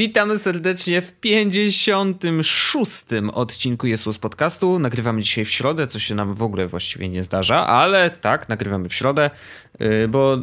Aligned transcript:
Witamy 0.00 0.38
serdecznie 0.38 1.02
w 1.02 1.12
56. 1.12 3.04
odcinku 3.32 3.86
Jesus 3.86 4.18
Podcastu. 4.18 4.78
Nagrywamy 4.78 5.22
dzisiaj 5.22 5.44
w 5.44 5.50
środę, 5.50 5.86
co 5.86 5.98
się 5.98 6.14
nam 6.14 6.34
w 6.34 6.42
ogóle 6.42 6.66
właściwie 6.66 7.08
nie 7.08 7.24
zdarza, 7.24 7.66
ale 7.66 8.10
tak, 8.10 8.48
nagrywamy 8.48 8.88
w 8.88 8.94
środę, 8.94 9.30
y, 9.80 10.08
bo 10.08 10.38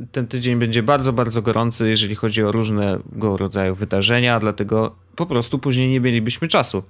y, 0.00 0.06
ten 0.12 0.26
tydzień 0.26 0.58
będzie 0.58 0.82
bardzo, 0.82 1.12
bardzo 1.12 1.42
gorący, 1.42 1.88
jeżeli 1.88 2.14
chodzi 2.14 2.42
o 2.42 2.52
różnego 2.52 3.36
rodzaju 3.36 3.74
wydarzenia, 3.74 4.40
dlatego 4.40 4.96
po 5.16 5.26
prostu 5.26 5.58
później 5.58 5.90
nie 5.90 6.00
mielibyśmy 6.00 6.48
czasu. 6.48 6.82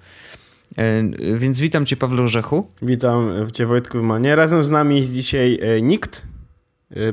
Y, 0.78 1.38
więc 1.38 1.60
witam 1.60 1.86
cię, 1.86 1.96
Pawle 1.96 2.22
Orzechu. 2.22 2.68
Witam 2.82 3.32
cię, 3.52 3.66
Wojtku 3.66 3.98
Wymanie. 3.98 4.36
Razem 4.36 4.64
z 4.64 4.70
nami 4.70 5.00
jest 5.00 5.14
dzisiaj 5.14 5.58
nikt. 5.82 6.26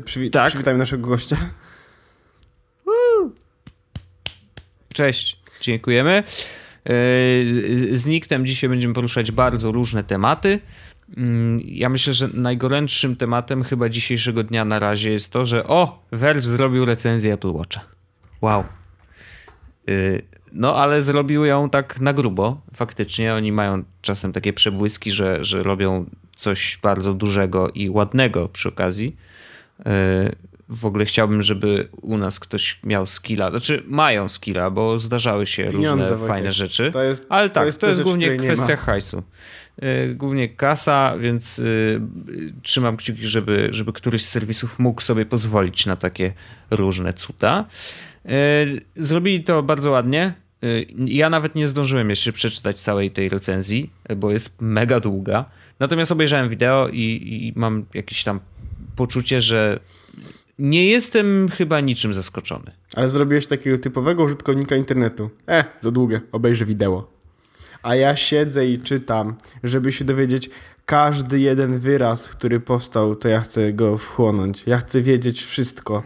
Przywi 0.05 0.31
tak. 0.31 0.49
Przywitajmy 0.49 0.77
naszego 0.77 1.09
gościa. 1.09 1.37
Cześć, 4.97 5.39
dziękujemy. 5.61 6.11
E, 6.11 6.23
z 7.91 8.05
Niktem 8.05 8.45
dzisiaj 8.45 8.69
będziemy 8.69 8.93
poruszać 8.93 9.31
bardzo 9.31 9.71
różne 9.71 10.03
tematy. 10.03 10.59
Mm, 11.17 11.59
ja 11.65 11.89
myślę, 11.89 12.13
że 12.13 12.29
najgorętszym 12.33 13.15
tematem 13.15 13.63
chyba 13.63 13.89
dzisiejszego 13.89 14.43
dnia 14.43 14.65
na 14.65 14.79
razie 14.79 15.11
jest 15.11 15.31
to, 15.31 15.45
że 15.45 15.67
o, 15.67 16.03
Verge 16.11 16.41
zrobił 16.41 16.85
recenzję 16.85 17.33
Apple 17.33 17.51
Watcha. 17.51 17.81
Wow. 18.41 18.59
E, 18.59 19.93
no, 20.51 20.75
ale 20.75 21.03
zrobił 21.03 21.45
ją 21.45 21.69
tak 21.69 21.99
na 21.99 22.13
grubo. 22.13 22.61
Faktycznie 22.73 23.33
oni 23.33 23.51
mają 23.51 23.83
czasem 24.01 24.33
takie 24.33 24.53
przebłyski, 24.53 25.11
że, 25.11 25.45
że 25.45 25.63
robią 25.63 26.05
coś 26.37 26.79
bardzo 26.83 27.13
dużego 27.13 27.69
i 27.69 27.89
ładnego 27.89 28.49
przy 28.49 28.69
okazji. 28.69 29.15
W 30.69 30.85
ogóle 30.85 31.05
chciałbym, 31.05 31.41
żeby 31.41 31.87
u 32.01 32.17
nas 32.17 32.39
ktoś 32.39 32.79
miał 32.83 33.07
skilla. 33.07 33.49
Znaczy, 33.49 33.83
mają 33.87 34.27
skilla, 34.27 34.71
bo 34.71 34.99
zdarzały 34.99 35.45
się 35.45 35.63
Pieniądze, 35.63 36.09
różne 36.09 36.27
fajne 36.27 36.51
rzeczy. 36.51 36.91
To 36.91 37.03
jest, 37.03 37.25
ale 37.29 37.49
tak, 37.49 37.63
to 37.63 37.65
jest, 37.65 37.81
to 37.81 37.87
jest 37.87 38.03
głównie 38.03 38.37
kwestia 38.37 38.75
hajsu. 38.75 39.23
Y, 39.83 40.15
głównie 40.15 40.49
kasa, 40.49 41.17
więc 41.17 41.59
y, 41.59 42.01
trzymam 42.61 42.97
kciuki, 42.97 43.27
żeby, 43.27 43.67
żeby 43.71 43.93
któryś 43.93 44.25
z 44.25 44.29
serwisów 44.29 44.79
mógł 44.79 45.01
sobie 45.01 45.25
pozwolić 45.25 45.85
na 45.85 45.95
takie 45.95 46.33
różne 46.71 47.13
cuda. 47.13 47.65
Y, 48.25 48.81
zrobili 48.95 49.43
to 49.43 49.63
bardzo 49.63 49.91
ładnie. 49.91 50.33
Ja 51.05 51.29
nawet 51.29 51.55
nie 51.55 51.67
zdążyłem 51.67 52.09
jeszcze 52.09 52.31
przeczytać 52.31 52.79
całej 52.79 53.11
tej 53.11 53.29
recenzji, 53.29 53.89
bo 54.17 54.31
jest 54.31 54.61
mega 54.61 54.99
długa. 54.99 55.45
Natomiast 55.79 56.11
obejrzałem 56.11 56.49
wideo 56.49 56.87
i, 56.87 57.01
i 57.01 57.53
mam 57.55 57.85
jakieś 57.93 58.23
tam 58.23 58.39
poczucie, 58.95 59.41
że 59.41 59.79
nie 60.59 60.85
jestem 60.85 61.49
chyba 61.49 61.79
niczym 61.79 62.13
zaskoczony. 62.13 62.71
Ale 62.95 63.09
zrobiłeś 63.09 63.47
takiego 63.47 63.77
typowego 63.77 64.23
użytkownika 64.23 64.75
internetu. 64.75 65.29
E, 65.47 65.65
za 65.79 65.91
długie, 65.91 66.21
obejrzę 66.31 66.65
wideo. 66.65 67.09
A 67.83 67.95
ja 67.95 68.15
siedzę 68.15 68.67
i 68.67 68.79
czytam, 68.79 69.35
żeby 69.63 69.91
się 69.91 70.05
dowiedzieć 70.05 70.49
każdy 70.85 71.39
jeden 71.39 71.79
wyraz, 71.79 72.29
który 72.29 72.59
powstał, 72.59 73.15
to 73.15 73.27
ja 73.27 73.41
chcę 73.41 73.73
go 73.73 73.97
wchłonąć. 73.97 74.63
Ja 74.67 74.77
chcę 74.77 75.01
wiedzieć 75.01 75.43
wszystko. 75.43 76.03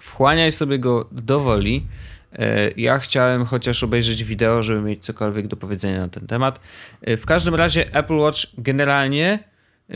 Wchłaniaj 0.00 0.52
sobie 0.52 0.78
go 0.78 1.08
do 1.12 1.40
woli. 1.40 1.86
E, 2.32 2.70
ja 2.70 2.98
chciałem 2.98 3.44
chociaż 3.44 3.82
obejrzeć 3.82 4.24
wideo, 4.24 4.62
żeby 4.62 4.80
mieć 4.80 5.04
cokolwiek 5.04 5.46
do 5.46 5.56
powiedzenia 5.56 6.00
na 6.00 6.08
ten 6.08 6.26
temat. 6.26 6.60
E, 7.02 7.16
w 7.16 7.26
każdym 7.26 7.54
razie 7.54 7.94
Apple 7.94 8.16
Watch 8.16 8.40
generalnie 8.58 9.44
e, 9.90 9.94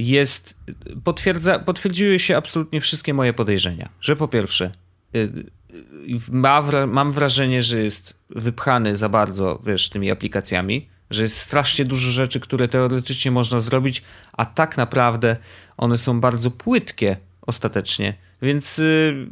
jest, 0.00 0.56
potwierdza, 1.04 1.58
potwierdziły 1.58 2.18
się 2.18 2.36
absolutnie 2.36 2.80
wszystkie 2.80 3.14
moje 3.14 3.32
podejrzenia. 3.32 3.88
Że 4.00 4.16
po 4.16 4.28
pierwsze, 4.28 4.72
y, 5.14 5.18
y, 5.18 6.18
ma, 6.32 6.62
mam 6.86 7.12
wrażenie, 7.12 7.62
że 7.62 7.82
jest 7.82 8.18
wypchany 8.30 8.96
za 8.96 9.08
bardzo, 9.08 9.62
wiesz, 9.66 9.88
tymi 9.88 10.10
aplikacjami, 10.10 10.88
że 11.10 11.22
jest 11.22 11.36
strasznie 11.36 11.84
dużo 11.84 12.10
rzeczy, 12.10 12.40
które 12.40 12.68
teoretycznie 12.68 13.30
można 13.30 13.60
zrobić, 13.60 14.02
a 14.32 14.44
tak 14.44 14.76
naprawdę 14.76 15.36
one 15.76 15.98
są 15.98 16.20
bardzo 16.20 16.50
płytkie 16.50 17.16
ostatecznie. 17.42 18.14
Więc 18.42 18.78
yy, 18.78 19.26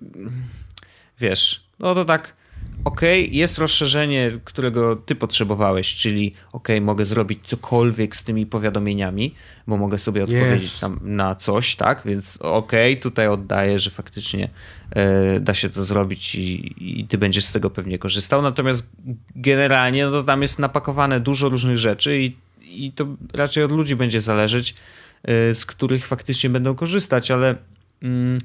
wiesz, 1.20 1.64
no 1.78 1.94
to 1.94 2.04
tak 2.04 2.37
ok, 2.84 3.00
jest 3.30 3.58
rozszerzenie, 3.58 4.30
którego 4.44 4.96
ty 4.96 5.14
potrzebowałeś, 5.14 5.94
czyli 5.94 6.34
ok, 6.52 6.68
mogę 6.80 7.04
zrobić 7.04 7.38
cokolwiek 7.44 8.16
z 8.16 8.24
tymi 8.24 8.46
powiadomieniami, 8.46 9.34
bo 9.66 9.76
mogę 9.76 9.98
sobie 9.98 10.24
odpowiedzieć 10.24 10.64
yes. 10.64 10.80
tam 10.80 11.00
na 11.02 11.34
coś, 11.34 11.76
tak? 11.76 12.02
Więc 12.04 12.36
ok, 12.40 12.72
tutaj 13.00 13.28
oddaję, 13.28 13.78
że 13.78 13.90
faktycznie 13.90 14.50
e, 14.90 15.40
da 15.40 15.54
się 15.54 15.70
to 15.70 15.84
zrobić 15.84 16.34
i, 16.34 16.74
i, 17.00 17.06
ty 17.06 17.18
będziesz 17.18 17.44
z 17.44 17.52
tego 17.52 17.70
pewnie 17.70 17.98
korzystał. 17.98 18.42
Natomiast 18.42 18.90
generalnie 19.36 20.06
no 20.06 20.12
to 20.12 20.22
tam 20.22 20.42
jest 20.42 20.58
napakowane 20.58 21.20
dużo 21.20 21.48
różnych 21.48 21.78
rzeczy 21.78 22.22
i, 22.22 22.36
i 22.60 22.92
to 22.92 23.06
raczej 23.32 23.64
od 23.64 23.72
ludzi 23.72 23.96
będzie 23.96 24.20
zależeć, 24.20 24.74
e, 25.22 25.54
z 25.54 25.66
których 25.66 26.06
faktycznie 26.06 26.50
będą 26.50 26.74
korzystać, 26.74 27.30
ale. 27.30 27.56
Mm, 28.02 28.38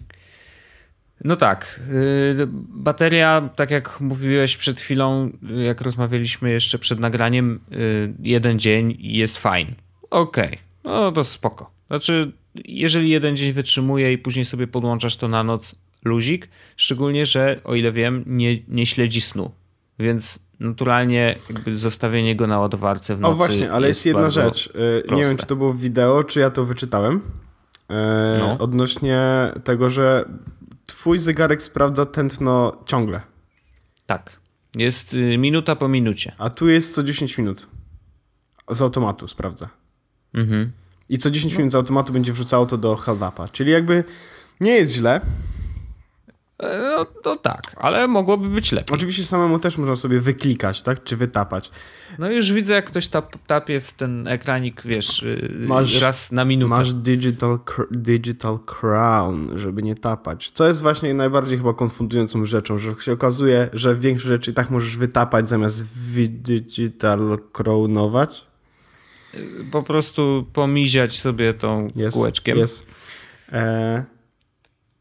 no 1.24 1.36
tak. 1.36 1.80
Y, 1.92 2.48
bateria, 2.70 3.50
tak 3.56 3.72
jak 3.72 4.02
mówiłeś 4.02 4.58
przed 4.58 4.80
chwilą, 4.80 5.32
jak 5.66 5.82
rozmawialiśmy 5.82 6.52
jeszcze 6.52 6.80
przed 6.80 7.00
nagraniem, 7.00 7.60
y, 7.72 8.14
jeden 8.20 8.60
dzień 8.60 8.98
jest 9.00 9.38
fajny. 9.38 9.76
Okej, 10.10 10.48
okay. 10.48 10.58
no 10.84 11.12
to 11.12 11.24
spoko. 11.24 11.72
Znaczy, 11.88 12.32
jeżeli 12.66 13.10
jeden 13.10 13.38
dzień 13.38 13.54
wytrzymuje 13.54 14.14
i 14.14 14.18
później 14.18 14.46
sobie 14.46 14.68
podłączasz 14.68 15.18
to 15.18 15.28
na 15.28 15.44
noc, 15.44 15.76
luzik. 16.06 16.50
Szczególnie, 16.76 17.26
że 17.26 17.62
o 17.64 17.76
ile 17.76 17.92
wiem, 17.92 18.24
nie, 18.28 18.58
nie 18.68 18.86
śledzi 18.86 19.22
snu. 19.22 19.52
Więc 20.00 20.40
naturalnie 20.60 21.36
jakby 21.50 21.76
zostawienie 21.76 22.36
go 22.36 22.48
na 22.48 22.60
ładowarce 22.60 23.16
w 23.16 23.20
nocy. 23.20 23.34
O 23.34 23.36
właśnie, 23.36 23.72
ale 23.72 23.88
jest, 23.88 23.98
jest 23.98 24.06
jedna 24.06 24.30
rzecz. 24.30 24.70
Proste. 24.70 25.16
Nie 25.16 25.24
wiem, 25.24 25.38
czy 25.38 25.46
to 25.46 25.56
było 25.56 25.74
w 25.74 25.80
wideo, 25.80 26.24
czy 26.24 26.40
ja 26.40 26.50
to 26.50 26.66
wyczytałem. 26.66 27.22
no. 28.40 28.58
Odnośnie 28.60 29.22
tego, 29.64 29.90
że 29.90 30.26
twój 30.86 31.20
zegarek 31.20 31.64
sprawdza 31.64 32.06
tętno 32.06 32.72
ciągle. 32.86 33.22
Tak. 34.06 34.40
Jest 34.76 35.14
y, 35.14 35.38
minuta 35.38 35.76
po 35.76 35.88
minucie. 35.88 36.32
A 36.38 36.50
tu 36.50 36.70
jest 36.70 36.96
co 36.96 37.04
10 37.04 37.38
minut. 37.38 37.68
Z 38.70 38.82
automatu 38.82 39.28
sprawdza. 39.28 39.70
Mhm. 40.34 40.72
I 41.10 41.18
co 41.18 41.32
10 41.32 41.54
no. 41.54 41.58
minut 41.58 41.72
z 41.72 41.76
automatu 41.76 42.14
będzie 42.14 42.34
wrzucało 42.34 42.66
to 42.66 42.78
do 42.78 42.96
hold 42.96 43.20
Czyli 43.52 43.72
jakby 43.72 44.04
nie 44.62 44.72
jest 44.72 44.94
źle, 44.94 45.22
no, 46.64 47.06
no, 47.26 47.36
tak, 47.36 47.76
ale 47.76 48.08
mogłoby 48.08 48.50
być 48.50 48.72
lepiej. 48.72 48.96
Oczywiście 48.96 49.24
samemu 49.24 49.60
też 49.60 49.78
można 49.78 49.96
sobie 49.96 50.20
wyklikać, 50.20 50.84
tak? 50.84 51.04
Czy 51.04 51.18
wytapać. 51.18 51.72
No 52.20 52.32
już 52.32 52.52
widzę, 52.52 52.74
jak 52.74 52.86
ktoś 52.86 53.08
tap, 53.08 53.36
tapie 53.48 53.82
w 53.82 53.94
ten 53.94 54.28
ekranik, 54.28 54.82
wiesz, 54.86 55.24
y, 55.24 55.56
masz, 55.68 56.02
raz 56.02 56.32
na 56.32 56.46
minutę. 56.46 56.70
Masz 56.70 56.94
digital, 56.94 57.60
digital 57.92 58.60
crown, 58.60 59.60
żeby 59.60 59.84
nie 59.84 59.96
tapać. 59.96 60.52
Co 60.52 60.68
jest 60.68 60.82
właśnie 60.82 61.14
najbardziej 61.14 61.58
chyba 61.58 61.74
konfundującą 61.74 62.46
rzeczą, 62.46 62.78
że 62.78 62.96
się 63.00 63.14
okazuje, 63.14 63.70
że 63.74 63.96
większość 63.96 64.28
rzeczy 64.28 64.52
i 64.52 64.54
tak 64.54 64.70
możesz 64.70 64.98
wytapać 64.98 65.48
zamiast 65.48 65.88
digital 66.28 67.40
crownować. 67.52 68.46
Po 69.72 69.84
prostu 69.84 70.46
pomiziać 70.54 71.20
sobie 71.20 71.54
tą 71.54 71.88
yes, 71.96 72.14
kółeczkiem. 72.14 72.58
Jest. 72.58 72.88
E 73.52 74.13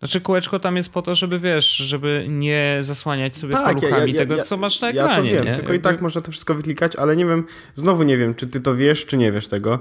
znaczy 0.02 0.20
kółeczko 0.20 0.60
tam 0.60 0.76
jest 0.76 0.92
po 0.92 1.02
to, 1.02 1.14
żeby 1.14 1.38
wiesz, 1.38 1.76
żeby 1.76 2.26
nie 2.28 2.78
zasłaniać 2.80 3.36
sobie 3.36 3.52
tak, 3.52 3.80
paluchami 3.80 4.12
ja, 4.12 4.18
ja, 4.18 4.26
tego, 4.26 4.36
ja, 4.36 4.44
co 4.44 4.56
masz 4.56 4.80
na 4.80 4.88
ekranie. 4.88 5.10
Ja 5.10 5.16
to 5.16 5.22
wiem, 5.22 5.44
nie? 5.44 5.56
tylko 5.56 5.72
Jakby... 5.72 5.88
i 5.88 5.92
tak 5.92 6.02
można 6.02 6.20
to 6.20 6.30
wszystko 6.30 6.54
wyklikać, 6.54 6.96
ale 6.96 7.16
nie 7.16 7.26
wiem, 7.26 7.44
znowu 7.74 8.02
nie 8.02 8.16
wiem, 8.16 8.34
czy 8.34 8.46
ty 8.46 8.60
to 8.60 8.76
wiesz, 8.76 9.06
czy 9.06 9.16
nie 9.16 9.32
wiesz 9.32 9.48
tego. 9.48 9.78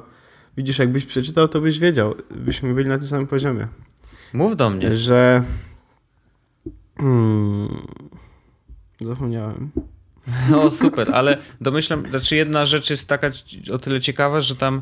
Widzisz, 0.57 0.79
jakbyś 0.79 1.05
przeczytał, 1.05 1.47
to 1.47 1.61
byś 1.61 1.79
wiedział. 1.79 2.15
Byśmy 2.35 2.73
byli 2.73 2.89
na 2.89 2.97
tym 2.97 3.07
samym 3.07 3.27
poziomie. 3.27 3.68
Mów 4.33 4.56
do 4.56 4.69
mnie. 4.69 4.95
Że... 4.95 5.44
Hmm... 6.97 7.88
Zapomniałem. 9.00 9.71
No 10.51 10.71
super, 10.71 11.07
ale 11.13 11.38
domyślam, 11.62 12.06
znaczy 12.06 12.35
jedna 12.35 12.65
rzecz 12.65 12.89
jest 12.89 13.07
taka 13.07 13.31
o 13.74 13.77
tyle 13.77 14.00
ciekawa, 14.00 14.39
że 14.39 14.56
tam 14.56 14.81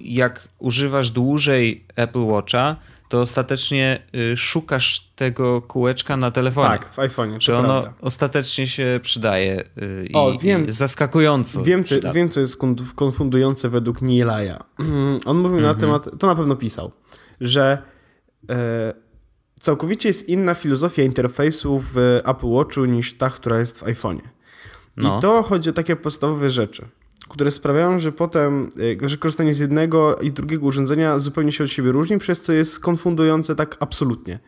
jak 0.00 0.48
używasz 0.58 1.10
dłużej 1.10 1.84
Apple 1.96 2.24
Watcha, 2.24 2.76
to 3.12 3.20
ostatecznie 3.20 4.02
y, 4.32 4.36
szukasz 4.36 5.12
tego 5.16 5.62
kółeczka 5.62 6.16
na 6.16 6.30
telefonie. 6.30 6.68
Tak, 6.68 6.92
w 6.92 6.96
iPhone'ie. 6.96 7.38
Czy 7.38 7.56
ono 7.56 7.80
prawda. 7.80 7.94
ostatecznie 8.00 8.66
się 8.66 9.00
przydaje 9.02 9.64
y, 9.82 10.06
i, 10.06 10.14
o, 10.14 10.38
wiem, 10.38 10.68
i 10.68 10.72
zaskakująco. 10.72 11.62
Wiem 11.62 11.84
co, 11.84 11.94
wiem, 12.14 12.28
co 12.28 12.40
jest 12.40 12.58
konfundujące 12.94 13.68
według 13.68 14.02
Nielaja. 14.02 14.64
On 15.26 15.36
mówił 15.36 15.58
mhm. 15.58 15.62
na 15.62 15.80
temat, 15.80 16.18
to 16.18 16.26
na 16.26 16.34
pewno 16.34 16.56
pisał, 16.56 16.92
że 17.40 17.78
e, 18.50 18.92
całkowicie 19.60 20.08
jest 20.08 20.28
inna 20.28 20.54
filozofia 20.54 21.02
interfejsu 21.02 21.82
w 21.92 22.20
Apple 22.24 22.48
Watchu 22.48 22.84
niż 22.84 23.14
ta, 23.14 23.30
która 23.30 23.58
jest 23.58 23.78
w 23.78 23.82
iPhone'ie. 23.82 24.28
No. 24.96 25.18
I 25.18 25.22
to 25.22 25.42
chodzi 25.42 25.70
o 25.70 25.72
takie 25.72 25.96
podstawowe 25.96 26.50
rzeczy 26.50 26.88
które 27.28 27.50
sprawiają, 27.50 27.98
że 27.98 28.12
potem, 28.12 28.70
e, 29.04 29.08
że 29.08 29.16
korzystanie 29.16 29.54
z 29.54 29.58
jednego 29.58 30.16
i 30.16 30.32
drugiego 30.32 30.66
urządzenia 30.66 31.18
zupełnie 31.18 31.52
się 31.52 31.64
od 31.64 31.70
siebie 31.70 31.92
różni, 31.92 32.18
przez 32.18 32.42
co 32.42 32.52
jest 32.52 32.80
konfundujące 32.80 33.54
tak 33.54 33.76
absolutnie. 33.80 34.38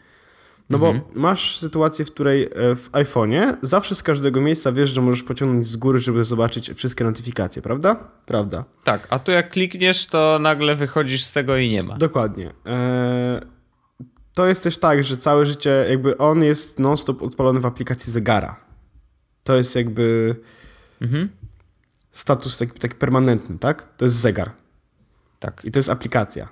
No 0.70 0.78
bo 0.78 0.94
masz 1.14 1.58
sytuację, 1.58 2.04
w 2.04 2.10
której 2.12 2.42
e, 2.42 2.48
w 2.76 2.90
iPhone'ie 2.92 3.56
zawsze 3.62 3.94
z 3.94 4.02
każdego 4.02 4.40
miejsca 4.40 4.72
wiesz, 4.72 4.90
że 4.90 5.00
możesz 5.00 5.22
pociągnąć 5.22 5.66
z 5.66 5.76
góry, 5.76 5.98
żeby 5.98 6.24
zobaczyć 6.24 6.70
wszystkie 6.74 7.04
notyfikacje, 7.04 7.62
prawda? 7.62 7.94
Prawda. 8.26 8.64
Tak, 8.84 9.06
a 9.10 9.18
tu 9.18 9.30
jak 9.30 9.50
klikniesz, 9.50 10.06
to 10.06 10.38
nagle 10.38 10.74
wychodzisz 10.74 11.24
z 11.24 11.32
tego 11.32 11.56
i 11.56 11.70
nie 11.70 11.82
ma. 11.82 11.96
Dokładnie. 11.96 12.52
Eee, 12.64 13.40
to 14.34 14.46
jest 14.46 14.64
też 14.64 14.78
tak, 14.78 15.04
że 15.04 15.16
całe 15.16 15.46
życie 15.46 15.86
jakby 15.88 16.18
on 16.18 16.42
jest 16.42 16.78
non-stop 16.78 17.22
odpalony 17.22 17.60
w 17.60 17.66
aplikacji 17.66 18.12
zegara. 18.12 18.56
To 19.44 19.56
jest 19.56 19.76
jakby 19.76 20.36
Mhm. 21.02 21.28
Status 22.14 22.58
taki, 22.58 22.78
taki 22.78 22.94
permanentny, 22.94 23.58
tak? 23.58 23.96
To 23.96 24.04
jest 24.04 24.16
zegar. 24.16 24.50
Tak. 25.40 25.64
I 25.64 25.70
to 25.70 25.78
jest 25.78 25.90
aplikacja. 25.90 26.48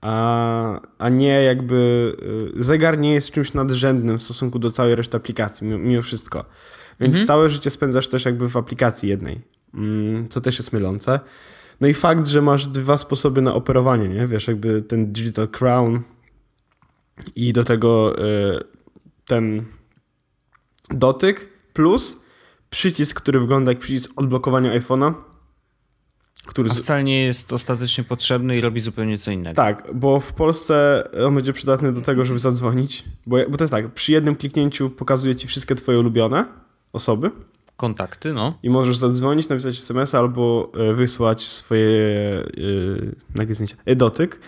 A, 0.00 0.80
a 0.98 1.08
nie 1.08 1.42
jakby. 1.42 2.12
y, 2.58 2.62
Zegar 2.64 2.98
nie 2.98 3.14
jest 3.14 3.30
czymś 3.30 3.54
nadrzędnym 3.54 4.18
w 4.18 4.22
stosunku 4.22 4.58
do 4.58 4.70
całej 4.70 4.94
reszty 4.94 5.16
aplikacji, 5.16 5.66
mimo, 5.66 6.02
wszystko. 6.02 6.44
Więc 7.00 7.26
całe 7.26 7.50
życie 7.50 7.70
spędzasz 7.70 8.08
też 8.08 8.24
jakby 8.24 8.48
w 8.48 8.56
aplikacji 8.56 9.08
jednej, 9.08 9.40
mm, 9.74 10.28
co 10.28 10.40
też 10.40 10.58
jest 10.58 10.72
mylące. 10.72 11.20
No 11.80 11.88
i 11.88 11.94
fakt, 11.94 12.28
że 12.28 12.42
masz 12.42 12.66
dwa 12.66 12.98
sposoby 12.98 13.42
na 13.42 13.54
operowanie, 13.54 14.08
nie? 14.08 14.26
Wiesz, 14.26 14.48
jakby 14.48 14.82
ten 14.82 15.12
Digital 15.12 15.48
Crown 15.48 16.02
i 17.36 17.52
do 17.52 17.64
tego 17.64 18.18
y, 18.24 18.60
ten 19.26 19.64
dotyk 20.90 21.48
plus 21.72 22.23
przycisk, 22.74 23.20
który 23.20 23.40
wygląda 23.40 23.70
jak 23.70 23.78
przycisk 23.78 24.12
odblokowania 24.16 24.78
iPhone'a, 24.78 25.14
który 26.46 26.70
A 26.70 26.74
wcale 26.74 27.04
nie 27.04 27.24
jest 27.24 27.52
ostatecznie 27.52 28.04
potrzebny 28.04 28.56
i 28.56 28.60
robi 28.60 28.80
zupełnie 28.80 29.18
co 29.18 29.30
innego. 29.30 29.56
Tak, 29.56 29.94
bo 29.94 30.20
w 30.20 30.32
Polsce 30.32 31.04
on 31.26 31.34
będzie 31.34 31.52
przydatny 31.52 31.92
do 31.92 32.00
tego, 32.00 32.24
żeby 32.24 32.38
zadzwonić. 32.38 33.04
Bo, 33.26 33.36
bo 33.48 33.56
to 33.56 33.64
jest 33.64 33.72
tak, 33.72 33.94
przy 33.94 34.12
jednym 34.12 34.36
kliknięciu 34.36 34.90
pokazuje 34.90 35.34
ci 35.34 35.46
wszystkie 35.46 35.74
twoje 35.74 35.98
ulubione 35.98 36.44
osoby 36.92 37.30
Kontakty, 37.76 38.32
no. 38.32 38.58
i 38.62 38.70
możesz 38.70 38.96
zadzwonić, 38.96 39.48
napisać 39.48 39.78
SMS 39.78 40.14
albo 40.14 40.72
e, 40.74 40.94
wysłać 40.94 41.42
swoje 41.42 41.88
e, 41.88 42.44
nagie 43.34 43.54
zdjęcia. 43.54 43.76
E, 43.84 43.96
dotyk. 43.96 44.40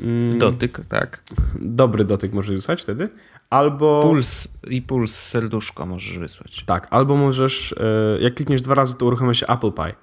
Mm, 0.00 0.38
Dotyk, 0.38 0.80
tak. 0.88 1.22
Dobry 1.60 2.04
dotyk 2.04 2.32
możesz 2.32 2.56
wysłać 2.56 2.82
wtedy. 2.82 3.08
Albo... 3.50 4.02
Puls 4.02 4.48
i 4.70 4.82
puls 4.82 5.16
serduszko 5.18 5.86
możesz 5.86 6.18
wysłać. 6.18 6.64
Tak, 6.66 6.88
albo 6.90 7.16
możesz, 7.16 7.72
e, 7.72 8.20
jak 8.20 8.34
klikniesz 8.34 8.62
dwa 8.62 8.74
razy, 8.74 8.96
to 8.96 9.06
uruchamia 9.06 9.34
się 9.34 9.46
Apple 9.46 9.72
Pie. 9.72 9.94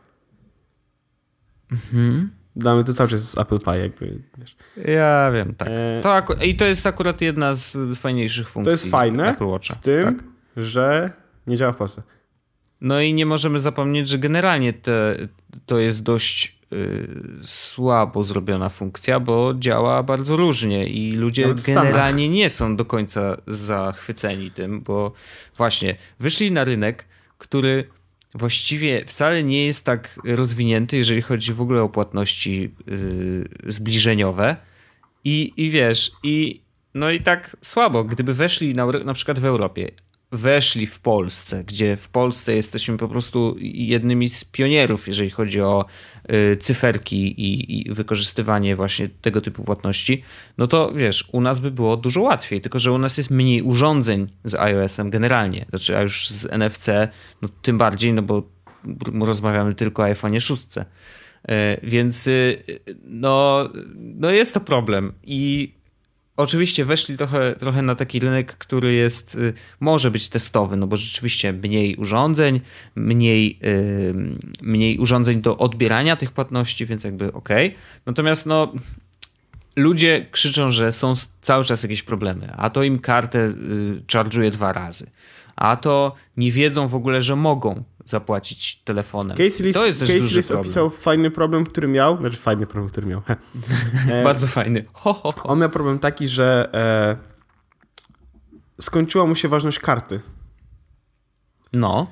Mhm. 1.72 2.32
Dla 2.56 2.76
mnie 2.76 2.84
to 2.84 2.94
cały 2.94 3.10
czas 3.10 3.22
jest 3.22 3.38
Apple 3.38 3.60
Pie, 3.60 3.80
jakby, 3.80 4.20
wiesz. 4.38 4.56
Ja 4.86 5.32
wiem, 5.32 5.56
tak. 5.56 5.68
E, 5.72 6.02
To 6.04 6.34
I 6.44 6.56
to 6.56 6.66
jest 6.66 6.88
akurat 6.88 7.22
jedna 7.22 7.54
z 7.54 7.98
fajniejszych 7.98 8.50
funkcji. 8.50 8.66
To 8.66 8.72
jest 8.72 8.92
fajne, 8.92 9.36
z 9.62 9.80
tym, 9.80 10.16
Tak. 10.16 10.26
że 10.58 11.12
nie 11.48 11.58
działa 11.58 11.72
w 11.72 11.76
Polsce. 11.76 12.04
No 12.82 13.02
i 13.02 13.14
nie 13.14 13.26
możemy 13.26 13.60
zapomnieć, 13.60 14.08
że 14.10 14.18
generalnie 14.18 14.74
te, 14.74 15.16
to 15.66 15.80
jest 15.80 16.04
dość 16.04 16.61
słabo 17.44 18.24
zrobiona 18.24 18.70
funkcja, 18.70 19.20
bo 19.20 19.54
działa 19.60 20.04
bardzo 20.04 20.38
różnie 20.38 20.88
i 20.88 21.12
ludzie 21.12 21.42
Nawet 21.42 21.66
generalnie 21.66 22.30
nie 22.30 22.50
są 22.50 22.76
do 22.76 22.86
końca 22.86 23.38
zachwyceni 23.48 24.52
tym, 24.52 24.82
bo 24.82 25.12
właśnie 25.58 25.96
wyszli 26.20 26.52
na 26.52 26.64
rynek, 26.64 27.06
który 27.38 27.88
właściwie 28.36 29.06
wcale 29.06 29.44
nie 29.44 29.66
jest 29.66 29.86
tak 29.86 30.20
rozwinięty, 30.24 30.98
jeżeli 30.98 31.22
chodzi 31.22 31.54
w 31.54 31.62
ogóle 31.62 31.82
o 31.82 31.90
płatności 31.90 32.72
y, 32.92 33.72
zbliżeniowe. 33.72 34.56
I, 35.24 35.54
I 35.58 35.70
wiesz, 35.70 36.12
i 36.24 36.62
no 36.94 37.12
i 37.12 37.22
tak 37.22 37.58
słabo, 37.62 38.04
gdyby 38.04 38.34
weszli 38.34 38.76
na, 38.76 38.86
na 38.86 39.14
przykład 39.14 39.40
w 39.40 39.46
Europie, 39.46 39.92
weszli 40.32 40.88
w 40.88 41.00
Polsce, 41.00 41.64
gdzie 41.64 41.98
w 41.98 42.10
Polsce 42.10 42.56
jesteśmy 42.56 42.98
po 42.98 43.08
prostu 43.08 43.56
jednymi 43.62 44.30
z 44.30 44.46
pionierów, 44.46 45.08
jeżeli 45.08 45.30
chodzi 45.30 45.62
o 45.62 45.86
y, 46.32 46.58
cyferki 46.58 47.42
i, 47.42 47.80
i 47.80 47.94
wykorzystywanie 47.94 48.76
właśnie 48.76 49.10
tego 49.22 49.42
typu 49.42 49.64
płatności, 49.64 50.24
no 50.58 50.68
to 50.68 50.92
wiesz, 50.96 51.30
u 51.32 51.42
nas 51.42 51.60
by 51.60 51.72
było 51.72 51.98
dużo 51.98 52.22
łatwiej, 52.22 52.62
tylko 52.62 52.80
że 52.80 52.92
u 52.92 52.98
nas 52.98 53.18
jest 53.18 53.30
mniej 53.30 53.62
urządzeń 53.62 54.28
z 54.44 54.56
iOS-em 54.56 55.10
generalnie, 55.10 55.66
znaczy 55.70 55.98
a 55.98 56.02
już 56.02 56.30
z 56.30 56.46
NFC, 56.46 56.88
no 57.42 57.50
tym 57.62 57.78
bardziej, 57.78 58.14
no 58.14 58.22
bo 58.22 58.44
rozmawiamy 59.22 59.76
tylko 59.76 60.04
o 60.04 60.06
iPhone'ie 60.06 60.40
6. 60.40 60.64
E, 60.78 61.78
Więc 61.84 62.28
y, 62.28 62.64
no, 63.04 63.70
no 63.96 64.32
jest 64.32 64.54
to 64.54 64.60
problem 64.60 65.14
i 65.24 65.74
oczywiście 66.42 66.86
weszli 66.86 67.18
trochę, 67.18 67.54
trochę 67.54 67.82
na 67.82 67.96
taki 67.96 68.20
rynek, 68.20 68.58
który 68.58 68.94
jest, 68.94 69.36
y, 69.36 69.54
może 69.80 70.12
być 70.12 70.30
testowy, 70.30 70.76
no 70.76 70.88
bo 70.88 70.98
rzeczywiście 70.98 71.54
mniej 71.54 71.96
urządzeń, 71.96 72.62
mniej, 72.96 73.60
y, 73.64 74.14
mniej 74.62 74.98
urządzeń 74.98 75.42
do 75.42 75.58
odbierania 75.58 76.16
tych 76.16 76.32
płatności, 76.32 76.86
więc 76.86 77.04
jakby 77.04 77.34
okej. 77.34 77.76
Natomiast 78.06 78.46
no 78.46 78.74
ludzie 79.76 80.26
krzyczą, 80.32 80.72
że 80.72 80.94
są 80.94 81.14
cały 81.42 81.64
czas 81.64 81.84
jakieś 81.84 82.04
problemy, 82.04 82.54
a 82.58 82.70
to 82.70 82.84
im 82.84 83.00
kartę 83.00 83.48
y, 84.46 84.52
dwa 84.52 84.74
razy, 84.74 85.08
a 85.56 85.76
to 85.76 86.16
nie 86.38 86.52
wiedzą 86.52 86.88
w 86.88 86.96
ogóle, 86.96 87.22
że 87.22 87.36
mogą 87.36 87.84
zapłacić 88.12 88.82
telefonem. 88.84 89.38
Casey 89.38 89.64
List, 89.64 89.80
to 89.80 89.88
jest 89.88 90.00
też 90.00 90.10
List 90.10 90.48
problem. 90.48 90.60
opisał 90.60 90.90
fajny 90.90 91.32
problem, 91.32 91.66
który 91.66 91.88
miał, 91.88 92.18
znaczy 92.18 92.38
fajny 92.38 92.68
problem, 92.68 92.90
który 92.90 93.08
miał. 93.08 93.22
E, 94.10 94.24
Bardzo 94.24 94.48
fajny. 94.48 94.86
Ho, 94.94 95.14
ho, 95.14 95.32
ho. 95.32 95.44
On 95.50 95.60
miał 95.60 95.70
problem 95.70 96.00
taki, 96.00 96.28
że 96.28 96.70
e, 96.74 97.18
skończyła 98.82 99.26
mu 99.26 99.36
się 99.36 99.48
ważność 99.48 99.80
karty. 99.80 100.20
No, 101.74 102.08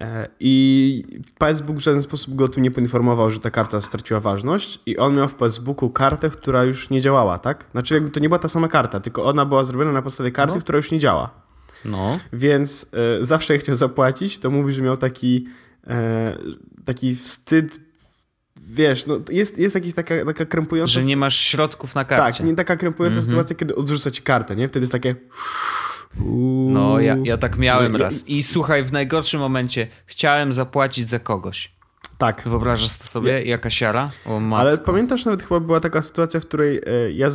E, 0.00 0.28
I 0.40 1.04
Facebook 1.38 1.76
w 1.76 1.80
żaden 1.80 2.02
sposób 2.02 2.34
go 2.34 2.48
tu 2.48 2.60
nie 2.60 2.70
poinformował, 2.70 3.30
że 3.30 3.38
ta 3.40 3.50
karta 3.50 3.80
straciła 3.80 4.20
ważność 4.20 4.80
i 4.86 4.96
on 4.98 5.16
miał 5.16 5.28
w 5.28 5.34
Facebooku 5.34 5.90
kartę, 5.90 6.30
która 6.30 6.64
już 6.64 6.90
nie 6.90 7.00
działała, 7.00 7.38
tak? 7.38 7.66
Znaczy 7.72 7.94
jakby 7.94 8.10
to 8.10 8.20
nie 8.20 8.28
była 8.28 8.38
ta 8.38 8.48
sama 8.48 8.68
karta, 8.68 9.00
tylko 9.00 9.24
ona 9.24 9.44
była 9.44 9.64
zrobiona 9.64 9.92
na 9.92 10.02
podstawie 10.02 10.30
karty, 10.32 10.54
No. 10.54 10.60
która 10.60 10.76
już 10.76 10.90
nie 10.90 10.98
działa. 10.98 11.30
No. 11.84 12.18
Więc 12.32 12.90
e, 13.20 13.24
zawsze 13.24 13.52
jak 13.52 13.62
chciał 13.62 13.76
zapłacić, 13.76 14.38
to 14.38 14.50
mówi, 14.50 14.72
że 14.72 14.82
miał 14.82 14.96
taki, 14.96 15.46
e, 15.86 16.36
taki 16.84 17.14
wstyd, 17.14 17.80
wiesz, 18.70 19.06
no 19.06 19.20
jest, 19.30 19.58
jest 19.58 19.74
jakaś 19.74 19.92
taka, 19.94 20.24
taka 20.24 20.46
krępująca... 20.46 20.92
Że 20.92 21.02
nie 21.02 21.16
masz 21.16 21.36
środków 21.40 21.94
na 21.94 22.04
karcie. 22.04 22.38
tak, 22.38 22.46
nie 22.46 22.54
taka 22.54 22.76
krępująca 22.76 23.22
sytuacja, 23.22 23.56
kiedy 23.56 23.74
odrzuca 23.74 24.10
ci 24.10 24.22
kartę, 24.22 24.56
nie? 24.56 24.68
Wtedy 24.68 24.82
jest 24.84 24.92
takie... 24.92 25.16
Uuu. 26.20 26.70
No, 26.70 27.00
ja, 27.00 27.16
ja 27.24 27.36
tak 27.36 27.58
miałem 27.58 27.92
No, 27.92 27.98
raz. 27.98 28.28
I 28.28 28.42
słuchaj, 28.42 28.84
w 28.84 28.92
najgorszym 28.92 29.40
momencie 29.40 29.86
chciałem 30.06 30.52
zapłacić 30.52 31.08
za 31.08 31.18
kogoś. 31.18 31.78
Tak, 32.18 32.42
Wyobrażasz 32.46 32.98
to 32.98 33.04
sobie? 33.04 33.42
Jaka 33.42 33.70
siara? 33.70 34.10
O 34.26 34.40
matko. 34.40 34.60
Ale 34.60 34.78
pamiętasz, 34.78 35.24
nawet 35.24 35.42
chyba 35.42 35.60
była 35.60 35.80
taka 35.80 36.02
sytuacja, 36.02 36.40
w 36.40 36.46
której 36.46 36.76
e, 36.76 37.12
ja, 37.12 37.28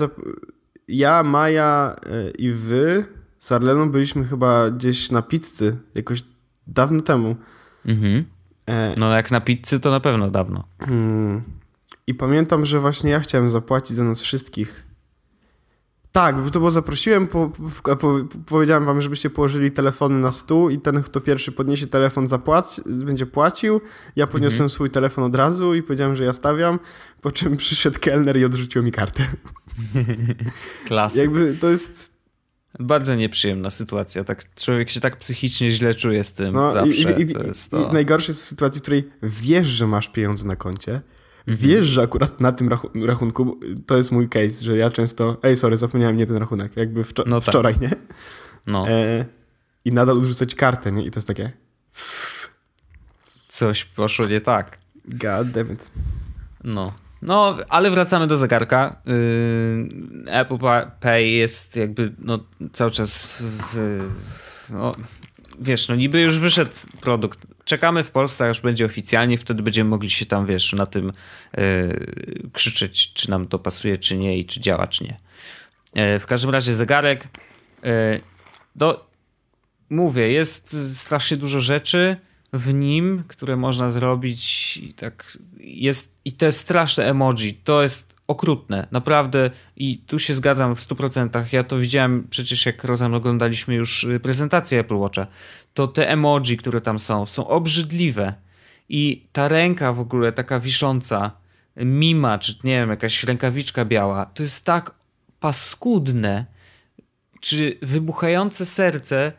ja 0.88 1.24
Maja 1.24 1.96
i 2.40 2.52
wy 2.52 3.06
z 3.44 3.52
Arleną 3.52 3.92
byliśmy 3.92 4.26
chyba 4.26 4.72
gdzieś 4.72 5.12
na 5.12 5.22
pizzy 5.22 5.78
jakoś 5.96 6.24
dawno 6.68 7.02
temu. 7.02 7.36
Mhm. 7.86 8.26
E, 8.70 8.96
No 8.98 9.12
jak 9.12 9.32
na 9.32 9.42
pizzy 9.42 9.80
to 9.80 9.92
na 9.92 10.00
pewno 10.00 10.32
dawno. 10.32 10.64
mm, 10.80 11.42
I 12.08 12.14
pamiętam, 12.14 12.66
że 12.66 12.80
właśnie 12.80 13.12
ja 13.12 13.20
chciałem 13.20 13.50
zapłacić 13.50 13.96
za 13.98 14.04
nas 14.04 14.22
wszystkich. 14.22 14.84
Tak, 16.12 16.42
bo 16.42 16.50
to 16.50 16.60
było 16.60 16.72
zaprosiłem, 16.72 17.28
po, 17.28 17.52
po, 17.84 17.96
po, 17.96 18.20
powiedziałem 18.46 18.86
wam, 18.86 19.02
żebyście 19.02 19.30
położyli 19.30 19.72
telefony 19.72 20.20
na 20.20 20.32
stół 20.32 20.70
i 20.70 20.78
ten, 20.80 21.04
kto 21.04 21.22
pierwszy 21.22 21.52
podniesie 21.52 21.88
telefon, 21.88 22.28
zapłaci, 22.28 22.82
będzie 23.06 23.26
płacił. 23.26 23.82
Ja 24.16 24.28
podniosłem 24.28 24.70
swój 24.70 24.90
telefon 24.90 25.24
od 25.24 25.36
razu 25.36 25.74
i 25.76 25.84
powiedziałem, 25.84 26.16
że 26.16 26.24
ja 26.24 26.34
stawiam, 26.34 26.80
po 27.22 27.32
czym 27.32 27.58
przyszedł 27.58 28.00
kelner 28.00 28.38
i 28.38 28.46
odrzucił 28.46 28.84
mi 28.84 28.92
kartę. 28.92 29.24
Klasyk. 30.88 31.22
Jakby 31.22 31.58
to 31.60 31.70
jest. 31.70 32.13
Bardzo 32.80 33.16
nieprzyjemna 33.16 33.70
sytuacja. 33.70 34.24
Tak, 34.24 34.56
człowiek 34.56 34.90
się 34.90 35.00
tak 35.00 35.18
psychicznie 35.18 35.72
źle 35.72 35.94
czuje 35.96 36.24
z 36.24 36.34
tym 36.34 36.54
No, 36.54 36.70
i, 36.70 36.74
zawsze. 36.74 36.92
i, 37.22 37.22
i, 37.24 37.34
to 37.34 37.44
jest 37.44 37.68
i, 37.68 37.70
to. 37.70 37.90
i 37.90 37.94
najgorsze 37.94 38.32
jest 38.32 38.42
w 38.44 38.48
sytuacji, 38.48 38.80
w 38.80 38.82
której 38.82 39.04
wiesz, 39.24 39.68
że 39.68 39.88
masz 39.88 40.10
pieniądze 40.10 40.48
na 40.48 40.56
koncie. 40.56 41.02
Wiesz, 41.48 41.86
że 41.86 42.02
akurat 42.02 42.40
na 42.42 42.52
tym 42.52 42.70
rachu- 42.70 43.06
rachunku 43.06 43.60
to 43.88 43.98
jest 43.98 44.12
mój 44.12 44.30
case, 44.30 44.66
że 44.66 44.78
ja 44.78 44.90
często. 44.92 45.38
Ej, 45.44 45.58
sorry, 45.58 45.78
zapomniałem 45.78 46.18
nie 46.18 46.26
ten 46.26 46.38
rachunek. 46.38 46.78
Jakby 46.78 47.04
wczo- 47.04 47.24
No 47.28 47.42
tak. 47.42 47.50
wczoraj, 47.50 47.76
nie? 47.82 47.90
No, 48.68 48.90
E, 48.90 49.26
I 49.86 49.92
nadal 49.92 50.18
odrzucać 50.18 50.56
kartę, 50.56 50.92
nie? 50.92 51.06
I 51.06 51.12
to 51.12 51.18
jest 51.18 51.28
takie. 51.28 51.52
coś 53.48 53.86
poszło 53.86 54.26
nie 54.28 54.42
tak. 54.42 54.78
God 55.06 55.52
damn 55.52 55.72
it. 55.74 55.92
No. 56.64 56.94
No, 57.26 57.58
ale 57.70 57.92
wracamy 57.92 58.28
do 58.28 58.38
zegarka. 58.38 58.96
Yy, 59.06 60.32
Apple 60.32 60.58
Pa- 60.58 60.86
Pay 60.86 61.30
jest 61.30 61.76
jakby 61.76 62.14
no, 62.20 62.40
cały 62.74 62.92
czas 62.92 63.38
w, 63.42 64.00
no, 64.70 64.92
wiesz, 65.60 65.88
no 65.88 65.96
niby 65.96 66.22
już 66.22 66.40
wyszedł 66.40 66.72
produkt. 67.02 67.40
Czekamy 67.66 68.04
w 68.04 68.12
Polsce, 68.12 68.50
aż 68.50 68.62
będzie 68.62 68.86
oficjalnie, 68.86 69.38
wtedy 69.38 69.64
będziemy 69.64 69.90
mogli 69.90 70.10
się 70.10 70.26
tam, 70.26 70.46
wiesz, 70.46 70.74
na 70.74 70.86
tym 70.86 71.12
yy, 71.58 72.50
krzyczeć, 72.54 73.14
czy 73.14 73.30
nam 73.30 73.48
to 73.48 73.60
pasuje, 73.60 73.98
czy 73.98 74.18
nie 74.18 74.38
i 74.38 74.46
czy 74.46 74.60
działa, 74.62 74.88
czy 74.88 75.04
nie. 75.04 75.18
Yy, 75.96 76.20
w 76.20 76.26
każdym 76.26 76.50
razie 76.50 76.74
zegarek 76.74 77.28
E, 77.84 78.20
do, 78.76 79.10
mówię, 79.90 80.32
jest 80.32 80.78
strasznie 80.94 81.38
dużo 81.38 81.62
rzeczy 81.62 82.18
w 82.54 82.74
nim, 82.74 83.24
które 83.28 83.56
można 83.56 83.92
zrobić 83.92 84.78
i 84.78 84.94
tak 84.94 85.38
jest 85.60 86.20
i 86.26 86.32
te 86.32 86.52
straszne 86.52 87.06
emoji, 87.06 87.54
to 87.54 87.84
jest 87.84 88.16
okrutne, 88.28 88.88
naprawdę 88.92 89.52
i 89.76 89.98
tu 89.98 90.20
się 90.20 90.34
zgadzam 90.34 90.76
w 90.76 90.80
100%. 90.80 91.44
Ja 91.52 91.64
to 91.64 91.78
widziałem 91.78 92.28
przecież 92.30 92.66
jak 92.66 92.84
razem 92.84 93.14
oglądaliśmy 93.14 93.76
już 93.76 94.04
y, 94.04 94.20
prezentację 94.20 94.80
Apple 94.80 94.96
Watcha. 94.96 95.28
To 95.74 95.88
te 95.88 96.10
emoji, 96.10 96.58
które 96.58 96.82
tam 96.82 97.00
są, 97.00 97.26
są 97.26 97.48
obrzydliwe 97.48 98.34
i 98.90 99.28
ta 99.32 99.48
ręka 99.48 99.94
w 99.94 100.00
ogóle 100.00 100.32
taka 100.32 100.60
wisząca, 100.60 101.32
mima, 101.78 102.40
czy 102.40 102.56
nie 102.64 102.80
wiem, 102.80 102.90
jakaś 102.90 103.24
rękawiczka 103.24 103.86
biała, 103.86 104.26
to 104.26 104.44
jest 104.44 104.66
tak 104.66 104.96
paskudne, 105.40 106.46
czy 107.40 107.78
wybuchające 107.82 108.66
serce, 108.66 109.32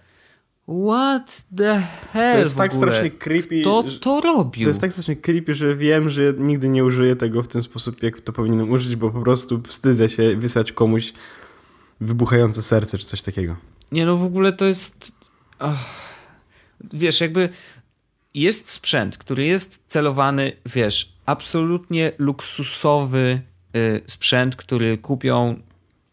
What 0.68 1.44
the 1.56 1.82
hell? 2.12 2.32
To 2.32 2.38
jest 2.38 2.56
tak 2.56 2.74
strasznie 2.74 3.10
creepy. 3.10 3.62
To 3.62 3.84
to 4.00 4.20
robił. 4.20 4.64
To 4.64 4.68
jest 4.68 4.80
tak 4.80 4.92
strasznie 4.92 5.16
creepy, 5.16 5.54
że 5.54 5.76
wiem, 5.76 6.10
że 6.10 6.34
nigdy 6.38 6.68
nie 6.68 6.84
użyję 6.84 7.16
tego 7.16 7.42
w 7.42 7.48
ten 7.48 7.62
sposób, 7.62 8.02
jak 8.02 8.20
to 8.20 8.32
powinienem 8.32 8.70
użyć, 8.70 8.96
bo 8.96 9.10
po 9.10 9.20
prostu 9.20 9.62
wstydzę 9.62 10.08
się 10.08 10.36
wysłać 10.36 10.72
komuś 10.72 11.12
wybuchające 12.00 12.62
serce 12.62 12.98
czy 12.98 13.06
coś 13.06 13.22
takiego. 13.22 13.56
Nie, 13.92 14.06
no 14.06 14.16
w 14.16 14.24
ogóle 14.24 14.52
to 14.52 14.64
jest. 14.64 15.12
Ach. 15.58 16.14
Wiesz, 16.92 17.20
jakby 17.20 17.48
jest 18.34 18.70
sprzęt, 18.70 19.18
który 19.18 19.44
jest 19.44 19.84
celowany, 19.88 20.52
wiesz, 20.66 21.12
absolutnie 21.26 22.12
luksusowy 22.18 23.40
y, 23.76 24.02
sprzęt, 24.06 24.56
który 24.56 24.98
kupią 24.98 25.62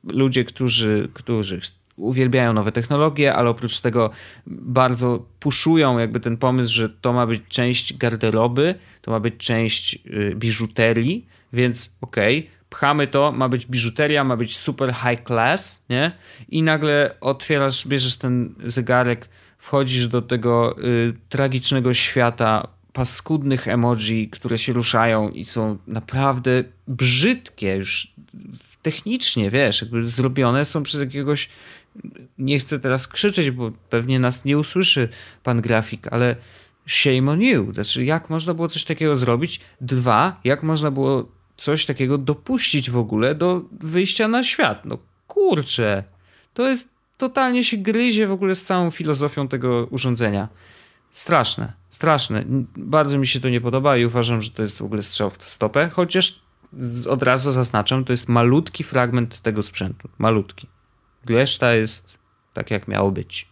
ludzie, 0.04 0.46
którzy, 0.46 1.10
którzy 1.14 1.62
uwielbiają 2.02 2.54
nowe 2.54 2.72
technologie, 2.72 3.34
ale 3.34 3.50
oprócz 3.50 3.80
tego 3.80 4.10
bardzo 4.48 5.26
puszują 5.40 6.00
jakby 6.00 6.20
ten 6.20 6.38
pomysł, 6.38 6.74
że 6.74 6.90
to 6.90 7.14
ma 7.14 7.28
być 7.28 7.42
część 7.48 7.98
garderoby, 7.98 8.76
to 9.02 9.12
ma 9.12 9.20
być 9.20 9.38
część 9.38 9.96
y, 9.96 10.36
biżuterii, 10.36 11.28
więc 11.54 11.94
okej, 12.02 12.40
okay, 12.40 12.52
pchamy 12.70 13.08
to, 13.08 13.32
ma 13.32 13.50
być 13.50 13.66
biżuteria, 13.66 14.24
ma 14.24 14.38
być 14.38 14.58
super 14.58 14.94
high 14.94 15.24
class, 15.24 15.86
nie? 15.90 16.12
I 16.50 16.64
nagle 16.64 17.16
otwierasz, 17.22 17.88
bierzesz 17.88 18.18
ten 18.18 18.56
zegarek, 18.66 19.30
wchodzisz 19.58 20.08
do 20.08 20.22
tego 20.22 20.76
y, 20.84 21.14
tragicznego 21.30 21.94
świata 21.94 22.68
paskudnych 22.94 23.68
emoji, 23.68 24.30
które 24.30 24.58
się 24.58 24.74
ruszają 24.74 25.30
i 25.30 25.46
są 25.46 25.78
naprawdę 25.88 26.64
brzydkie 26.88 27.76
już 27.76 28.14
technicznie, 28.82 29.52
wiesz, 29.52 29.82
jakby 29.82 30.04
zrobione 30.04 30.66
są 30.66 30.84
przez 30.84 31.02
jakiegoś 31.02 31.50
nie 32.38 32.60
chcę 32.60 32.80
teraz 32.80 33.08
krzyczeć, 33.08 33.52
bo 33.52 33.72
pewnie 33.90 34.20
nas 34.20 34.46
nie 34.46 34.58
usłyszy 34.58 35.10
pan 35.44 35.62
grafik, 35.62 36.08
ale 36.08 36.36
shame 36.88 37.32
on 37.32 37.42
you. 37.42 37.74
Znaczy, 37.74 38.06
jak 38.06 38.30
można 38.30 38.54
było 38.54 38.68
coś 38.68 38.84
takiego 38.84 39.16
zrobić? 39.16 39.60
Dwa, 39.82 40.40
jak 40.44 40.64
można 40.64 40.92
było 40.92 41.32
coś 41.58 41.86
takiego 41.86 42.18
dopuścić 42.18 42.90
w 42.90 42.98
ogóle 42.98 43.36
do 43.36 43.62
wyjścia 43.72 44.28
na 44.28 44.44
świat? 44.44 44.86
No 44.86 44.98
kurczę, 45.28 46.04
to 46.54 46.70
jest 46.70 46.90
totalnie 47.18 47.64
się 47.64 47.78
gryzie 47.78 48.28
w 48.28 48.32
ogóle 48.32 48.56
z 48.56 48.64
całą 48.64 48.92
filozofią 48.92 49.48
tego 49.48 49.88
urządzenia. 49.92 50.48
Straszne, 51.12 51.74
straszne. 51.90 52.44
Bardzo 52.78 53.18
mi 53.18 53.28
się 53.28 53.40
to 53.40 53.50
nie 53.50 53.62
podoba 53.62 53.98
i 53.98 54.06
uważam, 54.06 54.42
że 54.42 54.52
to 54.52 54.62
jest 54.62 54.78
w 54.78 54.82
ogóle 54.82 55.04
strzał 55.04 55.30
w 55.30 55.44
stopę, 55.44 55.90
chociaż 55.90 56.42
od 57.10 57.24
razu 57.24 57.52
zaznaczam, 57.52 58.06
to 58.06 58.14
jest 58.14 58.30
malutki 58.30 58.84
fragment 58.84 59.42
tego 59.42 59.64
sprzętu. 59.64 60.10
Malutki. 60.18 60.68
Reszta 61.26 61.74
jest 61.74 62.18
tak, 62.54 62.72
jak 62.72 62.88
miało 62.88 63.12
być. 63.12 63.48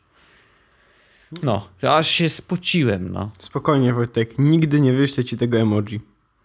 No, 1.44 1.68
aż 1.82 2.08
się 2.08 2.30
spociłem, 2.30 3.10
no. 3.10 3.32
Spokojnie, 3.40 3.94
Wojtek, 3.94 4.40
nigdy 4.40 4.82
nie 4.82 4.94
wyślę 4.94 5.24
ci 5.24 5.38
tego 5.38 5.58
emoji. 5.58 6.00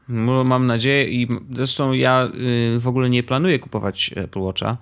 No, 0.09 0.45
mam 0.45 0.67
nadzieję 0.67 1.09
i 1.09 1.29
zresztą 1.53 1.93
ja 1.93 2.29
y, 2.75 2.81
w 2.81 2.89
ogóle 2.89 3.11
nie 3.11 3.23
planuję 3.23 3.59
kupować 3.59 4.11
Apple 4.17 4.41
Watcha 4.41 4.77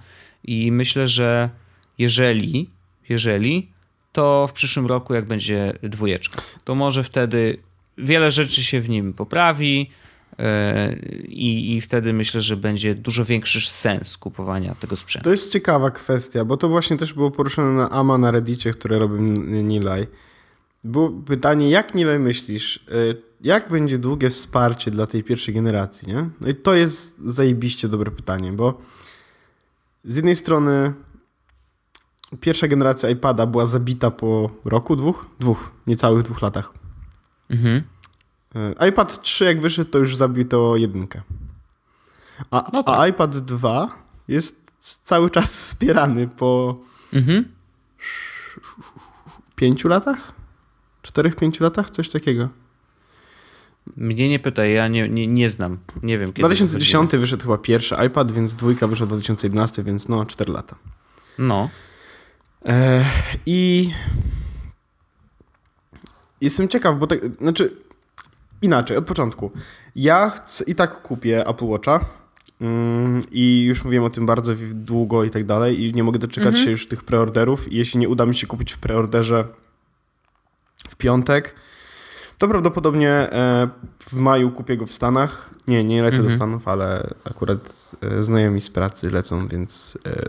i 0.44 0.72
myślę, 0.72 1.08
że 1.08 1.50
jeżeli, 1.98 2.70
jeżeli, 3.08 3.70
to 4.12 4.46
w 4.46 4.52
przyszłym 4.52 4.86
roku, 4.86 5.14
jak 5.14 5.26
będzie 5.26 5.72
dwójeczka, 5.82 6.42
to 6.64 6.74
może 6.74 7.04
wtedy 7.04 7.58
wiele 7.98 8.30
rzeczy 8.30 8.62
się 8.62 8.80
w 8.80 8.88
nim 8.88 9.12
poprawi, 9.12 9.90
i, 11.28 11.76
I 11.76 11.80
wtedy 11.80 12.12
myślę, 12.12 12.40
że 12.40 12.56
będzie 12.56 12.94
dużo 12.94 13.24
większy 13.24 13.70
sens 13.70 14.16
kupowania 14.16 14.74
tego 14.74 14.96
sprzętu. 14.96 15.24
To 15.24 15.30
jest 15.30 15.52
ciekawa 15.52 15.90
kwestia, 15.90 16.44
bo 16.44 16.56
to 16.56 16.68
właśnie 16.68 16.96
też 16.96 17.14
było 17.14 17.30
poruszone 17.30 17.72
na 17.72 17.90
AMA 17.90 18.18
na 18.18 18.30
Reddicie, 18.30 18.70
które 18.70 18.98
robił 18.98 19.20
Nilay. 19.62 20.06
Było 20.84 21.10
pytanie, 21.10 21.70
jak 21.70 21.94
Nilay 21.94 22.18
myślisz, 22.18 22.84
e, 22.88 23.14
jak 23.40 23.68
będzie 23.68 23.98
długie 23.98 24.30
wsparcie 24.30 24.90
dla 24.90 25.06
tej 25.06 25.24
pierwszej 25.24 25.54
generacji, 25.54 26.08
nie? 26.08 26.30
No 26.40 26.48
i 26.48 26.54
to 26.54 26.74
jest 26.74 27.18
zajebiście 27.20 27.88
dobre 27.88 28.10
pytanie, 28.10 28.52
bo 28.52 28.80
z 30.04 30.16
jednej 30.16 30.36
strony 30.36 30.92
pierwsza 32.40 32.68
generacja 32.68 33.10
iPada 33.10 33.46
była 33.46 33.66
zabita 33.66 34.10
po 34.10 34.50
roku, 34.64 34.96
dwóch? 34.96 35.26
Dwóch, 35.40 35.70
niecałych 35.86 36.22
dwóch 36.22 36.42
latach. 36.42 36.72
Mhm. 37.50 37.82
E, 38.54 38.88
iPad 38.88 39.22
3 39.22 39.44
jak 39.44 39.60
wyszedł, 39.60 39.90
to 39.90 39.98
już 39.98 40.16
zabił 40.16 40.48
to 40.48 40.76
jedynkę. 40.76 41.22
A, 42.50 42.70
no 42.72 42.82
tak. 42.82 42.94
a 42.98 43.08
iPad 43.08 43.38
2 43.38 43.88
jest 44.28 44.72
cały 44.80 45.30
czas 45.30 45.56
wspierany 45.56 46.28
po 46.28 46.80
mhm. 47.12 47.44
pięciu 49.56 49.88
latach? 49.88 50.32
Czterech, 51.02 51.36
pięciu 51.36 51.64
latach? 51.64 51.90
Coś 51.90 52.08
takiego. 52.08 52.48
Mnie 53.96 54.28
nie 54.28 54.38
pytaj, 54.38 54.72
ja 54.72 54.88
nie, 54.88 55.08
nie, 55.08 55.26
nie 55.26 55.48
znam. 55.48 55.78
Nie 56.02 56.18
wiem 56.18 56.26
kiedy. 56.26 56.40
2010 56.40 57.10
wyszedł 57.10 57.42
chyba 57.42 57.58
pierwszy 57.58 57.96
iPad, 58.06 58.32
więc 58.32 58.54
dwójka 58.54 58.86
wyszła 58.86 59.06
w 59.06 59.08
2011, 59.08 59.82
więc 59.82 60.08
no 60.08 60.26
4 60.26 60.52
lata. 60.52 60.76
No. 61.38 61.68
E, 62.66 63.04
I 63.46 63.90
jestem 66.40 66.68
ciekaw, 66.68 66.98
bo 66.98 67.06
tak, 67.06 67.18
znaczy 67.40 67.76
inaczej, 68.62 68.96
od 68.96 69.04
początku. 69.04 69.50
Ja 69.96 70.30
chcę, 70.30 70.64
i 70.64 70.74
tak 70.74 71.02
kupię 71.02 71.46
Apple 71.46 71.66
Watcha 71.66 72.04
mm, 72.60 73.22
i 73.30 73.64
już 73.64 73.84
mówiłem 73.84 74.04
o 74.04 74.10
tym 74.10 74.26
bardzo 74.26 74.52
długo 74.72 75.24
i 75.24 75.30
tak 75.30 75.44
dalej 75.44 75.82
i 75.82 75.94
nie 75.94 76.04
mogę 76.04 76.18
doczekać 76.18 76.48
mhm. 76.48 76.64
się 76.64 76.70
już 76.70 76.88
tych 76.88 77.04
preorderów 77.04 77.72
i 77.72 77.76
jeśli 77.76 78.00
nie 78.00 78.08
uda 78.08 78.26
mi 78.26 78.34
się 78.34 78.46
kupić 78.46 78.72
w 78.72 78.78
preorderze 78.78 79.44
w 80.88 80.96
piątek, 80.96 81.54
to 82.42 82.48
prawdopodobnie 82.48 83.10
e, 83.10 83.68
w 83.98 84.12
maju 84.12 84.50
kupię 84.50 84.76
go 84.76 84.86
w 84.86 84.92
Stanach. 84.92 85.50
Nie, 85.68 85.84
nie 85.84 86.02
lecę 86.02 86.16
mhm. 86.16 86.28
do 86.28 86.36
Stanów, 86.36 86.68
ale 86.68 87.10
akurat 87.24 87.92
e, 88.00 88.22
znajomi 88.22 88.60
z 88.60 88.70
pracy 88.70 89.10
lecą, 89.10 89.48
więc 89.48 89.98
e, 90.06 90.22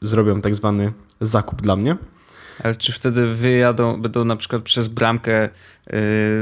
zrobią 0.00 0.40
tak 0.40 0.54
zwany 0.54 0.92
zakup 1.20 1.62
dla 1.62 1.76
mnie. 1.76 1.96
Ale 2.64 2.76
czy 2.76 2.92
wtedy 2.92 3.34
wyjadą, 3.34 4.02
będą 4.02 4.24
na 4.24 4.36
przykład 4.36 4.62
przez 4.62 4.88
bramkę 4.88 5.44
y, 5.44 5.50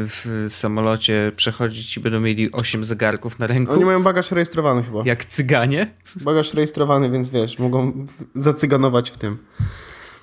w 0.06 0.44
samolocie 0.48 1.32
przechodzić 1.36 1.96
i 1.96 2.00
będą 2.00 2.20
mieli 2.20 2.52
8 2.52 2.84
zegarków 2.84 3.38
na 3.38 3.46
ręku? 3.46 3.72
Oni 3.72 3.84
mają 3.84 4.02
bagaż 4.02 4.30
rejestrowany 4.30 4.82
chyba. 4.82 5.02
Jak 5.04 5.24
cyganie? 5.24 5.94
Bagaż 6.16 6.54
rejestrowany, 6.54 7.10
więc 7.10 7.30
wiesz, 7.30 7.58
mogą 7.58 8.06
zacyganować 8.34 9.10
w 9.10 9.18
tym. 9.18 9.38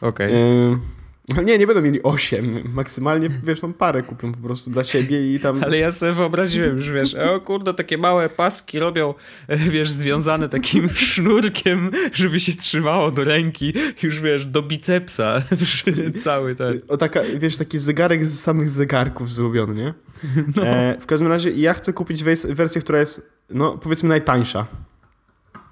Okej. 0.02 0.28
Okay. 0.28 0.97
Nie, 1.46 1.58
nie 1.58 1.68
będą 1.68 1.82
mieli 1.82 2.04
8. 2.04 2.64
Maksymalnie, 2.74 3.30
wiesz, 3.44 3.60
tą 3.60 3.74
parę 3.74 4.04
kupią 4.04 4.32
po 4.32 4.38
prostu 4.38 4.70
dla 4.70 4.84
siebie 4.84 5.36
i 5.36 5.40
tam... 5.40 5.64
Ale 5.64 5.78
ja 5.78 5.92
sobie 5.92 6.14
wyobraziłem 6.14 6.76
już, 6.76 6.92
wiesz, 6.92 7.16
o 7.16 7.40
kurde, 7.40 7.74
takie 7.74 7.98
małe 7.98 8.30
paski 8.30 8.80
robią, 8.80 9.14
wiesz, 9.72 9.90
związane 9.90 10.50
takim 10.50 10.90
sznurkiem, 11.10 11.92
żeby 12.14 12.40
się 12.40 12.54
trzymało 12.54 13.12
do 13.12 13.24
ręki, 13.24 13.74
już, 14.04 14.20
wiesz, 14.20 14.46
do 14.46 14.62
bicepsa, 14.62 15.42
cały 16.20 16.56
ten. 16.56 16.82
O 16.88 16.98
taka, 16.98 17.22
wiesz, 17.40 17.58
taki 17.58 17.78
zegarek 17.78 18.26
z 18.26 18.40
samych 18.40 18.70
zegarków 18.70 19.32
zrobiony, 19.32 19.76
nie? 19.76 19.94
No. 20.56 20.68
E, 20.68 20.98
w 21.00 21.06
każdym 21.06 21.28
razie 21.28 21.52
ja 21.52 21.74
chcę 21.74 21.94
kupić 21.94 22.24
wersję, 22.50 22.82
która 22.82 23.00
jest, 23.00 23.30
no, 23.50 23.78
powiedzmy 23.78 24.10
najtańsza. 24.10 24.68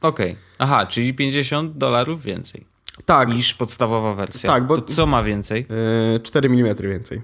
Okej. 0.00 0.30
Okay. 0.30 0.42
Aha, 0.58 0.86
czyli 0.86 1.14
50 1.14 1.76
dolarów 1.76 2.22
więcej. 2.22 2.66
Tak. 3.04 3.34
Niż 3.34 3.54
podstawowa 3.54 4.14
wersja. 4.14 4.50
Tak, 4.50 4.66
bo... 4.66 4.80
To 4.80 4.94
co 4.94 5.06
ma 5.06 5.22
więcej? 5.22 5.66
4 6.22 6.48
mm 6.48 6.74
więcej. 6.80 7.22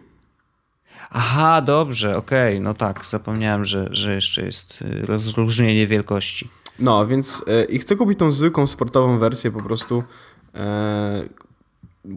Aha, 1.10 1.62
dobrze, 1.62 2.16
okej. 2.16 2.54
Okay. 2.54 2.64
No 2.64 2.74
tak, 2.74 3.06
zapomniałem, 3.06 3.64
że, 3.64 3.88
że 3.90 4.14
jeszcze 4.14 4.42
jest 4.42 4.82
y, 4.82 5.06
rozróżnienie 5.06 5.86
wielkości. 5.86 6.48
No, 6.78 7.06
więc 7.06 7.44
i 7.68 7.78
chcę 7.78 7.96
kupić 7.96 8.18
tą 8.18 8.30
zwykłą 8.30 8.66
sportową 8.66 9.18
wersję 9.18 9.50
po 9.50 9.62
prostu, 9.62 10.04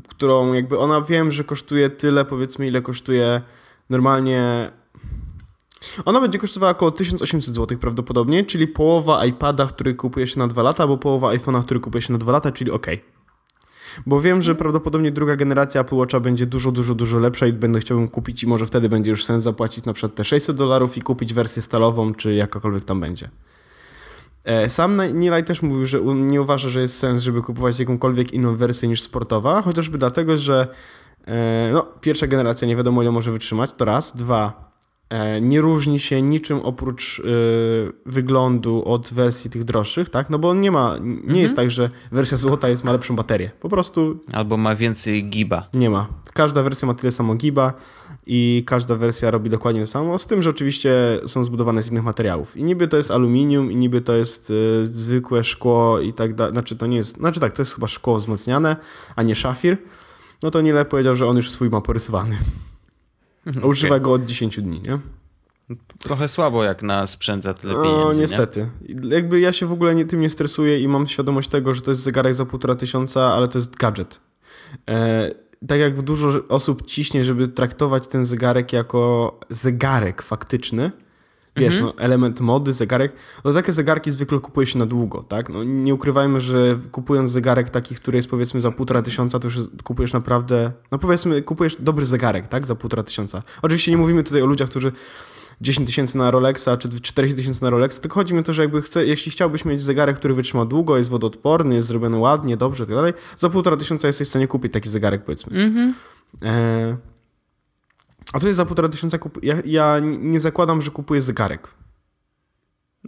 którą 0.08 0.54
jakby 0.54 0.80
ona 0.80 1.02
wiem, 1.02 1.32
że 1.32 1.44
kosztuje 1.44 1.90
tyle, 1.90 2.26
powiedzmy, 2.26 2.68
ile 2.68 2.82
kosztuje 2.82 3.42
normalnie 3.90 4.72
Ona 6.06 6.22
będzie 6.22 6.40
kosztowała 6.40 6.72
około 6.72 6.92
1800 6.92 7.56
zł 7.56 7.78
prawdopodobnie, 7.78 8.46
czyli 8.46 8.68
połowa 8.68 9.26
iPada, 9.26 9.66
który 9.66 9.96
kupuje 9.96 10.28
się 10.28 10.40
na 10.40 10.48
2 10.48 10.64
lata, 10.64 10.84
albo 10.84 10.98
połowa 10.98 11.36
iPhone'a, 11.36 11.64
który 11.64 11.80
kupuje 11.80 12.02
się 12.02 12.14
na 12.14 12.20
2 12.20 12.32
lata, 12.32 12.52
czyli 12.52 12.72
ok. 12.72 12.88
Bo 14.06 14.22
wiem, 14.22 14.42
że 14.42 14.56
prawdopodobnie 14.56 15.12
druga 15.12 15.36
generacja 15.36 15.82
Apple 15.82 15.96
Watcha 15.96 16.20
będzie 16.20 16.46
dużo, 16.46 16.72
dużo, 16.72 16.96
dużo 16.96 17.20
lepsza 17.20 17.48
i 17.48 17.54
będę 17.54 17.80
chciał 17.80 18.10
kupić 18.10 18.44
i 18.44 18.48
może 18.48 18.66
wtedy 18.66 18.90
będzie 18.90 19.12
już 19.12 19.26
sens 19.26 19.44
zapłacić 19.44 19.86
na 19.86 19.94
przykład 19.94 20.16
te 20.16 20.24
600 20.24 20.58
dolarów 20.58 20.98
i 20.98 21.02
kupić 21.02 21.34
wersję 21.34 21.62
stalową, 21.62 22.14
czy 22.14 22.34
jakakolwiek 22.34 22.84
tam 22.84 23.00
będzie. 23.00 23.30
E, 24.48 24.70
sam 24.70 25.20
Nilay 25.20 25.44
też 25.44 25.62
mówił, 25.62 25.86
że 25.86 26.02
nie 26.02 26.42
uważa, 26.42 26.70
że 26.70 26.82
jest 26.82 27.00
sens, 27.00 27.24
żeby 27.24 27.42
kupować 27.42 27.80
jakąkolwiek 27.80 28.34
inną 28.34 28.56
wersję 28.56 28.90
niż 28.90 29.02
sportowa, 29.02 29.62
chociażby 29.62 29.98
dlatego, 29.98 30.38
że 30.38 30.68
e, 31.28 31.70
no, 31.74 31.86
pierwsza 32.02 32.28
generacja 32.28 32.68
nie 32.68 32.76
wiadomo 32.76 33.02
ile 33.02 33.12
może 33.12 33.32
wytrzymać, 33.32 33.74
to 33.74 33.86
raz. 33.86 34.16
Dwa, 34.16 34.68
E, 35.10 35.42
nie 35.42 35.62
różni 35.62 36.00
się 36.00 36.22
niczym 36.22 36.60
oprócz 36.60 37.22
wyglądu 38.06 38.84
od 38.86 39.14
wersji 39.14 39.50
tych 39.50 39.64
droższych, 39.64 40.10
tak? 40.10 40.30
No 40.30 40.40
bo 40.40 40.54
nie 40.54 40.72
ma, 40.72 40.98
nie 40.98 41.12
mhm. 41.12 41.36
jest 41.36 41.56
tak, 41.56 41.72
że 41.72 41.90
wersja 42.12 42.38
złota 42.38 42.70
jest, 42.70 42.84
ma 42.84 42.92
lepszą 42.92 43.16
baterię. 43.16 43.52
Po 43.60 43.70
prostu... 43.70 44.20
Albo 44.32 44.58
ma 44.58 44.76
więcej 44.76 45.30
giba. 45.30 45.68
Nie 45.74 45.90
ma. 45.90 46.08
Każda 46.34 46.64
wersja 46.64 46.86
ma 46.86 46.94
tyle 46.94 47.12
samo 47.12 47.36
giba 47.36 47.74
i 48.30 48.64
każda 48.66 48.96
wersja 48.96 49.32
robi 49.32 49.50
dokładnie 49.50 49.82
to 49.82 49.88
samo, 49.88 50.20
z 50.20 50.28
tym, 50.28 50.42
że 50.42 50.50
oczywiście 50.50 51.20
są 51.26 51.44
zbudowane 51.44 51.84
z 51.84 51.92
innych 51.92 52.04
materiałów. 52.04 52.58
I 52.58 52.64
niby 52.64 52.88
to 52.88 52.98
jest 52.98 53.12
aluminium, 53.12 53.72
i 53.72 53.76
niby 53.76 54.02
to 54.02 54.14
jest 54.16 54.50
y, 54.50 54.88
zwykłe 54.88 55.44
szkło 55.44 56.00
i 56.00 56.14
tak 56.14 56.34
dalej. 56.34 56.54
Znaczy 56.54 56.76
to 56.76 56.88
nie 56.88 56.98
jest, 56.98 57.18
znaczy 57.18 57.40
tak, 57.40 57.54
to 57.54 57.62
jest 57.62 57.76
chyba 57.76 57.88
szkło 57.88 58.18
wzmacniane, 58.18 58.76
a 59.16 59.24
nie 59.24 59.36
szafir. 59.36 59.78
No 60.44 60.52
to 60.52 60.62
Nile 60.62 60.86
powiedział, 60.86 61.16
że 61.16 61.28
on 61.28 61.36
już 61.36 61.52
swój 61.52 61.70
ma 61.70 61.82
porysowany. 61.82 62.38
Okay. 63.50 63.66
Używa 63.66 64.00
go 64.00 64.14
od 64.14 64.26
10 64.26 64.62
dni, 64.62 64.82
nie? 64.82 65.00
Trochę 66.00 66.28
słabo, 66.28 66.64
jak 66.64 66.84
na 66.84 67.08
sprzęt 67.08 67.44
za 67.44 67.54
tyle 67.54 67.74
pieniędzy. 67.74 67.98
No, 67.98 68.14
niestety. 68.14 68.70
Nie? 68.90 69.16
Jakby 69.16 69.40
ja 69.40 69.54
się 69.54 69.66
w 69.66 69.72
ogóle 69.72 69.96
nie, 69.96 70.06
tym 70.06 70.20
nie 70.20 70.30
stresuję 70.30 70.80
i 70.80 70.88
mam 70.88 71.08
świadomość 71.08 71.50
tego, 71.50 71.74
że 71.74 71.82
to 71.82 71.92
jest 71.92 72.04
zegarek 72.04 72.34
za 72.34 72.46
półtora 72.46 72.76
tysiąca, 72.76 73.26
ale 73.26 73.48
to 73.48 73.58
jest 73.58 73.76
gadżet. 73.76 74.22
E, 74.90 75.32
tak 75.68 75.80
jak 75.80 76.02
dużo 76.02 76.48
osób 76.50 76.86
ciśnie, 76.86 77.24
żeby 77.24 77.48
traktować 77.48 78.08
ten 78.08 78.26
zegarek 78.26 78.74
jako 78.74 79.40
zegarek 79.50 80.22
faktyczny, 80.22 80.92
wiesz, 81.56 81.76
mhm. 81.80 81.94
no, 81.98 82.04
element 82.04 82.40
mody, 82.40 82.74
zegarek, 82.74 83.14
no 83.46 83.54
takie 83.54 83.72
zegarki 83.72 84.12
zwykle 84.12 84.40
kupuje 84.40 84.68
się 84.68 84.80
na 84.80 84.86
długo, 84.86 85.24
tak? 85.24 85.50
No, 85.50 85.64
nie 85.64 85.94
ukrywajmy, 85.94 86.42
że 86.42 86.78
kupując 86.92 87.32
zegarek 87.32 87.70
taki, 87.70 87.96
który 87.96 88.18
jest 88.18 88.30
powiedzmy 88.30 88.62
za 88.62 88.72
półtora 88.72 89.02
tysiąca, 89.02 89.40
to 89.40 89.48
już 89.48 89.58
kupujesz 89.84 90.14
naprawdę, 90.14 90.72
no 90.92 90.98
powiedzmy, 90.98 91.42
kupujesz 91.42 91.78
dobry 91.80 92.06
zegarek, 92.06 92.48
tak? 92.48 92.66
Za 92.66 92.76
półtora 92.76 93.04
tysiąca. 93.04 93.44
Oczywiście 93.62 93.92
nie 93.92 93.98
mówimy 93.98 94.24
tutaj 94.24 94.42
o 94.42 94.46
ludziach, 94.46 94.70
którzy 94.70 94.92
10 95.62 95.88
tysięcy 95.88 96.18
na 96.18 96.32
Rolexa, 96.32 96.70
czy 96.80 97.02
40 97.02 97.38
tysięcy 97.38 97.64
na 97.64 97.70
Rolexa, 97.70 98.00
tylko 98.00 98.16
chodzi 98.16 98.34
mi 98.34 98.40
o 98.40 98.44
to, 98.44 98.54
że 98.54 98.62
jakby 98.62 98.82
chce, 98.82 99.06
jeśli 99.06 99.32
chciałbyś 99.32 99.66
mieć 99.66 99.82
zegarek, 99.82 100.16
który 100.16 100.34
wytrzyma 100.34 100.66
długo, 100.66 100.98
jest 100.98 101.10
wodoodporny, 101.10 101.76
jest 101.76 101.88
zrobiony 101.88 102.18
ładnie, 102.18 102.58
dobrze 102.58 102.84
i 102.84 102.88
tak 102.88 102.96
dalej, 102.96 103.14
za 103.38 103.50
półtora 103.50 103.78
tysiąca 103.78 104.08
jesteś 104.08 104.28
w 104.28 104.30
stanie 104.30 104.48
kupić 104.48 104.74
taki 104.74 104.90
zegarek, 104.90 105.24
powiedzmy. 105.26 105.66
Mhm. 105.66 105.94
E 106.44 106.98
a 108.34 108.40
to 108.40 108.48
jest 108.48 108.58
za 108.58 108.66
półtora 108.66 108.90
tysiąca. 108.90 109.18
Kup... 109.18 109.44
Ja, 109.44 109.56
ja 109.66 110.00
nie 110.20 110.40
zakładam, 110.40 110.82
że 110.82 110.92
kupuję 110.92 111.22
zegarek. 111.22 111.68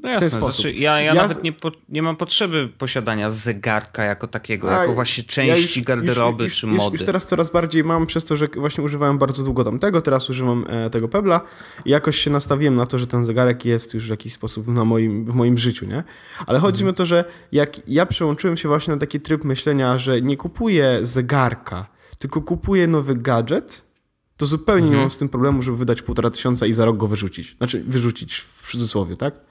No 0.04 0.10
jasne, 0.10 0.30
znaczy, 0.30 0.74
ja, 0.74 1.02
ja, 1.02 1.14
ja, 1.14 1.14
nawet 1.14 1.44
nie, 1.44 1.54
po, 1.54 1.72
nie 1.90 2.02
mam 2.02 2.16
potrzeby 2.16 2.70
posiadania 2.78 3.30
zegarka 3.30 4.04
jako 4.04 4.28
takiego, 4.28 4.78
A, 4.78 4.82
jako 4.82 4.94
właśnie 4.94 5.24
części 5.24 5.50
ja 5.50 5.56
już, 5.56 5.82
garderoby 5.82 6.44
już, 6.44 6.58
czy 6.58 6.68
już, 6.68 6.78
mody. 6.78 6.98
Już 6.98 7.06
teraz 7.06 7.26
coraz 7.26 7.52
bardziej 7.52 7.84
mam 7.84 8.06
przez 8.06 8.26
to, 8.26 8.38
że 8.38 8.48
właśnie 8.56 8.84
używałem 8.84 9.18
bardzo 9.18 9.44
długo 9.44 9.64
tamtego, 9.64 10.02
teraz 10.02 10.30
używam 10.30 10.66
e, 10.70 10.90
tego 10.90 11.08
Pebla 11.08 11.42
i 11.86 11.90
jakoś 11.90 12.18
się 12.18 12.30
nastawiłem 12.30 12.76
na 12.76 12.86
to, 12.86 13.00
że 13.00 13.08
ten 13.08 13.26
zegarek 13.26 13.66
jest 13.66 13.94
już 13.94 14.08
w 14.08 14.10
jakiś 14.10 14.34
sposób 14.34 14.68
na 14.68 14.86
moim, 14.86 15.26
w 15.26 15.36
moim 15.36 15.58
życiu, 15.58 15.86
nie? 15.86 16.04
Ale 16.48 16.60
chodzi 16.60 16.84
mhm. 16.84 16.86
mi 16.86 16.90
o 16.90 16.94
to, 16.94 17.06
że 17.06 17.26
jak 17.52 17.90
ja 17.90 18.06
przełączyłem 18.06 18.58
się 18.58 18.70
właśnie 18.70 18.94
na 18.94 19.00
taki 19.00 19.20
tryb 19.20 19.44
myślenia, 19.44 19.98
że 19.98 20.22
nie 20.22 20.38
kupuję 20.38 21.00
zegarka, 21.02 21.88
tylko 22.20 22.42
kupuję 22.42 22.88
nowy 22.88 23.16
gadżet, 23.16 23.90
to 24.38 24.46
zupełnie 24.46 24.84
mhm. 24.84 24.96
nie 24.96 25.02
mam 25.02 25.12
z 25.12 25.18
tym 25.18 25.30
problemu, 25.30 25.62
żeby 25.62 25.78
wydać 25.78 26.02
półtora 26.02 26.30
tysiąca 26.30 26.66
i 26.66 26.74
za 26.74 26.86
rok 26.86 26.98
go 26.98 27.08
wyrzucić. 27.08 27.56
Znaczy, 27.58 27.84
wyrzucić 27.88 28.36
w 28.36 28.72
cudzysłowie, 28.72 29.16
tak? 29.16 29.49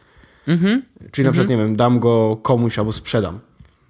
Mhm. 0.48 0.82
Czyli 1.10 1.26
na 1.26 1.32
przykład, 1.32 1.50
mhm. 1.50 1.60
nie 1.60 1.66
wiem, 1.66 1.76
dam 1.76 2.00
go 2.00 2.36
komuś 2.42 2.78
albo 2.78 2.92
sprzedam. 2.92 3.38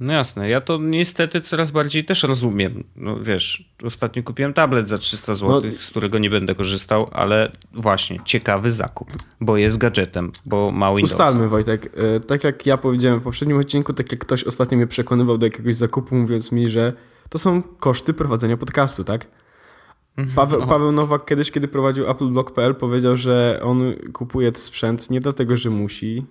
No 0.01 0.13
jasne, 0.13 0.49
ja 0.49 0.61
to 0.61 0.79
niestety 0.81 1.41
coraz 1.41 1.71
bardziej 1.71 2.05
też 2.05 2.23
rozumiem. 2.23 2.85
No 2.97 3.21
wiesz, 3.21 3.71
ostatnio 3.85 4.23
kupiłem 4.23 4.55
tablet 4.55 4.89
za 4.89 4.99
300 4.99 5.35
zł, 5.35 5.61
no, 5.65 5.79
z 5.79 5.91
którego 5.91 6.19
nie 6.19 6.31
będę 6.31 6.55
korzystał, 6.55 7.09
ale 7.13 7.51
właśnie, 7.73 8.21
ciekawy 8.25 8.71
zakup, 8.71 9.11
bo 9.41 9.57
jest 9.57 9.79
gadżetem, 9.79 10.33
bo 10.47 10.71
ma 10.71 10.91
Windows. 10.91 11.11
Ustalmy 11.11 11.49
Wojtek, 11.49 11.93
e, 12.17 12.21
tak 12.21 12.45
jak 12.45 12.67
ja 12.67 12.77
powiedziałem 12.77 13.21
w 13.21 13.23
poprzednim 13.23 13.59
odcinku, 13.59 13.93
tak 13.93 14.13
jak 14.13 14.21
ktoś 14.21 14.45
ostatnio 14.45 14.77
mnie 14.77 14.87
przekonywał 14.87 15.39
do 15.39 15.47
jakiegoś 15.47 15.77
zakupu, 15.77 16.15
mówiąc 16.15 16.53
mi, 16.53 16.69
że 16.69 16.93
to 17.29 17.39
są 17.39 17.63
koszty 17.63 18.15
prowadzenia 18.15 18.57
podcastu, 18.57 19.05
tak? 19.05 19.27
Mhm. 20.17 20.37
Paweł, 20.37 20.67
Paweł 20.67 20.93
Nowak 20.93 21.25
kiedyś, 21.25 21.51
kiedy 21.51 21.69
prowadził 21.69 22.11
appleblog.pl 22.11 22.75
powiedział, 22.75 23.17
że 23.17 23.61
on 23.63 23.95
kupuje 24.13 24.53
sprzęt 24.55 25.11
nie 25.11 25.21
dlatego, 25.21 25.57
że 25.57 25.71
musi, 25.71 26.27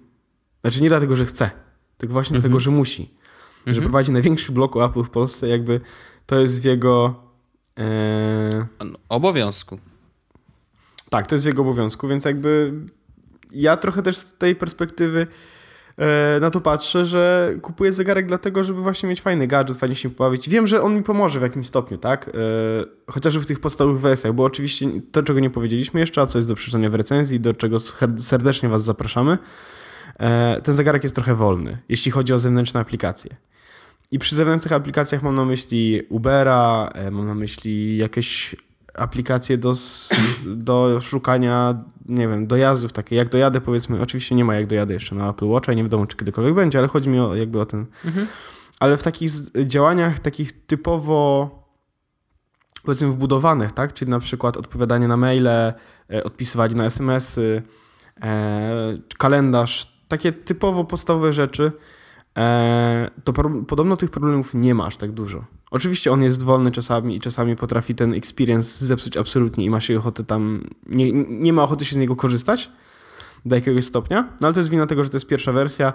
znaczy 0.70 0.84
nie 0.84 0.90
dlatego, 0.90 1.16
że 1.16 1.26
chce, 1.26 1.50
tylko 1.98 2.14
właśnie 2.14 2.36
mhm. 2.36 2.42
dlatego, 2.42 2.60
że 2.60 2.72
musi. 2.72 3.14
Że 3.66 3.72
mhm. 3.72 3.84
prowadzi 3.84 4.12
największy 4.12 4.52
blog 4.52 4.76
o 4.76 4.86
Apple 4.86 5.04
w 5.04 5.10
Polsce, 5.10 5.48
jakby 5.48 5.82
to 6.26 6.40
jest 6.40 6.62
w 6.62 6.64
jego... 6.64 7.24
E... 7.80 8.68
Obowiązku. 9.10 9.80
Tak, 11.10 11.28
to 11.28 11.36
jest 11.36 11.46
w 11.46 11.48
jego 11.48 11.62
obowiązku, 11.62 12.08
więc 12.08 12.26
jakby 12.26 12.74
ja 13.52 13.78
trochę 13.78 14.02
też 14.02 14.18
z 14.18 14.38
tej 14.38 14.56
perspektywy 14.56 15.28
E, 15.98 16.40
na 16.42 16.50
to 16.50 16.62
patrzę, 16.62 17.06
że 17.06 17.54
kupuję 17.62 17.92
zegarek 17.92 18.26
dlatego, 18.26 18.64
żeby 18.64 18.82
właśnie 18.82 19.10
mieć 19.10 19.22
fajny 19.22 19.48
gadżet, 19.48 19.78
fajnie 19.78 19.96
się 19.96 20.10
pobawić. 20.10 20.50
Wiem, 20.50 20.68
że 20.68 20.82
on 20.82 20.96
mi 20.96 21.04
pomoże 21.04 21.40
w 21.40 21.42
jakimś 21.42 21.68
stopniu, 21.68 21.98
tak? 21.98 22.30
E, 22.30 22.32
chociażby 23.12 23.44
w 23.44 23.46
tych 23.46 23.60
podstawowych 23.60 24.02
wersjach, 24.02 24.34
bo 24.34 24.44
oczywiście 24.44 24.88
to, 25.12 25.24
czego 25.24 25.40
nie 25.40 25.50
powiedzieliśmy 25.50 26.00
jeszcze, 26.00 26.22
a 26.22 26.26
co 26.26 26.38
jest 26.38 26.48
do 26.48 26.56
przeczytania 26.56 26.90
w 26.90 26.96
recenzji, 26.96 27.40
do 27.40 27.54
czego 27.54 27.78
serdecznie 28.18 28.70
Was 28.70 28.84
zapraszamy, 28.84 29.38
ten 30.64 30.74
zegarek 30.74 31.04
jest 31.04 31.16
trochę 31.16 31.36
wolny, 31.36 31.78
jeśli 31.90 32.12
chodzi 32.12 32.34
o 32.34 32.40
zewnętrzne 32.40 32.80
aplikacje. 32.80 33.36
I 34.12 34.20
przy 34.20 34.36
zewnętrznych 34.36 34.74
aplikacjach 34.74 35.24
mam 35.24 35.36
na 35.36 35.46
myśli 35.46 36.02
Ubera, 36.10 36.90
mam 37.12 37.28
na 37.28 37.36
myśli 37.36 37.98
jakieś 37.98 38.56
aplikacje 38.98 39.58
do, 39.58 39.74
do 40.46 41.02
szukania, 41.02 41.84
nie 42.06 42.28
wiem, 42.28 42.48
dojazdów, 42.48 42.94
takie 42.94 43.16
jak 43.16 43.30
dojadę 43.30 43.62
powiedzmy, 43.62 44.02
oczywiście 44.02 44.36
nie 44.36 44.46
ma 44.46 44.56
jak 44.56 44.68
dojadę 44.68 44.94
jeszcze 44.94 45.16
na 45.16 45.30
Apple 45.30 45.46
Watcha, 45.46 45.74
nie 45.74 45.84
wiadomo 45.84 46.06
czy 46.06 46.18
kiedykolwiek 46.18 46.54
będzie, 46.54 46.80
ale 46.80 46.88
chodzi 46.88 47.10
mi 47.10 47.20
o, 47.20 47.36
jakby 47.36 47.60
o 47.60 47.66
ten, 47.66 47.86
mhm. 48.06 48.28
ale 48.80 48.98
w 48.98 49.04
takich 49.04 49.32
działaniach 49.66 50.20
takich 50.20 50.66
typowo 50.66 51.50
powiedzmy 52.84 53.08
wbudowanych, 53.08 53.72
tak, 53.72 53.94
czyli 53.94 54.12
na 54.12 54.20
przykład 54.20 54.58
odpowiadanie 54.58 55.08
na 55.08 55.18
maile, 55.18 55.48
e, 55.48 55.74
odpisywanie 56.24 56.76
na 56.76 56.86
smsy, 56.86 57.62
e, 58.22 58.94
kalendarz, 59.18 59.97
takie 60.08 60.32
typowo 60.32 60.84
podstawowe 60.84 61.34
rzeczy, 61.34 61.72
e, 62.38 63.10
to 63.24 63.34
podobno 63.68 63.98
tych 63.98 64.10
problemów 64.10 64.54
nie 64.54 64.76
ma 64.76 64.86
aż 64.86 64.98
tak 64.98 65.12
dużo. 65.12 65.46
Oczywiście 65.72 66.12
on 66.12 66.24
jest 66.24 66.44
wolny 66.44 66.72
czasami 66.72 67.16
i 67.16 67.20
czasami 67.20 67.56
potrafi 67.56 67.96
ten 67.96 68.14
experience 68.14 68.86
zepsuć 68.86 69.18
absolutnie 69.18 69.66
i 69.66 69.70
ma 69.70 69.82
się 69.82 69.98
ochotę 69.98 70.24
tam, 70.24 70.64
nie, 70.86 71.12
nie 71.30 71.54
ma 71.54 71.64
ochoty 71.64 71.86
się 71.86 71.96
z 71.96 71.98
niego 71.98 72.16
korzystać 72.16 72.72
do 73.46 73.56
jakiegoś 73.56 73.86
stopnia, 73.86 74.22
no 74.42 74.48
ale 74.48 74.54
to 74.54 74.60
jest 74.60 74.70
wina 74.70 74.88
tego, 74.88 75.04
że 75.04 75.10
to 75.10 75.16
jest 75.16 75.28
pierwsza 75.28 75.52
wersja, 75.52 75.94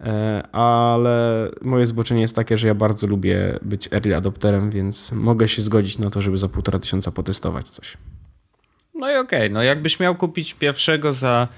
e, 0.00 0.42
ale 0.52 1.48
moje 1.62 1.86
zboczenie 1.86 2.20
jest 2.20 2.36
takie, 2.36 2.56
że 2.56 2.68
ja 2.68 2.74
bardzo 2.74 3.06
lubię 3.06 3.58
być 3.62 3.92
early 3.92 4.16
adopterem, 4.16 4.70
więc 4.70 5.12
mogę 5.12 5.48
się 5.48 5.62
zgodzić 5.62 5.98
na 5.98 6.10
to, 6.10 6.22
żeby 6.22 6.38
za 6.38 6.48
półtora 6.48 6.78
tysiąca 6.78 7.10
potestować 7.10 7.70
coś. 7.70 7.96
No 8.94 9.10
i 9.10 9.16
okej, 9.16 9.40
okay. 9.40 9.50
no 9.50 9.62
jakbyś 9.62 10.00
miał 10.00 10.14
kupić 10.14 10.54
pierwszego 10.54 11.12
za 11.12 11.48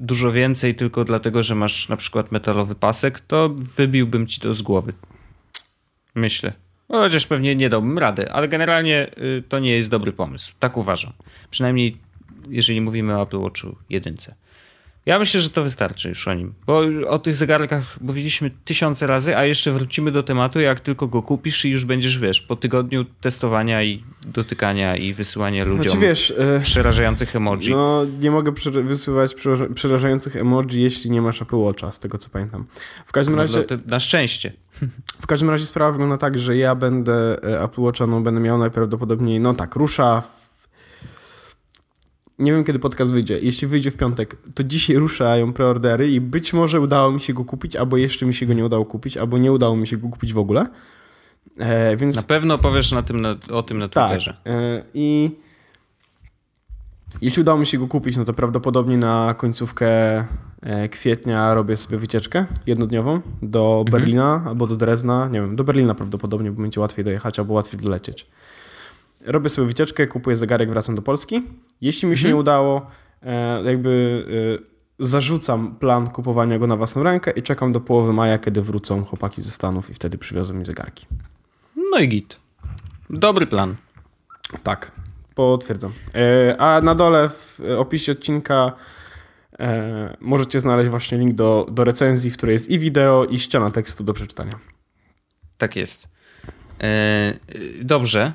dużo 0.00 0.32
więcej 0.32 0.74
tylko 0.74 1.04
dlatego, 1.04 1.42
że 1.42 1.54
masz 1.54 1.88
na 1.88 1.96
przykład 1.96 2.32
metalowy 2.32 2.74
pasek, 2.74 3.20
to 3.20 3.48
wybiłbym 3.48 4.26
ci 4.26 4.40
to 4.40 4.54
z 4.54 4.62
głowy. 4.62 4.92
Myślę. 6.14 6.52
No, 6.88 6.98
chociaż 6.98 7.26
pewnie 7.26 7.56
nie 7.56 7.68
dałbym 7.68 7.98
rady, 7.98 8.32
ale 8.32 8.48
generalnie 8.48 9.10
y, 9.18 9.42
to 9.48 9.58
nie 9.58 9.72
jest 9.72 9.90
dobry 9.90 10.12
pomysł. 10.12 10.52
Tak 10.58 10.76
uważam. 10.76 11.12
Przynajmniej 11.50 11.96
jeżeli 12.48 12.80
mówimy 12.80 13.18
o 13.18 13.22
Apple 13.22 13.38
Watchu 13.38 13.76
jedynce. 13.90 14.34
Ja 15.08 15.18
myślę, 15.18 15.40
że 15.40 15.50
to 15.50 15.62
wystarczy 15.62 16.08
już 16.08 16.28
o 16.28 16.34
nim. 16.34 16.54
Bo 16.66 16.82
o 17.08 17.18
tych 17.18 17.36
zegarkach 17.36 18.00
mówiliśmy 18.00 18.50
tysiące 18.64 19.06
razy, 19.06 19.36
a 19.36 19.44
jeszcze 19.44 19.72
wrócimy 19.72 20.12
do 20.12 20.22
tematu, 20.22 20.60
jak 20.60 20.80
tylko 20.80 21.08
go 21.08 21.22
kupisz 21.22 21.64
i 21.64 21.70
już 21.70 21.84
będziesz, 21.84 22.18
wiesz, 22.18 22.42
po 22.42 22.56
tygodniu 22.56 23.04
testowania 23.20 23.82
i 23.82 24.04
dotykania 24.26 24.96
i 24.96 25.12
wysyłania 25.12 25.64
ludziom 25.64 25.82
znaczy, 25.84 25.98
wiesz, 25.98 26.34
e, 26.38 26.60
przerażających 26.60 27.36
emoji. 27.36 27.70
No, 27.70 28.06
nie 28.20 28.30
mogę 28.30 28.52
wysyłać 28.82 29.34
przerażających 29.74 30.36
emoji, 30.36 30.82
jeśli 30.82 31.10
nie 31.10 31.22
masz 31.22 31.42
Apple 31.42 31.56
Watcha, 31.56 31.92
z 31.92 32.00
tego 32.00 32.18
co 32.18 32.30
pamiętam. 32.30 32.66
W 33.06 33.12
każdym 33.12 33.36
no, 33.36 33.42
razie... 33.42 33.64
na 33.86 34.00
szczęście. 34.00 34.52
W 35.20 35.26
każdym 35.26 35.50
razie 35.50 35.66
sprawa 35.66 35.92
wygląda 35.92 36.16
tak, 36.16 36.38
że 36.38 36.56
ja 36.56 36.74
będę 36.74 37.44
e, 37.44 37.62
Apple 37.62 37.80
Watcha, 37.80 38.06
no 38.06 38.20
będę 38.20 38.40
miał 38.40 38.58
najprawdopodobniej, 38.58 39.40
no 39.40 39.54
tak, 39.54 39.76
rusza 39.76 40.20
w 40.20 40.47
nie 42.38 42.52
wiem 42.52 42.64
kiedy 42.64 42.78
podcast 42.78 43.12
wyjdzie. 43.12 43.38
Jeśli 43.38 43.68
wyjdzie 43.68 43.90
w 43.90 43.96
piątek, 43.96 44.36
to 44.54 44.64
dzisiaj 44.64 44.96
ruszają 44.96 45.52
preordery 45.52 46.10
i 46.10 46.20
być 46.20 46.52
może 46.52 46.80
udało 46.80 47.12
mi 47.12 47.20
się 47.20 47.34
go 47.34 47.44
kupić, 47.44 47.76
albo 47.76 47.96
jeszcze 47.96 48.26
mi 48.26 48.34
się 48.34 48.46
go 48.46 48.54
nie 48.54 48.64
udało 48.64 48.84
kupić, 48.84 49.16
albo 49.16 49.38
nie 49.38 49.52
udało 49.52 49.76
mi 49.76 49.86
się 49.86 49.96
go 49.96 50.08
kupić 50.08 50.32
w 50.32 50.38
ogóle. 50.38 50.66
E, 51.58 51.96
więc... 51.96 52.16
Na 52.16 52.22
pewno 52.22 52.58
powiesz 52.58 52.92
na 52.92 53.02
tym 53.02 53.20
na, 53.20 53.36
o 53.50 53.62
tym 53.62 53.78
na 53.78 53.88
tak, 53.88 54.08
Twitterze. 54.08 54.36
Tak. 54.44 54.52
E, 54.52 54.82
I 54.94 55.30
jeśli 57.22 57.42
udało 57.42 57.58
mi 57.58 57.66
się 57.66 57.78
go 57.78 57.88
kupić, 57.88 58.16
no 58.16 58.24
to 58.24 58.32
prawdopodobnie 58.32 58.98
na 58.98 59.34
końcówkę 59.38 59.88
e, 60.62 60.88
kwietnia 60.88 61.54
robię 61.54 61.76
sobie 61.76 61.98
wycieczkę 61.98 62.46
jednodniową 62.66 63.20
do 63.42 63.82
mhm. 63.86 63.90
Berlina 63.90 64.44
albo 64.46 64.66
do 64.66 64.76
Drezna. 64.76 65.28
Nie 65.28 65.40
wiem, 65.40 65.56
do 65.56 65.64
Berlina 65.64 65.94
prawdopodobnie, 65.94 66.52
bo 66.52 66.62
będzie 66.62 66.80
łatwiej 66.80 67.04
dojechać 67.04 67.38
albo 67.38 67.54
łatwiej 67.54 67.80
dolecieć. 67.80 68.26
Robię 69.26 69.48
sobie 69.50 69.66
wycieczkę, 69.66 70.06
kupuję 70.06 70.36
zegarek, 70.36 70.70
wracam 70.70 70.94
do 70.94 71.02
Polski. 71.02 71.42
Jeśli 71.80 72.08
mi 72.08 72.16
się 72.16 72.20
mhm. 72.20 72.34
nie 72.34 72.40
udało, 72.40 72.86
e, 73.22 73.62
jakby 73.64 74.24
zarzucam 74.98 75.76
plan 75.76 76.08
kupowania 76.08 76.58
go 76.58 76.66
na 76.66 76.76
własną 76.76 77.02
rękę 77.02 77.30
i 77.30 77.42
czekam 77.42 77.72
do 77.72 77.80
połowy 77.80 78.12
maja, 78.12 78.38
kiedy 78.38 78.62
wrócą 78.62 79.04
chłopaki 79.04 79.42
ze 79.42 79.50
Stanów 79.50 79.90
i 79.90 79.94
wtedy 79.94 80.18
przywiozą 80.18 80.54
mi 80.54 80.64
zegarki. 80.64 81.06
No 81.90 81.98
i 81.98 82.08
git. 82.08 82.40
Dobry 83.10 83.46
plan. 83.46 83.76
Tak, 84.62 84.92
potwierdzam. 85.34 85.92
E, 86.14 86.56
a 86.60 86.80
na 86.80 86.94
dole 86.94 87.28
w 87.28 87.60
opisie 87.78 88.12
odcinka 88.12 88.72
e, 89.58 90.16
możecie 90.20 90.60
znaleźć 90.60 90.90
właśnie 90.90 91.18
link 91.18 91.32
do, 91.32 91.66
do 91.70 91.84
recenzji, 91.84 92.30
w 92.30 92.36
której 92.36 92.52
jest 92.52 92.70
i 92.70 92.78
wideo, 92.78 93.24
i 93.24 93.38
ściana 93.38 93.70
tekstu 93.70 94.04
do 94.04 94.14
przeczytania. 94.14 94.52
Tak 95.58 95.76
jest. 95.76 96.08
E, 96.80 97.34
dobrze, 97.82 98.32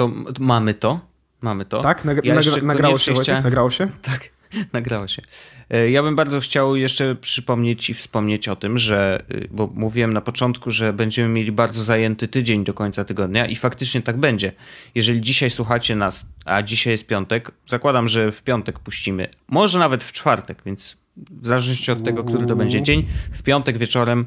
to 0.00 0.10
mamy 0.38 0.74
to. 0.74 1.00
Mamy 1.40 1.64
to. 1.64 1.80
Tak, 1.80 2.04
nag 2.04 2.24
ja 2.24 2.34
nagra 2.34 2.56
nagrało 2.62 2.98
się, 2.98 3.12
Wojtek? 3.12 3.44
Nagrało 3.44 3.70
się? 3.70 3.88
Tak. 4.02 4.28
Nagrało 4.72 5.08
się. 5.08 5.22
E, 5.70 5.90
ja 5.90 6.02
bym 6.02 6.16
bardzo 6.16 6.40
chciał 6.40 6.76
jeszcze 6.76 7.14
przypomnieć 7.14 7.90
i 7.90 7.94
wspomnieć 7.94 8.48
o 8.48 8.56
tym, 8.56 8.78
że, 8.78 9.22
y, 9.30 9.48
bo 9.50 9.70
mówiłem 9.74 10.12
na 10.12 10.20
początku, 10.20 10.70
że 10.70 10.92
będziemy 10.92 11.28
mieli 11.28 11.52
bardzo 11.52 11.82
zajęty 11.82 12.28
tydzień 12.28 12.64
do 12.64 12.74
końca 12.74 13.04
tygodnia 13.04 13.46
i 13.46 13.56
faktycznie 13.56 14.02
tak 14.02 14.16
będzie. 14.16 14.52
Jeżeli 14.94 15.20
dzisiaj 15.20 15.50
słuchacie 15.50 15.96
nas, 15.96 16.26
a 16.44 16.62
dzisiaj 16.62 16.92
jest 16.92 17.06
piątek, 17.06 17.50
zakładam, 17.66 18.08
że 18.08 18.32
w 18.32 18.42
piątek 18.42 18.78
puścimy, 18.78 19.28
może 19.48 19.78
nawet 19.78 20.04
w 20.04 20.12
czwartek, 20.12 20.62
więc 20.66 20.96
w 21.30 21.46
zależności 21.46 21.92
od 21.92 22.04
tego, 22.04 22.24
który 22.24 22.46
to 22.46 22.56
będzie 22.56 22.82
dzień, 22.82 23.06
w 23.32 23.42
piątek 23.42 23.78
wieczorem 23.78 24.26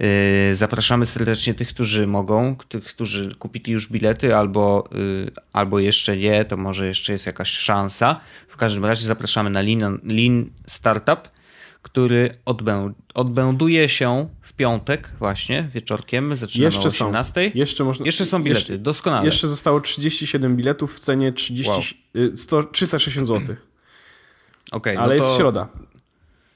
yy, 0.00 0.54
zapraszamy 0.54 1.06
serdecznie 1.06 1.54
tych, 1.54 1.68
którzy 1.68 2.06
mogą, 2.06 2.56
tych, 2.68 2.84
którzy 2.84 3.34
kupili 3.34 3.72
już 3.72 3.88
bilety 3.88 4.36
albo, 4.36 4.88
yy, 4.92 5.30
albo 5.52 5.78
jeszcze 5.78 6.16
nie, 6.16 6.44
to 6.44 6.56
może 6.56 6.86
jeszcze 6.86 7.12
jest 7.12 7.26
jakaś 7.26 7.50
szansa. 7.50 8.20
W 8.48 8.56
każdym 8.56 8.84
razie 8.84 9.06
zapraszamy 9.06 9.50
na 9.50 9.62
Lean, 9.62 9.98
Lean 10.04 10.50
Startup, 10.66 11.28
który 11.82 12.38
odbę, 12.44 12.92
odbęduje 13.14 13.88
się 13.88 14.28
w 14.40 14.52
piątek 14.52 15.10
właśnie, 15.18 15.68
wieczorkiem, 15.74 16.36
zaczynamy 16.36 16.64
jeszcze 16.64 16.80
o 16.80 16.86
18. 16.86 17.32
Są. 17.32 17.58
Jeszcze, 17.58 17.84
można, 17.84 18.06
jeszcze 18.06 18.24
są 18.24 18.42
bilety, 18.42 18.60
jeszcze, 18.60 18.78
doskonale. 18.78 19.24
Jeszcze 19.24 19.48
zostało 19.48 19.80
37 19.80 20.56
biletów 20.56 20.96
w 20.96 20.98
cenie 20.98 21.32
30, 21.32 21.72
wow. 22.14 22.36
100, 22.36 22.64
360 22.64 23.28
zł. 23.28 23.56
Okay, 24.70 24.98
Ale 24.98 25.08
no 25.08 25.14
jest 25.14 25.36
środa. 25.36 25.68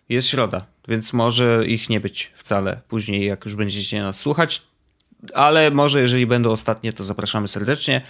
Jest 0.09 0.29
środa, 0.29 0.67
więc 0.89 1.13
może 1.13 1.65
ich 1.67 1.89
nie 1.89 2.01
być 2.01 2.33
wcale 2.35 2.81
później, 2.89 3.27
jak 3.27 3.45
już 3.45 3.55
będziecie 3.55 4.03
nas 4.03 4.21
słuchać. 4.21 4.63
Ale 5.35 5.71
może, 5.71 6.01
jeżeli 6.01 6.27
będą 6.27 6.51
ostatnie, 6.51 6.93
to 6.93 7.05
zapraszamy 7.05 7.49
serdecznie. 7.49 7.97
E, 7.97 8.03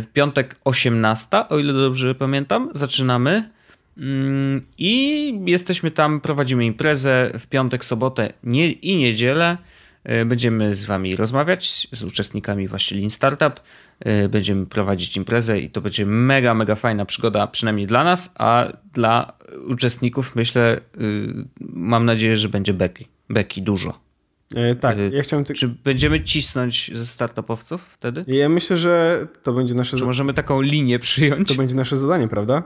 w 0.00 0.06
piątek 0.12 0.56
18, 0.64 1.48
o 1.48 1.58
ile 1.58 1.72
dobrze 1.72 2.14
pamiętam, 2.14 2.70
zaczynamy. 2.72 3.50
Mm, 3.98 4.66
I 4.78 5.34
jesteśmy 5.46 5.90
tam, 5.90 6.20
prowadzimy 6.20 6.64
imprezę 6.64 7.32
w 7.38 7.46
piątek, 7.46 7.84
sobotę 7.84 8.32
i 8.82 8.96
niedzielę. 8.96 9.58
E, 10.04 10.24
będziemy 10.24 10.74
z 10.74 10.84
Wami 10.84 11.16
rozmawiać, 11.16 11.88
z 11.92 12.02
uczestnikami 12.02 12.68
właśnie 12.68 12.96
Lean 12.96 13.10
Startup. 13.10 13.60
E, 14.00 14.28
będziemy 14.28 14.66
prowadzić 14.66 15.16
imprezę 15.16 15.60
i 15.60 15.70
to 15.70 15.80
będzie 15.80 16.06
mega, 16.06 16.54
mega 16.54 16.74
fajna 16.74 17.04
przygoda, 17.04 17.46
przynajmniej 17.46 17.86
dla 17.86 18.04
nas, 18.04 18.34
a 18.38 18.72
dla 18.92 19.32
uczestników 19.68 20.36
myślę, 20.36 20.80
y, 21.00 21.44
mam 21.60 22.04
nadzieję, 22.04 22.36
że 22.36 22.48
będzie 22.48 22.74
beki. 22.74 23.08
Beki 23.28 23.62
dużo. 23.62 24.00
E, 24.54 24.74
tak, 24.74 24.98
e, 24.98 25.10
ja 25.10 25.22
chciałem... 25.22 25.44
Ty... 25.44 25.54
Czy 25.54 25.68
będziemy 25.68 26.24
cisnąć 26.24 26.90
ze 26.94 27.06
startupowców 27.06 27.82
wtedy? 27.82 28.24
Ja 28.26 28.48
myślę, 28.48 28.76
że 28.76 29.26
to 29.42 29.52
będzie 29.52 29.74
nasze... 29.74 29.96
Czy 29.96 30.04
możemy 30.04 30.34
taką 30.34 30.60
linię 30.60 30.98
przyjąć? 30.98 31.48
To 31.48 31.54
będzie 31.54 31.76
nasze 31.76 31.96
zadanie, 31.96 32.28
prawda? 32.28 32.62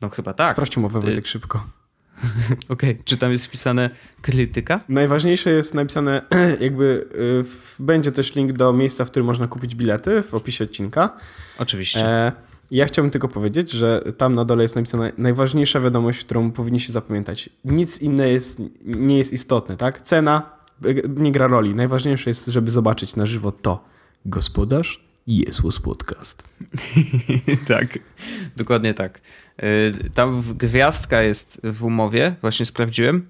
No 0.00 0.08
chyba 0.08 0.32
tak. 0.32 0.52
Sprawdź 0.52 0.76
umowę, 0.76 1.00
Wojtek, 1.00 1.24
y 1.24 1.28
szybko. 1.28 1.66
Okej, 2.68 2.90
okay. 2.90 3.04
czy 3.04 3.16
tam 3.16 3.32
jest 3.32 3.46
wpisane 3.46 3.90
krytyka? 4.22 4.80
Najważniejsze 4.88 5.50
jest 5.50 5.74
napisane, 5.74 6.22
jakby 6.60 7.08
y, 7.40 7.44
w, 7.44 7.76
będzie 7.80 8.12
też 8.12 8.34
link 8.34 8.52
do 8.52 8.72
miejsca, 8.72 9.04
w 9.04 9.10
którym 9.10 9.26
można 9.26 9.46
kupić 9.46 9.74
bilety 9.74 10.22
w 10.22 10.34
opisie 10.34 10.64
odcinka. 10.64 11.16
Oczywiście. 11.58 12.06
E, 12.06 12.32
ja 12.70 12.86
chciałbym 12.86 13.10
tylko 13.10 13.28
powiedzieć, 13.28 13.70
że 13.70 14.02
tam 14.16 14.34
na 14.34 14.44
dole 14.44 14.62
jest 14.62 14.76
napisana 14.76 15.10
najważniejsza 15.18 15.80
wiadomość, 15.80 16.24
którą 16.24 16.50
powinniście 16.50 16.92
zapamiętać. 16.92 17.50
Nic 17.64 18.02
inne 18.02 18.28
jest, 18.28 18.62
nie 18.84 19.18
jest 19.18 19.32
istotne, 19.32 19.76
tak? 19.76 20.02
Cena 20.02 20.58
nie 21.16 21.32
gra 21.32 21.46
roli. 21.46 21.74
Najważniejsze 21.74 22.30
jest, 22.30 22.46
żeby 22.46 22.70
zobaczyć 22.70 23.16
na 23.16 23.26
żywo 23.26 23.52
to. 23.52 23.84
Gospodarz 24.26 25.04
Jesus 25.26 25.80
Podcast. 25.80 26.44
tak, 27.68 27.98
dokładnie 28.56 28.94
tak. 28.94 29.20
Y, 29.62 30.10
tam 30.14 30.42
gwiazdka 30.42 31.22
jest 31.22 31.60
w 31.64 31.84
umowie, 31.84 32.34
właśnie 32.40 32.66
sprawdziłem. 32.66 33.26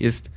Jest 0.00 0.30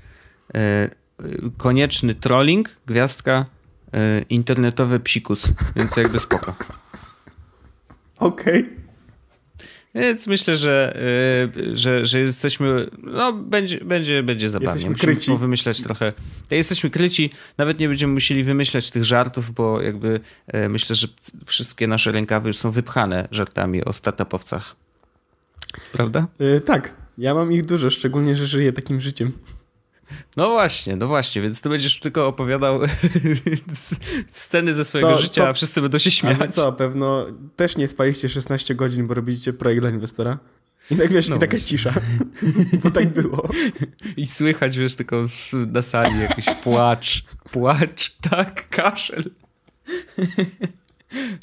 y, 0.55 1.51
konieczny 1.57 2.15
trolling, 2.15 2.69
gwiazdka 2.85 3.45
y, 3.87 4.25
internetowy 4.29 4.99
psikus, 4.99 5.53
więc 5.75 5.97
jakby 5.97 6.19
spoko. 6.19 6.55
Okej. 8.17 8.63
Okay. 8.63 8.77
Więc 9.95 10.27
myślę, 10.27 10.55
że, 10.55 10.97
że, 11.73 12.05
że 12.05 12.19
jesteśmy. 12.19 12.89
No, 13.03 13.33
będzie, 13.33 13.85
będzie, 13.85 14.23
będzie 14.23 14.49
zabawnie. 14.49 14.67
Jesteśmy 14.67 14.91
Musimy 14.91 15.13
kryci. 15.13 15.37
wymyślać 15.37 15.83
trochę. 15.83 16.13
Jesteśmy 16.51 16.89
kryci, 16.89 17.29
nawet 17.57 17.79
nie 17.79 17.89
będziemy 17.89 18.13
musieli 18.13 18.43
wymyślać 18.43 18.91
tych 18.91 19.03
żartów, 19.03 19.51
bo 19.51 19.81
jakby 19.81 20.19
myślę, 20.69 20.95
że 20.95 21.07
wszystkie 21.45 21.87
nasze 21.87 22.11
rękawy 22.11 22.49
już 22.49 22.57
są 22.57 22.71
wypchane 22.71 23.27
żartami 23.31 23.85
o 23.85 23.93
startupowcach. 23.93 24.75
Prawda? 25.91 26.27
Yy, 26.39 26.61
tak. 26.61 26.93
Ja 27.17 27.33
mam 27.33 27.51
ich 27.51 27.65
dużo, 27.65 27.89
szczególnie, 27.89 28.35
że 28.35 28.45
żyję 28.45 28.73
takim 28.73 29.01
życiem. 29.01 29.31
No 30.37 30.49
właśnie, 30.49 30.95
no 30.95 31.07
właśnie, 31.07 31.41
więc 31.41 31.61
ty 31.61 31.69
będziesz 31.69 31.99
tylko 31.99 32.27
opowiadał 32.27 32.79
sceny 34.27 34.73
ze 34.73 34.85
swojego 34.85 35.15
co, 35.15 35.21
życia, 35.21 35.43
co? 35.43 35.49
a 35.49 35.53
wszyscy 35.53 35.81
będą 35.81 35.97
się 35.97 36.11
śmiać. 36.11 36.37
A 36.41 36.47
co, 36.47 36.73
pewno 36.73 37.25
też 37.55 37.77
nie 37.77 37.87
spaliście 37.87 38.29
16 38.29 38.75
godzin, 38.75 39.07
bo 39.07 39.13
robiliście 39.13 39.53
projekt 39.53 39.81
dla 39.81 39.89
inwestora? 39.89 40.37
I 40.91 40.95
tak 40.95 41.11
wiesz, 41.11 41.27
no 41.27 41.35
i 41.35 41.39
taka 41.39 41.59
cisza, 41.59 41.93
bo 42.83 42.91
tak 42.91 43.11
było. 43.11 43.49
I 44.17 44.27
słychać, 44.27 44.77
wiesz, 44.77 44.95
tylko 44.95 45.25
na 45.53 45.81
sali 45.81 46.19
jakiś 46.19 46.45
płacz, 46.63 47.23
płacz, 47.51 48.17
tak, 48.29 48.69
kaszel. 48.69 49.23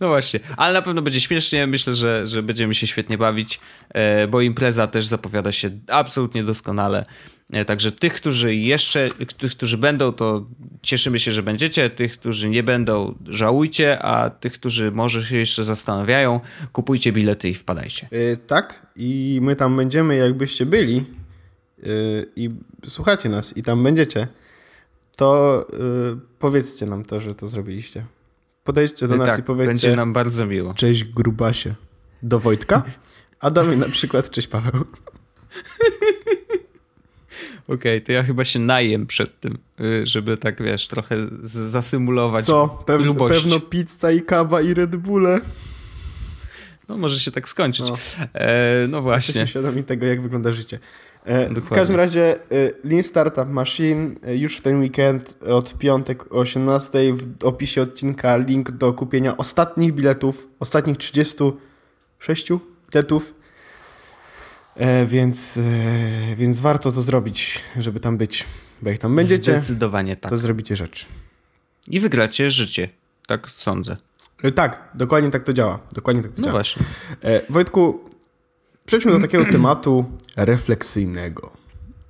No 0.01 0.09
właśnie, 0.09 0.41
ale 0.57 0.73
na 0.73 0.83
pewno 0.83 1.03
będzie 1.03 1.21
śmiesznie. 1.21 1.67
Myślę, 1.67 1.95
że, 1.95 2.27
że 2.27 2.43
będziemy 2.43 2.75
się 2.75 2.87
świetnie 2.87 3.19
bawić, 3.19 3.61
e, 3.89 4.27
bo 4.29 4.41
impreza 4.41 4.87
też 4.87 5.07
zapowiada 5.07 5.53
się 5.53 5.71
absolutnie 5.89 6.45
doskonale. 6.45 7.05
E, 7.53 7.65
także 7.65 7.93
tych, 7.93 8.15
którzy 8.15 8.55
jeszcze, 8.55 9.09
tych, 9.39 9.51
którzy 9.51 9.79
będą, 9.79 10.13
to 10.13 10.47
cieszymy 10.83 11.19
się, 11.19 11.33
że 11.33 11.43
będziecie. 11.43 11.91
Tych, 11.91 12.13
którzy 12.13 12.49
nie 12.49 12.63
będą, 12.63 13.19
żałujcie, 13.27 14.03
a 14.03 14.31
tych, 14.31 14.53
którzy 14.53 14.93
może 14.93 15.23
się 15.23 15.37
jeszcze 15.37 15.65
zastanawiają, 15.65 16.41
kupujcie 16.73 17.13
bilety 17.13 17.49
i 17.49 17.55
wpadajcie. 17.55 18.09
Yy, 18.11 18.37
tak, 18.47 18.87
i 18.97 19.39
my 19.43 19.57
tam 19.57 19.77
będziemy, 19.77 20.17
jakbyście 20.17 20.67
byli 20.67 20.95
yy, 20.95 22.27
i 22.37 22.51
słuchacie 22.87 23.29
nas 23.29 23.57
i 23.57 23.63
tam 23.63 23.83
będziecie, 23.83 24.29
to 25.17 25.61
yy, 25.73 26.19
powiedzcie 26.39 26.87
nam 26.87 27.05
to, 27.05 27.21
że 27.21 27.35
to 27.35 27.47
zrobiliście. 27.47 28.05
Podejdźcie 28.65 29.09
do 29.09 29.17
nas 29.17 29.29
tak, 29.29 29.39
i 29.39 29.43
powiedzcie. 29.43 29.69
Będzie 29.69 29.97
nam 29.97 30.13
bardzo 30.13 30.47
miło. 30.47 30.75
Cześć 30.75 31.05
grubasie. 31.05 31.75
Do 32.23 32.39
Wojtka, 32.39 32.85
a 33.41 33.51
do 33.51 33.65
mnie 33.65 33.77
na 33.77 33.89
przykład 33.89 34.31
cześć 34.31 34.49
Paweł. 34.49 34.85
Okej, 37.65 37.75
okay, 37.75 38.01
to 38.01 38.13
ja 38.13 38.23
chyba 38.23 38.45
się 38.45 38.59
najem 38.59 39.07
przed 39.07 39.41
tym, 39.41 39.59
y, 39.81 40.07
żeby 40.07 40.37
tak, 40.37 40.63
wiesz, 40.63 40.89
trochę 40.89 41.17
zasymulować 41.43 42.45
Co? 42.45 42.83
Pewno, 42.87 43.15
pewno 43.15 43.61
pizza 43.61 44.13
i 44.13 44.23
kawa 44.23 44.63
i 44.63 44.75
Red 44.75 44.97
Bulle. 44.97 45.41
No, 46.89 46.97
może 46.97 47.21
się 47.21 47.31
tak 47.31 47.49
skończyć. 47.49 47.89
No, 47.89 47.97
e, 48.33 48.87
no 48.89 49.03
właśnie. 49.03 49.27
Jesteśmy 49.27 49.47
świadomi 49.47 49.85
tego, 49.85 50.07
jak 50.07 50.23
wygląda 50.23 50.53
życie. 50.53 50.79
E, 51.25 51.61
w 51.61 51.69
każdym 51.69 51.97
razie 51.97 52.37
e, 52.37 52.39
Lean 52.85 53.03
Startup 53.03 53.49
Machine 53.49 54.15
e, 54.23 54.37
już 54.37 54.57
w 54.57 54.63
ten 54.63 54.81
weekend 54.81 55.45
od 55.49 55.79
piątek 55.79 56.35
o 56.35 56.39
18 56.39 56.99
w 57.15 57.45
opisie 57.45 57.83
odcinka 57.83 58.37
link 58.37 58.71
do 58.71 58.93
kupienia 58.93 59.37
ostatnich 59.37 59.95
biletów, 59.95 60.49
ostatnich 60.61 60.97
36 60.97 62.49
biletów 62.93 63.35
więc, 65.07 65.59
więc 66.37 66.61
warto 66.61 66.93
to 66.93 67.03
zrobić, 67.03 67.61
żeby 67.79 68.01
tam 68.01 68.17
być. 68.17 68.45
Bo 68.83 68.91
jak 68.91 68.99
tam 68.99 69.17
będziecie, 69.17 69.53
Zdecydowanie 69.53 70.17
tak. 70.17 70.31
to 70.31 70.39
zrobicie 70.39 70.77
rzecz. 70.77 71.07
I 71.89 72.01
wygracie 72.01 72.51
życie. 72.51 72.89
Tak 73.27 73.51
sądzę. 73.51 73.97
Tak, 74.55 74.89
dokładnie 74.95 75.31
tak 75.31 75.43
to 75.43 75.53
działa. 75.53 75.79
Dokładnie 75.93 76.23
tak 76.23 76.33
to 76.33 76.39
No 76.39 76.45
działa. 76.45 76.53
właśnie. 76.53 76.83
Wojtku, 77.49 78.01
przejdźmy 78.87 79.13
do 79.13 79.21
takiego 79.21 79.45
tematu 79.45 80.05
refleksyjnego. 80.37 81.53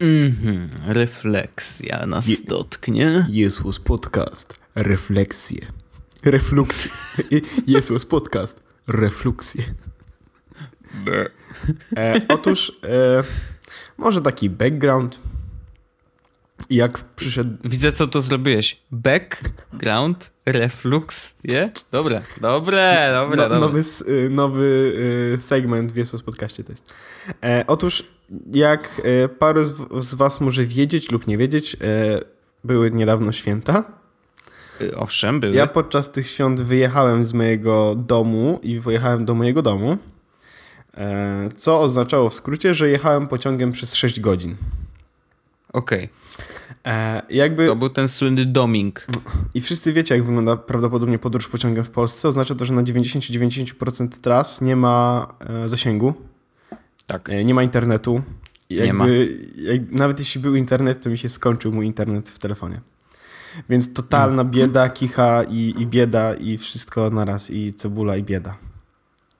Mhm. 0.00 0.68
Refleksja 0.87 2.06
nas 2.06 2.28
Je- 2.28 2.37
dotknie. 2.48 3.26
Jesus 3.28 3.78
Podcast. 3.80 4.60
Refleksje. 4.74 5.66
Refluksje. 6.24 6.90
Jesus 7.66 8.06
Podcast. 8.06 8.62
Refluksje. 8.88 9.64
E, 11.96 12.20
otóż, 12.28 12.72
e, 12.84 13.24
może 13.98 14.22
taki 14.22 14.50
background. 14.50 15.20
Jak 16.70 17.04
przyszedł. 17.04 17.56
Widzę, 17.64 17.92
co 17.92 18.06
tu 18.06 18.22
zrobiłeś. 18.22 18.82
Background, 18.90 20.30
reflux, 20.46 21.35
je? 21.44 21.70
Dobre, 21.92 22.22
dobre, 22.40 23.11
dobre, 23.12 23.37
No, 23.37 23.48
dobre. 23.48 23.59
nowy, 23.61 23.80
y, 24.09 24.30
nowy 24.30 24.92
y, 25.35 25.38
segment 25.38 25.92
w 25.92 25.96
Jesus 25.96 26.22
Podcaście 26.22 26.64
to 26.64 26.72
jest. 26.72 26.94
E, 27.42 27.64
otóż, 27.66 28.04
jak 28.52 29.00
e, 29.04 29.28
paru 29.28 29.64
z, 29.64 29.74
z 30.04 30.14
Was 30.14 30.40
może 30.40 30.64
wiedzieć 30.64 31.11
lub 31.11 31.26
nie 31.26 31.38
wiedzieć, 31.38 31.74
e, 31.74 31.78
były 32.64 32.90
niedawno 32.90 33.33
święta. 33.33 33.85
Y, 34.80 34.96
Owszem, 34.96 35.40
były. 35.40 35.54
Ja 35.54 35.66
podczas 35.66 36.12
tych 36.12 36.28
świąt 36.28 36.61
wyjechałem 36.61 37.24
z 37.24 37.33
mojego 37.33 37.94
domu 37.94 38.59
i 38.62 38.80
wyjechałem 38.80 39.24
do 39.24 39.35
mojego 39.35 39.62
domu, 39.62 39.98
e, 40.96 41.48
co 41.57 41.80
oznaczało 41.80 42.28
w 42.30 42.35
skrócie, 42.35 42.74
że 42.74 42.88
jechałem 42.88 43.26
pociągiem 43.26 43.72
przez 43.72 43.94
6 43.94 44.20
godzin. 44.20 44.57
Okej, 45.72 46.09
E, 46.87 47.23
jakby, 47.31 47.66
to 47.66 47.77
był 47.77 47.88
ten 47.88 48.09
słynny 48.09 48.44
doming. 48.44 49.07
I 49.55 49.61
wszyscy 49.61 49.92
wiecie, 49.92 50.14
jak 50.14 50.25
wygląda 50.25 50.57
prawdopodobnie 50.57 51.18
podróż 51.18 51.49
pociągiem 51.49 51.85
w 51.85 51.90
Polsce. 51.90 52.29
Oznacza 52.29 52.55
to, 52.55 52.64
że 52.64 52.75
na 52.75 52.83
90-90% 52.83 54.09
tras 54.20 54.61
nie 54.61 54.77
ma 54.77 55.27
e, 55.64 55.68
zasięgu, 55.68 56.14
Tak. 57.07 57.31
e, 57.31 57.44
nie 57.44 57.55
ma 57.55 57.62
internetu. 57.62 58.23
I 58.70 58.75
Nie 58.75 58.92
ma. 58.92 59.07
Jak, 59.57 59.90
nawet 59.90 60.18
jeśli 60.18 60.40
był 60.40 60.57
internet, 60.57 61.03
to 61.03 61.11
mi 61.11 61.18
się 61.18 61.29
skończył 61.29 61.73
mój 61.73 61.87
internet 61.87 62.29
w 62.29 62.38
telefonie. 62.38 62.81
Więc 63.68 63.92
totalna 63.92 64.44
bieda, 64.44 64.88
kicha 64.88 65.42
i, 65.42 65.75
i 65.79 65.87
bieda 65.87 66.35
i 66.35 66.59
wszystko 66.59 67.11
naraz 67.11 67.51
i 67.51 67.75
cebula 67.75 68.16
i 68.16 68.23
bieda. 68.23 68.57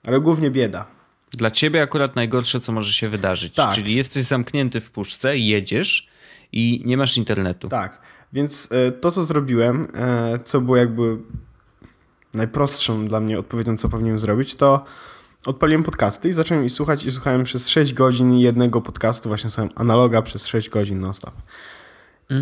Ale 0.03 0.19
głównie 0.19 0.51
bieda. 0.51 0.85
Dla 1.31 1.51
ciebie 1.51 1.81
akurat 1.81 2.15
najgorsze, 2.15 2.59
co 2.59 2.71
może 2.71 2.93
się 2.93 3.09
wydarzyć. 3.09 3.53
Tak. 3.53 3.75
Czyli 3.75 3.95
jesteś 3.95 4.23
zamknięty 4.23 4.81
w 4.81 4.91
puszce, 4.91 5.37
jedziesz 5.37 6.09
i 6.51 6.81
nie 6.85 6.97
masz 6.97 7.17
internetu. 7.17 7.67
Tak, 7.67 8.01
więc 8.33 8.69
e, 8.71 8.91
to, 8.91 9.11
co 9.11 9.23
zrobiłem, 9.23 9.87
e, 9.93 10.39
co 10.43 10.61
było 10.61 10.77
jakby 10.77 11.17
najprostszą 12.33 13.05
dla 13.05 13.19
mnie 13.19 13.39
odpowiedzią, 13.39 13.77
co 13.77 13.89
powinienem 13.89 14.19
zrobić, 14.19 14.55
to 14.55 14.85
odpaliłem 15.45 15.83
podcasty 15.83 16.29
i 16.29 16.33
zacząłem 16.33 16.65
ich 16.65 16.71
słuchać 16.71 17.05
i 17.05 17.11
słuchałem 17.11 17.43
przez 17.43 17.69
6 17.69 17.93
godzin 17.93 18.33
jednego 18.33 18.81
podcastu, 18.81 19.29
właśnie 19.29 19.49
słuchałem 19.49 19.71
analoga 19.75 20.21
przez 20.21 20.45
6 20.47 20.69
godzin 20.69 20.99
non-stop. 20.99 21.33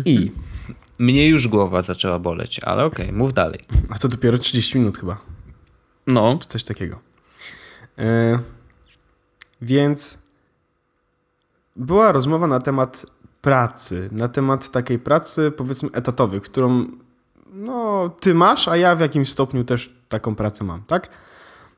I, 0.04 0.32
Mnie 0.98 1.28
już 1.28 1.48
głowa 1.48 1.82
zaczęła 1.82 2.18
boleć, 2.18 2.60
ale 2.60 2.84
okej, 2.84 3.12
mów 3.12 3.32
dalej. 3.32 3.60
a 3.90 3.98
to 3.98 4.08
dopiero 4.08 4.38
30 4.38 4.78
minut 4.78 4.98
chyba, 4.98 5.18
No, 6.06 6.38
czy 6.40 6.48
coś 6.48 6.64
takiego. 6.64 7.00
E, 7.98 8.38
więc 9.62 10.18
była 11.76 12.12
rozmowa 12.12 12.46
na 12.46 12.58
temat 12.60 13.06
pracy, 13.44 14.08
na 14.12 14.28
temat 14.28 14.70
takiej 14.70 14.98
pracy 14.98 15.50
powiedzmy 15.56 15.88
etatowej, 15.92 16.40
którą 16.40 16.86
no, 17.52 18.08
ty 18.20 18.34
masz, 18.34 18.68
a 18.68 18.76
ja 18.76 18.96
w 18.96 19.00
jakimś 19.00 19.28
stopniu 19.30 19.64
też 19.64 19.94
taką 20.08 20.34
pracę 20.34 20.64
mam, 20.64 20.82
tak? 20.86 21.08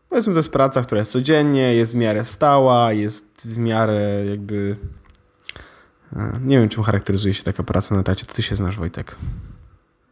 Powiedzmy, 0.09 0.33
to 0.33 0.39
jest 0.39 0.53
praca, 0.53 0.83
która 0.83 0.99
jest 0.99 1.13
codziennie, 1.13 1.75
jest 1.75 1.93
w 1.93 1.97
miarę 1.97 2.25
stała, 2.25 2.93
jest 2.93 3.49
w 3.49 3.59
miarę 3.59 4.25
jakby... 4.31 4.77
e, 6.17 6.41
Nie 6.45 6.59
wiem, 6.61 6.69
czym 6.69 6.83
charakteryzuje 6.83 7.35
się 7.35 7.43
taka 7.43 7.63
praca 7.63 7.95
na 7.95 8.01
etacie. 8.01 8.27
Ty 8.27 8.43
się 8.43 8.57
znasz, 8.57 8.77
Wojtek. 8.77 9.17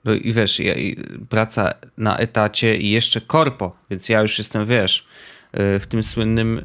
no 0.05 0.13
i 0.15 0.33
wiesz, 0.33 0.61
ja, 0.61 0.75
i 0.75 0.97
praca 1.29 1.75
na 1.99 2.17
etacie 2.17 2.77
i 2.77 2.91
jeszcze 2.91 3.21
korpo, 3.21 3.77
więc 3.91 4.09
ja 4.09 4.21
już 4.23 4.39
jestem, 4.39 4.67
wiesz, 4.67 5.07
y, 5.77 5.79
w 5.81 5.87
tym 5.87 6.03
słynnym, 6.03 6.59
y, 6.59 6.63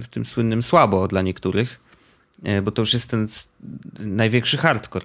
w 0.00 0.06
tym 0.10 0.24
słynnym 0.24 0.62
słabo 0.62 1.08
dla 1.08 1.22
niektórych, 1.22 1.80
bo 2.62 2.70
to 2.70 2.82
już 2.82 2.94
jest 2.94 3.10
ten 3.10 3.28
największy 3.98 4.58
hardcore. 4.58 5.04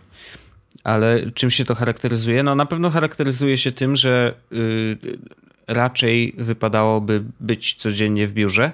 Ale 0.83 1.31
czym 1.31 1.51
się 1.51 1.65
to 1.65 1.75
charakteryzuje? 1.75 2.43
No 2.43 2.55
na 2.55 2.65
pewno 2.65 2.89
charakteryzuje 2.89 3.57
się 3.57 3.71
tym, 3.71 3.95
że 3.95 4.33
y, 4.53 4.97
raczej 5.67 6.33
wypadałoby 6.37 7.23
być 7.39 7.73
codziennie 7.73 8.27
w 8.27 8.33
biurze, 8.33 8.71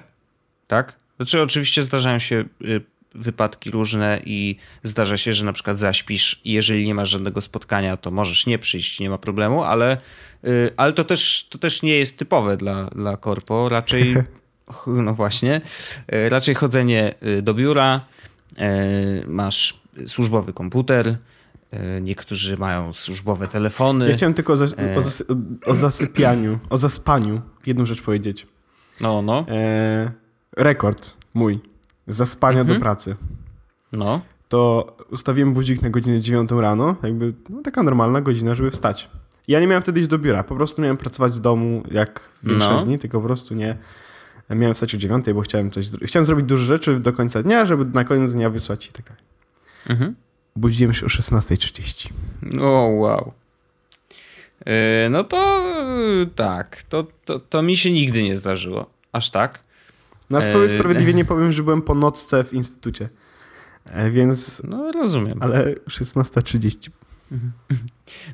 tak? 0.66 0.96
Znaczy 1.16 1.42
oczywiście 1.42 1.82
zdarzają 1.82 2.18
się 2.18 2.44
y, 2.64 2.80
wypadki 3.14 3.70
różne 3.70 4.20
i 4.24 4.56
zdarza 4.82 5.16
się, 5.16 5.34
że 5.34 5.44
na 5.44 5.52
przykład 5.52 5.78
zaśpisz 5.78 6.40
i 6.44 6.52
jeżeli 6.52 6.86
nie 6.86 6.94
masz 6.94 7.10
żadnego 7.10 7.40
spotkania, 7.40 7.96
to 7.96 8.10
możesz 8.10 8.46
nie 8.46 8.58
przyjść, 8.58 9.00
nie 9.00 9.10
ma 9.10 9.18
problemu, 9.18 9.62
ale, 9.62 9.96
y, 10.44 10.72
ale 10.76 10.92
to, 10.92 11.04
też, 11.04 11.46
to 11.50 11.58
też 11.58 11.82
nie 11.82 11.96
jest 11.98 12.18
typowe 12.18 12.56
dla, 12.56 12.84
dla 12.84 13.16
korpo. 13.16 13.68
Raczej, 13.68 14.14
no 14.86 15.14
właśnie, 15.14 15.60
raczej 16.08 16.54
chodzenie 16.54 17.14
do 17.42 17.54
biura, 17.54 18.00
masz 19.26 19.80
służbowy 20.06 20.52
komputer, 20.52 21.08
y, 21.08 21.78
niektórzy 22.02 22.56
mają 22.56 22.92
służbowe 22.92 23.48
telefony. 23.48 24.08
Ja 24.08 24.14
chciałem 24.14 24.34
tylko 24.34 24.52
o, 24.52 24.56
zas- 24.56 24.96
o, 24.96 25.00
zas- 25.00 25.24
o 25.66 25.74
zasypianiu, 25.74 26.58
o 26.70 26.76
zaspaniu 26.78 27.42
jedną 27.66 27.84
rzecz 27.86 28.02
powiedzieć. 28.02 28.46
No, 29.00 29.22
no, 29.22 29.46
E, 29.48 30.12
rekord 30.56 31.16
mój 31.34 31.60
zaspania 32.06 32.60
Mhm. 32.60 32.78
do 32.78 32.82
pracy. 32.82 33.16
no. 33.92 34.20
To 34.48 34.96
ustawiłem 35.10 35.54
budzik 35.54 35.82
na 35.82 35.90
godzinę 35.90 36.20
9 36.20 36.50
rano, 36.60 36.96
jakby 37.02 37.34
no, 37.50 37.62
taka 37.62 37.82
normalna 37.82 38.20
godzina, 38.20 38.54
żeby 38.54 38.70
wstać. 38.70 39.10
Ja 39.48 39.60
nie 39.60 39.66
miałem 39.66 39.82
wtedy 39.82 40.00
iść 40.00 40.08
do 40.08 40.18
biura, 40.18 40.44
po 40.44 40.54
prostu 40.56 40.82
miałem 40.82 40.96
pracować 40.96 41.32
z 41.32 41.40
domu 41.40 41.82
jak 41.90 42.30
większość 42.42 42.80
No. 42.80 42.84
dni, 42.84 42.98
tylko 42.98 43.20
po 43.20 43.26
prostu 43.26 43.54
nie. 43.54 43.76
Miałem 44.50 44.74
wstać 44.74 44.94
o 44.94 44.98
9, 44.98 45.26
bo 45.34 45.40
chciałem 45.40 45.70
coś 45.70 45.86
Chciałem 46.04 46.24
zrobić 46.24 46.46
dużo 46.46 46.64
rzeczy 46.64 47.00
do 47.00 47.12
końca 47.12 47.42
dnia, 47.42 47.64
żeby 47.64 47.84
na 47.84 48.04
koniec 48.04 48.32
dnia 48.32 48.50
wysłać 48.50 48.86
i 48.86 48.92
tak 48.92 49.06
dalej. 49.06 49.22
Mhm. 49.88 50.14
Budziłem 50.56 50.94
się 50.94 51.06
o 51.06 51.08
16.30. 51.08 52.10
O, 52.60 52.88
wow. 52.88 53.32
Yy, 54.66 54.72
No 55.10 55.24
to 55.24 55.64
yy, 56.18 56.26
tak, 56.26 56.82
to, 56.82 57.06
to, 57.24 57.38
to 57.40 57.62
mi 57.62 57.76
się 57.76 57.92
nigdy 57.92 58.22
nie 58.22 58.38
zdarzyło. 58.38 58.90
Aż 59.12 59.30
tak. 59.30 59.60
Na 60.30 60.40
swoje 60.40 60.64
E, 60.64 60.68
sprawiedliwie 60.68 61.24
powiem, 61.34 61.52
że 61.52 61.62
byłem 61.62 61.82
po 61.82 61.94
nocce 61.94 62.44
w 62.44 62.52
instytucie. 62.52 63.08
E, 63.84 64.10
Więc, 64.10 64.62
No 64.64 64.92
rozumiem. 64.92 65.38
ale 65.40 65.74
16.30. 65.74 66.90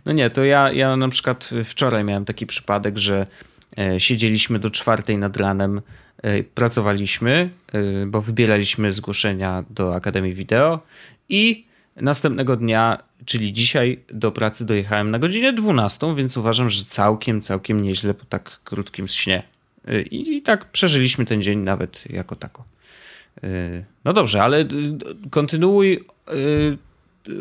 No 0.04 0.12
nie, 0.12 0.30
to 0.30 0.44
ja, 0.44 0.72
ja 0.72 0.96
na 0.96 1.08
przykład 1.08 1.50
wczoraj 1.64 2.04
miałem 2.04 2.24
taki 2.24 2.46
przypadek, 2.46 2.98
że 2.98 3.20
e, 3.20 3.26
siedzieliśmy 3.98 4.58
do 4.58 4.70
czwartej 4.70 5.18
nad 5.18 5.36
ranem, 5.36 5.80
e, 6.22 6.42
pracowaliśmy, 6.42 7.50
e, 7.72 8.06
bo 8.06 8.20
wybieraliśmy 8.20 8.92
zgłoszenia 8.92 9.64
do 9.70 9.94
Akademii 9.94 10.34
Wideo 10.34 10.80
i 11.28 11.64
następnego 11.96 12.56
dnia, 12.56 13.02
czyli 13.24 13.52
dzisiaj 13.52 14.00
do 14.08 14.32
pracy 14.32 14.66
dojechałem 14.66 15.10
na 15.10 15.18
godzinę 15.18 15.52
12, 15.52 16.16
więc 16.16 16.36
uważam, 16.36 16.70
że 16.70 16.84
całkiem, 16.84 17.40
całkiem 17.40 17.82
nieźle 17.82 18.14
po 18.14 18.24
tak 18.24 18.60
krótkim 18.64 19.08
śnie. 19.08 19.42
E, 19.88 20.00
I, 20.02 20.42
tak 20.42 20.64
przeżyliśmy 20.64 21.24
ten 21.24 21.42
dzień 21.42 21.58
nawet 21.58 22.10
jako 22.10 22.36
tako. 22.36 22.64
E, 23.42 23.48
No 24.04 24.12
dobrze, 24.12 24.42
ale 24.42 24.64
kontynuuj 25.30 26.04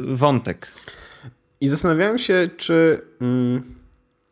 wątek. 0.08 0.72
I 1.62 1.68
zastanawiałem 1.68 2.18
się, 2.18 2.50
czy. 2.58 3.02
Mm, 3.22 3.79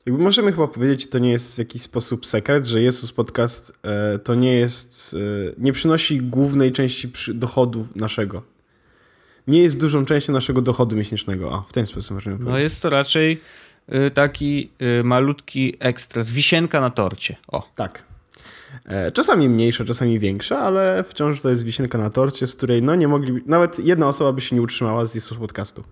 jakby 0.08 0.24
możemy 0.24 0.52
chyba 0.52 0.68
powiedzieć, 0.68 1.10
to 1.10 1.20
nie 1.20 1.32
jest 1.32 1.56
w 1.56 1.58
jakiś 1.58 1.82
sposób 1.82 2.26
sekret, 2.26 2.66
że 2.66 2.82
Jesus 2.82 3.12
Podcast 3.12 3.74
e, 3.84 4.20
to 4.20 4.36
nie 4.36 4.54
jest. 4.54 5.14
E, 5.14 5.18
nie 5.58 5.74
przynosi 5.74 6.22
głównej 6.22 6.72
części 6.72 7.10
dochodu 7.34 7.88
naszego. 7.96 8.44
Nie 9.48 9.64
jest 9.64 9.80
dużą 9.80 10.06
częścią 10.06 10.34
naszego 10.34 10.62
dochodu 10.62 10.96
miesięcznego. 10.96 11.54
A, 11.56 11.62
w 11.70 11.74
ten 11.74 11.86
sposób 11.86 12.12
możemy 12.16 12.38
No 12.40 12.46
powiedzieć. 12.46 12.64
jest 12.64 12.82
to 12.82 12.90
raczej 12.90 13.42
y, 14.08 14.12
taki 14.12 14.72
malutki 15.04 15.76
ekstra, 15.80 16.24
wisienka 16.24 16.82
na 16.82 16.90
torcie. 16.90 17.36
O, 17.48 17.70
Tak. 17.76 18.04
E, 18.86 19.12
czasami 19.12 19.50
mniejsza, 19.50 19.86
czasami 19.86 20.20
większa, 20.20 20.60
ale 20.60 21.04
wciąż 21.04 21.42
to 21.42 21.50
jest 21.50 21.64
wisienka 21.64 21.98
na 21.98 22.10
torcie, 22.10 22.48
z 22.48 22.56
której 22.56 22.84
no 22.84 22.96
nie 22.96 23.08
mogli. 23.08 23.42
Nawet 23.46 23.80
jedna 23.86 24.08
osoba 24.08 24.34
by 24.34 24.42
się 24.42 24.56
nie 24.56 24.62
utrzymała 24.62 25.06
z 25.06 25.16
Jesus 25.16 25.38
Podcastu. 25.38 25.84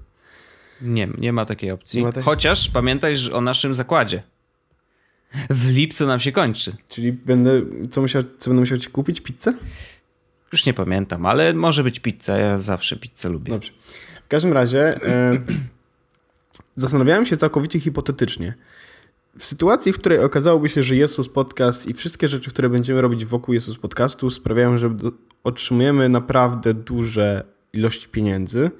Nie, 0.81 1.07
nie 1.17 1.33
ma 1.33 1.45
takiej 1.45 1.71
opcji. 1.71 2.03
Ma 2.03 2.11
Chociaż 2.23 2.69
pamiętaj 2.69 3.15
o 3.33 3.41
naszym 3.41 3.75
zakładzie. 3.75 4.23
W 5.49 5.69
lipcu 5.69 6.07
nam 6.07 6.19
się 6.19 6.31
kończy. 6.31 6.75
Czyli 6.89 7.11
będę. 7.11 7.61
Co, 7.89 8.01
musiał, 8.01 8.23
co 8.37 8.49
będę 8.49 8.59
musiał 8.59 8.77
ci 8.77 8.89
kupić? 8.89 9.21
Pizzę? 9.21 9.53
Już 10.51 10.65
nie 10.65 10.73
pamiętam, 10.73 11.25
ale 11.25 11.53
może 11.53 11.83
być 11.83 11.99
pizza. 11.99 12.37
Ja 12.37 12.57
zawsze 12.57 12.95
pizzę 12.95 13.29
lubię. 13.29 13.53
Dobrze. 13.53 13.71
W 14.25 14.27
każdym 14.27 14.53
razie 14.53 15.05
e, 15.07 15.31
zastanawiałem 16.75 17.25
się 17.25 17.37
całkowicie 17.37 17.79
hipotetycznie. 17.79 18.53
W 19.39 19.45
sytuacji, 19.45 19.93
w 19.93 19.99
której 19.99 20.19
okazałoby 20.19 20.69
się, 20.69 20.83
że 20.83 20.95
Jesus 20.95 21.29
Podcast 21.29 21.87
i 21.87 21.93
wszystkie 21.93 22.27
rzeczy, 22.27 22.49
które 22.49 22.69
będziemy 22.69 23.01
robić 23.01 23.25
wokół 23.25 23.53
Jesus 23.53 23.77
Podcastu 23.77 24.29
sprawiają, 24.29 24.77
że 24.77 24.97
otrzymujemy 25.43 26.09
naprawdę 26.09 26.73
duże 26.73 27.54
ilości 27.75 28.09
pieniędzy 28.09 28.71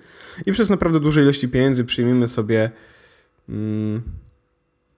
i 0.45 0.51
przez 0.51 0.69
naprawdę 0.69 0.99
duże 0.99 1.21
ilości 1.21 1.47
pieniędzy 1.47 1.85
przyjmiemy 1.85 2.27
sobie 2.27 2.71
mm, 3.49 4.01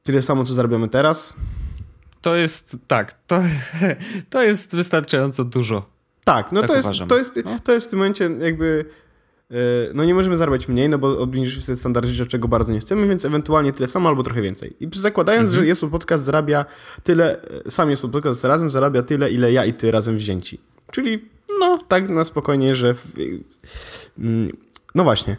tyle 0.04 0.22
samo, 0.22 0.46
co 0.46 0.54
zarabiamy 0.54 0.88
teraz. 0.88 1.38
To 2.22 2.36
jest, 2.36 2.78
tak, 2.88 3.16
to, 3.28 3.44
to 4.30 4.44
jest 4.44 4.76
wystarczająco 4.76 5.44
dużo. 5.44 5.90
Tak, 6.24 6.52
no 6.52 6.62
tak 6.62 6.70
to, 6.70 6.76
jest, 6.76 6.90
to, 7.08 7.18
jest, 7.18 7.40
no. 7.46 7.60
to 7.64 7.72
jest 7.72 7.88
w 7.88 7.90
tym 7.90 8.00
momencie 8.00 8.30
jakby 8.40 8.86
e, 9.52 9.56
no 9.94 10.06
nie 10.06 10.14
możemy 10.14 10.38
zarabiać 10.38 10.68
mniej, 10.68 10.90
no 10.90 10.98
bo 10.98 11.20
obniżysz 11.20 11.64
sobie 11.64 11.76
standard 11.76 12.08
życia, 12.08 12.26
czego 12.26 12.48
bardzo 12.48 12.74
nie 12.74 12.80
chcemy, 12.80 13.08
więc 13.08 13.26
ewentualnie 13.26 13.72
tyle 13.72 13.88
samo 13.88 14.10
albo 14.10 14.24
trochę 14.24 14.42
więcej. 14.42 14.76
I 14.80 14.90
zakładając, 14.96 15.50
mhm. 15.50 15.64
że 15.64 15.68
Jesu 15.68 15.90
Podcast 15.90 16.24
zarabia 16.24 16.66
tyle, 17.04 17.42
e, 17.66 17.72
sam 17.72 17.90
Jesu 17.90 18.10
Podcast 18.10 18.44
razem 18.44 18.72
zarabia 18.72 19.04
tyle, 19.04 19.32
ile 19.32 19.52
ja 19.52 19.66
i 19.66 19.74
ty 19.74 19.92
razem 19.92 20.18
wzięci. 20.18 20.62
Czyli 20.91 21.19
no 21.60 21.80
tak 21.88 22.10
na 22.10 22.23
spokojnie, 22.23 22.76
że 22.76 22.93
w, 22.93 23.13
mm, 24.19 24.58
no 24.95 25.04
właśnie. 25.04 25.38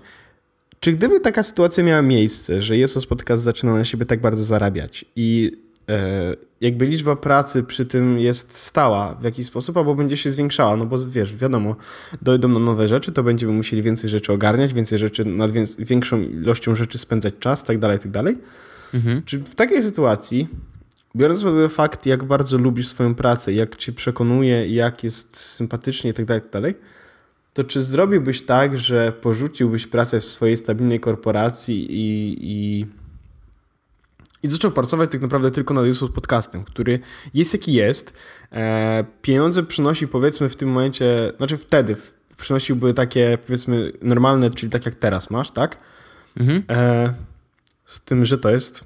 Czy 0.80 0.92
gdyby 0.92 1.20
taka 1.20 1.42
sytuacja 1.42 1.84
miała 1.84 2.02
miejsce, 2.02 2.62
że 2.62 2.76
Jezus 2.76 3.06
Podcast 3.06 3.42
zaczyna 3.42 3.74
na 3.74 3.84
siebie 3.84 4.06
tak 4.06 4.20
bardzo 4.20 4.44
zarabiać 4.44 5.04
i 5.16 5.52
e, 5.88 6.34
jakby 6.60 6.86
liczba 6.86 7.16
pracy 7.16 7.62
przy 7.62 7.86
tym 7.86 8.18
jest 8.18 8.52
stała 8.52 9.14
w 9.14 9.24
jakiś 9.24 9.46
sposób, 9.46 9.76
albo 9.76 9.94
będzie 9.94 10.16
się 10.16 10.30
zwiększała, 10.30 10.76
no 10.76 10.86
bo 10.86 10.98
wiesz, 11.06 11.36
wiadomo, 11.36 11.76
dojdą 12.22 12.48
nam 12.48 12.64
nowe 12.64 12.88
rzeczy, 12.88 13.12
to 13.12 13.22
będziemy 13.22 13.52
musieli 13.52 13.82
więcej 13.82 14.10
rzeczy 14.10 14.32
ogarniać, 14.32 14.74
więcej 14.74 14.98
rzeczy, 14.98 15.24
nad 15.24 15.50
większą 15.78 16.20
ilością 16.20 16.74
rzeczy 16.74 16.98
spędzać 16.98 17.34
czas, 17.40 17.64
tak 17.64 17.78
dalej, 17.78 17.98
tak 17.98 18.10
dalej. 18.10 18.38
Mhm. 18.94 19.22
Czy 19.24 19.38
w 19.38 19.54
takiej 19.54 19.82
sytuacji, 19.82 20.48
biorąc 21.18 21.42
pod 21.42 21.52
uwagę 21.52 21.68
fakt, 21.68 22.06
jak 22.06 22.24
bardzo 22.24 22.58
lubisz 22.58 22.88
swoją 22.88 23.14
pracę, 23.14 23.52
jak 23.52 23.76
cię 23.76 23.92
przekonuje, 23.92 24.68
jak 24.68 25.04
jest 25.04 25.36
sympatycznie, 25.36 26.14
tak 26.14 26.24
dalej, 26.24 26.42
tak 26.42 26.50
dalej, 26.50 26.74
to 27.54 27.64
czy 27.64 27.82
zrobiłbyś 27.82 28.42
tak, 28.42 28.78
że 28.78 29.12
porzuciłbyś 29.12 29.86
pracę 29.86 30.20
w 30.20 30.24
swojej 30.24 30.56
stabilnej 30.56 31.00
korporacji 31.00 31.86
i, 31.90 32.36
i, 32.40 32.86
i 34.42 34.48
zaczął 34.48 34.70
pracować 34.70 35.10
tak 35.10 35.20
naprawdę 35.20 35.50
tylko 35.50 35.74
nad 35.74 35.86
YouTube 35.86 36.14
podcastem, 36.14 36.64
który 36.64 37.00
jest 37.34 37.52
jaki 37.52 37.72
jest. 37.72 38.16
E, 38.52 39.04
pieniądze 39.22 39.62
przynosi 39.62 40.08
powiedzmy 40.08 40.48
w 40.48 40.56
tym 40.56 40.68
momencie, 40.68 41.32
znaczy 41.36 41.56
wtedy 41.56 41.96
przynosiłby 42.36 42.94
takie 42.94 43.38
powiedzmy 43.46 43.92
normalne, 44.02 44.50
czyli 44.50 44.72
tak 44.72 44.86
jak 44.86 44.94
teraz 44.94 45.30
masz, 45.30 45.50
tak? 45.50 45.78
Mhm. 46.36 46.62
E, 46.70 47.14
z 47.84 48.00
tym, 48.00 48.24
że 48.24 48.38
to 48.38 48.50
jest 48.50 48.84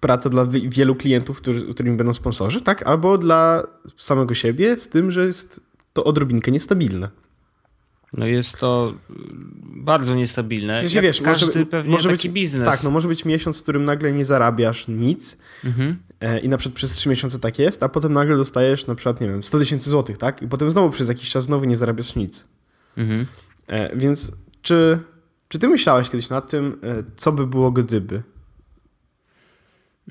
praca 0.00 0.30
dla 0.30 0.46
wielu 0.46 0.94
klientów, 0.94 1.40
którzy, 1.40 1.62
którymi 1.62 1.96
będą 1.96 2.12
sponsorzy, 2.12 2.60
tak? 2.60 2.86
Albo 2.86 3.18
dla 3.18 3.62
samego 3.96 4.34
siebie, 4.34 4.78
z 4.78 4.88
tym, 4.88 5.10
że 5.10 5.26
jest 5.26 5.60
to 5.92 6.04
odrobinkę 6.04 6.50
niestabilne. 6.50 7.08
No 8.16 8.26
jest 8.26 8.58
to 8.58 8.94
bardzo 9.64 10.14
niestabilne. 10.14 10.80
Sensie, 10.80 11.00
wiesz, 11.00 11.22
każdy 11.22 11.46
może, 11.46 11.66
pewnie 11.66 11.92
może 11.92 12.08
być, 12.08 12.28
biznes. 12.28 12.68
Tak, 12.68 12.82
no 12.82 12.90
może 12.90 13.08
być 13.08 13.24
miesiąc, 13.24 13.60
w 13.60 13.62
którym 13.62 13.84
nagle 13.84 14.12
nie 14.12 14.24
zarabiasz 14.24 14.88
nic 14.88 15.36
mhm. 15.64 15.96
e, 16.20 16.38
i 16.38 16.48
na 16.48 16.58
przykład 16.58 16.76
przez 16.76 16.92
trzy 16.92 17.08
miesiące 17.08 17.38
tak 17.38 17.58
jest, 17.58 17.82
a 17.82 17.88
potem 17.88 18.12
nagle 18.12 18.36
dostajesz 18.36 18.86
na 18.86 18.94
przykład, 18.94 19.20
nie 19.20 19.28
wiem, 19.28 19.42
100 19.42 19.58
tysięcy 19.58 19.90
złotych, 19.90 20.18
tak? 20.18 20.42
I 20.42 20.48
potem 20.48 20.70
znowu 20.70 20.90
przez 20.90 21.08
jakiś 21.08 21.30
czas 21.30 21.44
znowu 21.44 21.64
nie 21.64 21.76
zarabiasz 21.76 22.16
nic. 22.16 22.46
Mhm. 22.96 23.26
E, 23.66 23.96
więc 23.96 24.32
czy, 24.62 24.98
czy 25.48 25.58
ty 25.58 25.68
myślałeś 25.68 26.10
kiedyś 26.10 26.28
nad 26.28 26.50
tym, 26.50 26.76
e, 26.82 27.02
co 27.16 27.32
by 27.32 27.46
było 27.46 27.70
gdyby? 27.70 28.22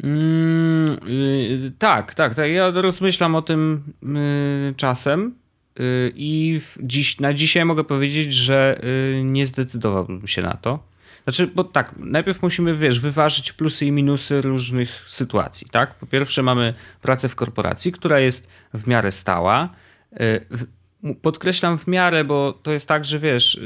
Mm, 0.03 0.97
y, 1.07 1.71
tak, 1.79 2.13
tak, 2.13 2.35
tak. 2.35 2.51
Ja 2.51 2.71
rozmyślam 2.71 3.35
o 3.35 3.41
tym 3.41 3.83
y, 4.03 4.73
czasem 4.77 5.35
y, 5.79 6.11
i 6.15 6.61
dziś, 6.79 7.19
na 7.19 7.33
dzisiaj 7.33 7.65
mogę 7.65 7.83
powiedzieć, 7.83 8.33
że 8.33 8.81
nie 9.23 9.47
zdecydowałbym 9.47 10.27
się 10.27 10.41
na 10.41 10.53
to. 10.53 10.93
Znaczy, 11.23 11.47
bo 11.47 11.63
tak, 11.63 11.91
najpierw 11.97 12.41
musimy, 12.41 12.77
wiesz, 12.77 12.99
wyważyć 12.99 13.51
plusy 13.53 13.85
i 13.85 13.91
minusy 13.91 14.41
różnych 14.41 15.03
sytuacji, 15.07 15.67
tak? 15.71 15.95
Po 15.95 16.05
pierwsze 16.05 16.43
mamy 16.43 16.73
pracę 17.01 17.29
w 17.29 17.35
korporacji, 17.35 17.91
która 17.91 18.19
jest 18.19 18.47
w 18.73 18.87
miarę 18.87 19.11
stała. 19.11 19.69
Podkreślam 21.21 21.77
w 21.77 21.87
miarę, 21.87 22.23
bo 22.23 22.53
to 22.63 22.73
jest 22.73 22.87
tak, 22.87 23.05
że 23.05 23.19
wiesz, 23.19 23.61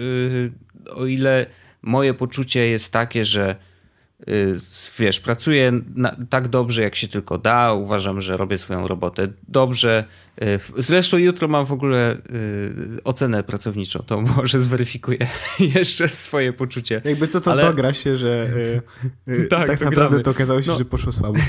o 0.96 1.06
ile 1.06 1.46
moje 1.82 2.14
poczucie 2.14 2.68
jest 2.68 2.94
takie, 2.94 3.26
że 3.26 3.56
wiesz, 5.00 5.20
pracuję 5.20 5.72
na, 5.96 6.16
tak 6.30 6.48
dobrze, 6.48 6.82
jak 6.82 6.96
się 6.96 7.08
tylko 7.08 7.38
da. 7.38 7.74
Uważam, 7.74 8.22
że 8.22 8.38
robię 8.38 8.58
swoją 8.58 8.88
robotę 8.88 9.28
dobrze. 9.48 10.06
Y, 10.44 10.60
zresztą 10.78 11.18
jutro 11.18 11.48
mam 11.48 11.66
w 11.66 11.72
ogóle 11.72 12.18
y, 12.98 13.04
ocenę 13.04 13.44
pracowniczą, 13.44 14.00
to 14.00 14.22
może 14.38 14.60
zweryfikuję 14.60 15.28
jeszcze 15.76 16.08
swoje 16.08 16.54
poczucie. 16.54 17.02
Jakby 17.06 17.28
co 17.28 17.42
to 17.42 17.52
Ale... 17.52 17.64
dogra 17.64 17.94
się, 17.94 18.18
że 18.18 18.48
tak, 19.50 19.68
tak 19.68 19.82
naprawdę 19.82 20.20
to 20.20 20.32
okazało 20.32 20.62
się, 20.62 20.72
no. 20.72 20.78
że 20.78 20.86
poszło 20.86 21.12
słabo. 21.12 21.40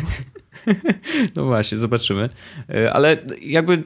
no 1.37 1.45
właśnie, 1.45 1.79
zobaczymy. 1.79 2.29
Ale 2.93 3.17
jakby 3.43 3.83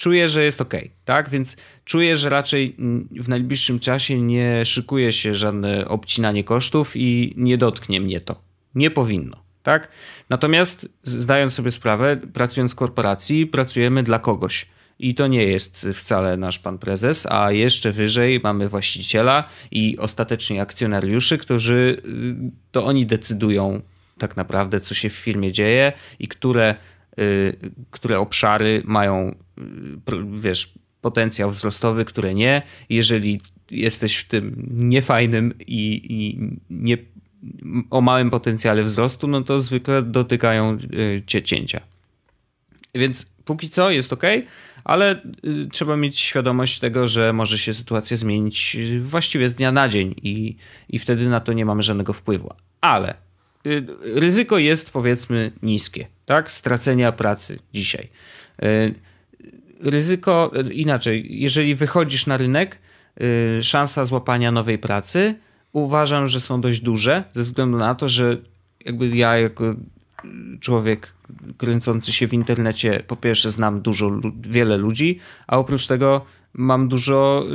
czuję, 0.00 0.28
że 0.28 0.44
jest 0.44 0.60
ok, 0.60 0.74
tak? 1.04 1.28
Więc 1.28 1.56
czuję, 1.84 2.16
że 2.16 2.28
raczej 2.28 2.76
w 3.10 3.28
najbliższym 3.28 3.78
czasie 3.78 4.20
nie 4.20 4.64
szykuje 4.64 5.12
się 5.12 5.34
żadne 5.34 5.88
obcinanie 5.88 6.44
kosztów 6.44 6.92
i 6.96 7.34
nie 7.36 7.58
dotknie 7.58 8.00
mnie 8.00 8.20
to. 8.20 8.42
Nie 8.74 8.90
powinno, 8.90 9.36
tak? 9.62 9.88
Natomiast 10.30 10.88
zdając 11.02 11.54
sobie 11.54 11.70
sprawę, 11.70 12.16
pracując 12.16 12.72
w 12.72 12.74
korporacji, 12.74 13.46
pracujemy 13.46 14.02
dla 14.02 14.18
kogoś. 14.18 14.66
I 14.98 15.14
to 15.14 15.26
nie 15.26 15.44
jest 15.44 15.86
wcale 15.94 16.36
nasz 16.36 16.58
pan 16.58 16.78
prezes, 16.78 17.26
a 17.26 17.52
jeszcze 17.52 17.92
wyżej 17.92 18.40
mamy 18.42 18.68
właściciela 18.68 19.48
i 19.70 19.98
ostatecznie 19.98 20.62
akcjonariuszy, 20.62 21.38
którzy 21.38 22.02
y, 22.04 22.34
to 22.70 22.84
oni 22.84 23.06
decydują 23.06 23.80
tak 24.18 24.36
naprawdę, 24.36 24.80
co 24.80 24.94
się 24.94 25.10
w 25.10 25.12
firmie 25.12 25.52
dzieje 25.52 25.92
i 26.18 26.28
które 26.28 26.74
Y, 27.18 27.70
które 27.90 28.18
obszary 28.18 28.82
mają, 28.84 29.34
wiesz, 30.38 30.72
potencjał 31.00 31.50
wzrostowy, 31.50 32.04
które 32.04 32.34
nie. 32.34 32.62
Jeżeli 32.88 33.40
jesteś 33.70 34.16
w 34.16 34.28
tym 34.28 34.68
niefajnym 34.70 35.54
i, 35.66 36.02
i 36.08 36.38
nie, 36.70 36.98
o 37.90 38.00
małym 38.00 38.30
potencjale 38.30 38.82
wzrostu, 38.84 39.28
no 39.28 39.42
to 39.42 39.60
zwykle 39.60 40.02
dotykają 40.02 40.78
y, 40.94 41.22
cię 41.26 41.42
cięcia. 41.42 41.80
Więc 42.94 43.26
póki 43.44 43.70
co 43.70 43.90
jest 43.90 44.12
ok, 44.12 44.22
ale 44.84 45.22
trzeba 45.72 45.96
mieć 45.96 46.18
świadomość 46.18 46.78
tego, 46.78 47.08
że 47.08 47.32
może 47.32 47.58
się 47.58 47.74
sytuacja 47.74 48.16
zmienić 48.16 48.76
właściwie 49.00 49.48
z 49.48 49.54
dnia 49.54 49.72
na 49.72 49.88
dzień 49.88 50.14
i, 50.22 50.56
i 50.88 50.98
wtedy 50.98 51.28
na 51.28 51.40
to 51.40 51.52
nie 51.52 51.64
mamy 51.64 51.82
żadnego 51.82 52.12
wpływu. 52.12 52.52
Ale 52.80 53.14
Y, 53.66 53.86
ryzyko 54.14 54.58
jest 54.58 54.90
powiedzmy 54.90 55.52
niskie, 55.62 56.06
tak? 56.26 56.52
Stracenia 56.52 57.12
pracy 57.12 57.58
dzisiaj. 57.72 58.08
Y, 59.86 59.90
ryzyko 59.90 60.52
y, 60.70 60.72
inaczej, 60.72 61.26
jeżeli 61.30 61.74
wychodzisz 61.74 62.26
na 62.26 62.36
rynek, 62.36 62.78
szansa 63.62 64.04
złapania 64.04 64.52
nowej 64.52 64.78
pracy 64.78 65.34
uważam, 65.72 66.28
że 66.28 66.40
są 66.40 66.60
dość 66.60 66.80
duże, 66.80 67.24
ze 67.32 67.42
względu 67.42 67.78
na 67.78 67.94
to, 67.94 68.08
że 68.08 68.36
jakby 68.84 69.08
ja 69.08 69.38
jako 69.38 69.74
człowiek 70.60 71.14
kręcący 71.58 72.12
się 72.12 72.28
w 72.28 72.34
internecie, 72.34 73.02
po 73.06 73.16
pierwsze 73.16 73.50
znam 73.50 73.80
dużo, 73.80 74.20
wiele 74.40 74.76
ludzi, 74.76 75.18
a 75.46 75.58
oprócz 75.58 75.86
tego 75.86 76.24
mam 76.54 76.88
dużo 76.88 77.46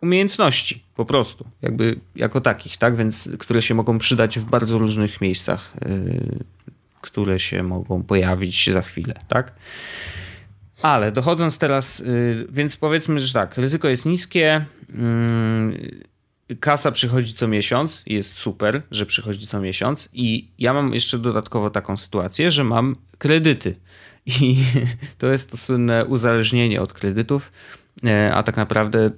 umiejętności 0.00 0.82
po 0.96 1.04
prostu, 1.04 1.46
jakby 1.62 2.00
jako 2.16 2.40
takich, 2.40 2.76
tak? 2.76 2.96
Więc 2.96 3.30
które 3.38 3.62
się 3.62 3.74
mogą 3.74 3.98
przydać 3.98 4.38
w 4.38 4.44
bardzo 4.44 4.78
różnych 4.78 5.20
miejscach, 5.20 5.72
które 7.00 7.38
się 7.38 7.62
mogą 7.62 8.02
pojawić 8.02 8.70
za 8.70 8.82
chwilę, 8.82 9.14
tak? 9.28 9.52
Ale 10.86 11.12
dochodząc 11.12 11.58
teraz, 11.58 11.98
yy, 11.98 12.46
więc 12.50 12.76
powiedzmy, 12.76 13.20
że 13.20 13.32
tak, 13.32 13.58
ryzyko 13.58 13.88
jest 13.88 14.06
niskie, 14.06 14.64
yy, 16.48 16.56
kasa 16.56 16.92
przychodzi 16.92 17.34
co 17.34 17.48
miesiąc, 17.48 18.02
jest 18.06 18.34
super, 18.34 18.82
że 18.90 19.06
przychodzi 19.06 19.46
co 19.46 19.60
miesiąc 19.60 20.08
i 20.12 20.48
ja 20.58 20.72
mam 20.72 20.94
jeszcze 20.94 21.18
dodatkowo 21.18 21.70
taką 21.70 21.96
sytuację, 21.96 22.50
że 22.50 22.64
mam 22.64 22.96
kredyty 23.18 23.76
i 24.26 24.56
to 25.18 25.26
jest 25.26 25.50
to 25.50 25.56
słynne 25.56 26.04
uzależnienie 26.04 26.82
od 26.82 26.92
kredytów, 26.92 27.50
E, 28.04 28.34
a 28.34 28.42
tak 28.42 28.56
naprawdę 28.56 29.10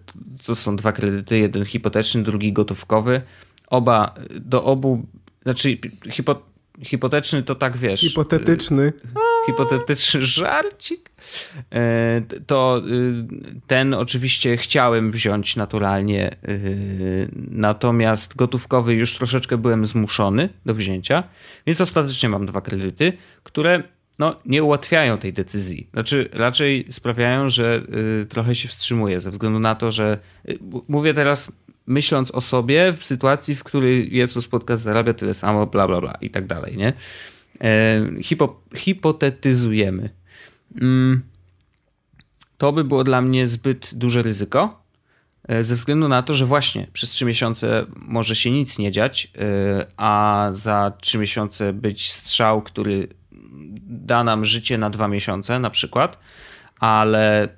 to 0.46 0.54
są 0.54 0.76
dwa 0.76 0.92
kredyty, 0.92 1.38
jeden 1.38 1.64
hipoteczny, 1.64 2.22
drugi 2.22 2.52
gotówkowy. 2.52 3.22
Oba, 3.66 4.14
do 4.40 4.64
obu, 4.64 5.06
znaczy 5.42 5.78
hipo, 6.10 6.42
hipotetyczny 6.82 7.42
to 7.42 7.54
tak 7.54 7.76
wiesz. 7.76 8.00
Hipotetyczny. 8.00 8.92
Hipotetyczny 9.46 10.26
żarcik. 10.26 11.10
E, 11.72 12.22
to 12.46 12.82
y, 12.88 13.24
ten 13.66 13.94
oczywiście 13.94 14.56
chciałem 14.56 15.10
wziąć 15.10 15.56
naturalnie, 15.56 16.36
y, 16.48 17.30
natomiast 17.50 18.36
gotówkowy 18.36 18.94
już 18.94 19.16
troszeczkę 19.16 19.58
byłem 19.58 19.86
zmuszony 19.86 20.48
do 20.66 20.74
wzięcia, 20.74 21.24
więc 21.66 21.80
ostatecznie 21.80 22.28
mam 22.28 22.46
dwa 22.46 22.60
kredyty, 22.60 23.12
które 23.42 23.82
no, 24.18 24.36
nie 24.46 24.64
ułatwiają 24.64 25.18
tej 25.18 25.32
decyzji. 25.32 25.88
Znaczy, 25.92 26.28
raczej 26.32 26.86
sprawiają, 26.90 27.48
że 27.48 27.82
y, 28.22 28.26
trochę 28.26 28.54
się 28.54 28.68
wstrzymuję, 28.68 29.20
ze 29.20 29.30
względu 29.30 29.58
na 29.58 29.74
to, 29.74 29.90
że 29.90 30.18
mówię 30.88 31.14
teraz 31.14 31.52
myśląc 31.86 32.30
o 32.30 32.40
sobie 32.40 32.92
w 32.92 33.04
sytuacji, 33.04 33.54
w 33.54 33.64
której 33.64 34.16
Jezus 34.16 34.48
Podcast 34.48 34.82
zarabia 34.82 35.14
tyle 35.14 35.34
samo, 35.34 35.66
bla, 35.66 35.88
bla, 35.88 36.00
bla 36.00 36.18
i 36.20 36.30
tak 36.30 36.46
dalej, 36.46 36.76
nie? 36.76 36.92
E, 37.60 38.22
hipo, 38.22 38.62
hipotetyzujemy. 38.74 40.10
Mm, 40.80 41.22
to 42.58 42.72
by 42.72 42.84
było 42.84 43.04
dla 43.04 43.20
mnie 43.22 43.48
zbyt 43.48 43.94
duże 43.94 44.22
ryzyko, 44.22 44.82
e, 45.48 45.64
ze 45.64 45.74
względu 45.74 46.08
na 46.08 46.22
to, 46.22 46.34
że 46.34 46.46
właśnie 46.46 46.86
przez 46.92 47.10
trzy 47.10 47.24
miesiące 47.24 47.86
może 47.96 48.36
się 48.36 48.50
nic 48.50 48.78
nie 48.78 48.92
dziać, 48.92 49.32
e, 49.38 49.86
a 49.96 50.48
za 50.54 50.92
trzy 51.00 51.18
miesiące 51.18 51.72
być 51.72 52.12
strzał, 52.12 52.62
który 52.62 53.08
da 53.82 54.24
nam 54.24 54.44
życie 54.44 54.78
na 54.78 54.90
dwa 54.90 55.08
miesiące 55.08 55.58
na 55.58 55.70
przykład, 55.70 56.18
ale 56.78 57.48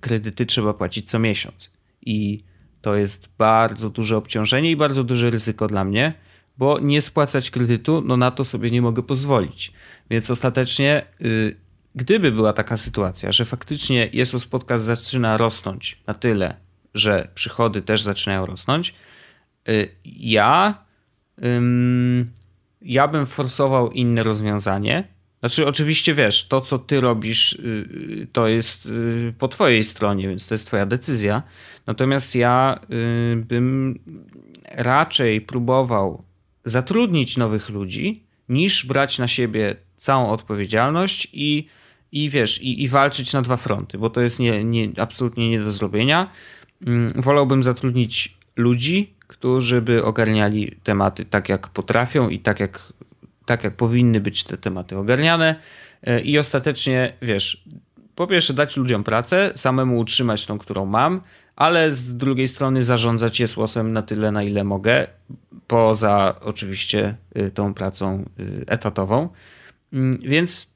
kredyty 0.00 0.46
trzeba 0.46 0.74
płacić 0.74 1.10
co 1.10 1.18
miesiąc. 1.18 1.70
I 2.02 2.44
to 2.82 2.96
jest 2.96 3.28
bardzo 3.38 3.90
duże 3.90 4.16
obciążenie 4.16 4.70
i 4.70 4.76
bardzo 4.76 5.04
duże 5.04 5.30
ryzyko 5.30 5.66
dla 5.66 5.84
mnie, 5.84 6.14
bo 6.58 6.78
nie 6.78 7.00
spłacać 7.00 7.50
kredytu, 7.50 8.02
no 8.06 8.16
na 8.16 8.30
to 8.30 8.44
sobie 8.44 8.70
nie 8.70 8.82
mogę 8.82 9.02
pozwolić. 9.02 9.72
Więc 10.10 10.30
ostatecznie, 10.30 11.06
yy, 11.20 11.56
gdyby 11.94 12.32
była 12.32 12.52
taka 12.52 12.76
sytuacja, 12.76 13.32
że 13.32 13.44
faktycznie 13.44 14.10
Jesus 14.12 14.46
Podcast 14.46 14.84
zaczyna 14.84 15.36
rosnąć 15.36 16.02
na 16.06 16.14
tyle, 16.14 16.56
że 16.94 17.28
przychody 17.34 17.82
też 17.82 18.02
zaczynają 18.02 18.46
rosnąć, 18.46 18.94
yy, 19.66 19.88
ja, 20.04 20.84
ja 22.82 23.08
bym 23.08 23.26
forsował 23.26 23.90
inne 23.90 24.22
rozwiązanie, 24.22 25.18
znaczy, 25.40 25.66
oczywiście 25.66 26.14
wiesz, 26.14 26.48
to 26.48 26.60
co 26.60 26.78
ty 26.78 27.00
robisz, 27.00 27.52
y, 27.52 27.58
y, 28.22 28.26
to 28.32 28.48
jest 28.48 28.86
y, 28.86 29.34
po 29.38 29.48
twojej 29.48 29.84
stronie, 29.84 30.28
więc 30.28 30.46
to 30.46 30.54
jest 30.54 30.66
twoja 30.66 30.86
decyzja. 30.86 31.42
Natomiast 31.86 32.34
ja 32.34 32.80
bym 33.36 33.98
raczej 34.64 35.40
próbował 35.40 36.22
zatrudnić 36.64 37.36
nowych 37.36 37.68
ludzi, 37.68 38.22
niż 38.48 38.86
brać 38.86 39.18
na 39.18 39.28
siebie 39.28 39.76
całą 39.98 40.28
odpowiedzialność 40.28 41.28
i, 41.32 41.68
i 42.12 42.30
wiesz, 42.30 42.62
i, 42.62 42.82
i 42.82 42.88
walczyć 42.88 43.32
na 43.32 43.42
dwa 43.42 43.56
fronty, 43.56 43.98
bo 43.98 44.10
to 44.10 44.20
jest 44.20 44.38
nie, 44.38 44.64
nie, 44.64 44.88
absolutnie 44.96 45.50
nie 45.50 45.60
do 45.60 45.72
zrobienia. 45.72 46.30
Mm, 46.86 47.12
wolałbym 47.16 47.62
zatrudnić 47.62 48.38
ludzi, 48.56 49.14
którzy 49.26 49.82
by 49.82 50.04
ogarniali 50.04 50.76
tematy 50.82 51.24
tak, 51.24 51.48
jak 51.48 51.68
potrafią 51.68 52.28
i 52.28 52.38
tak, 52.38 52.60
jak 52.60 52.92
tak, 53.48 53.64
jak 53.64 53.76
powinny 53.76 54.20
być 54.20 54.44
te 54.44 54.56
tematy 54.56 54.96
ogarniane 54.96 55.54
e, 56.02 56.20
i 56.20 56.38
ostatecznie, 56.38 57.12
wiesz, 57.22 57.64
po 58.14 58.26
pierwsze 58.26 58.54
dać 58.54 58.76
ludziom 58.76 59.04
pracę, 59.04 59.52
samemu 59.54 59.98
utrzymać 59.98 60.46
tą, 60.46 60.58
którą 60.58 60.86
mam, 60.86 61.20
ale 61.56 61.92
z 61.92 62.16
drugiej 62.16 62.48
strony 62.48 62.82
zarządzać 62.82 63.40
je 63.40 63.48
słosem 63.48 63.92
na 63.92 64.02
tyle, 64.02 64.32
na 64.32 64.42
ile 64.42 64.64
mogę, 64.64 65.06
poza 65.66 66.34
oczywiście 66.40 67.16
e, 67.34 67.50
tą 67.50 67.74
pracą 67.74 68.24
e, 68.38 68.72
etatową. 68.72 69.28
Mm, 69.92 70.18
więc 70.20 70.70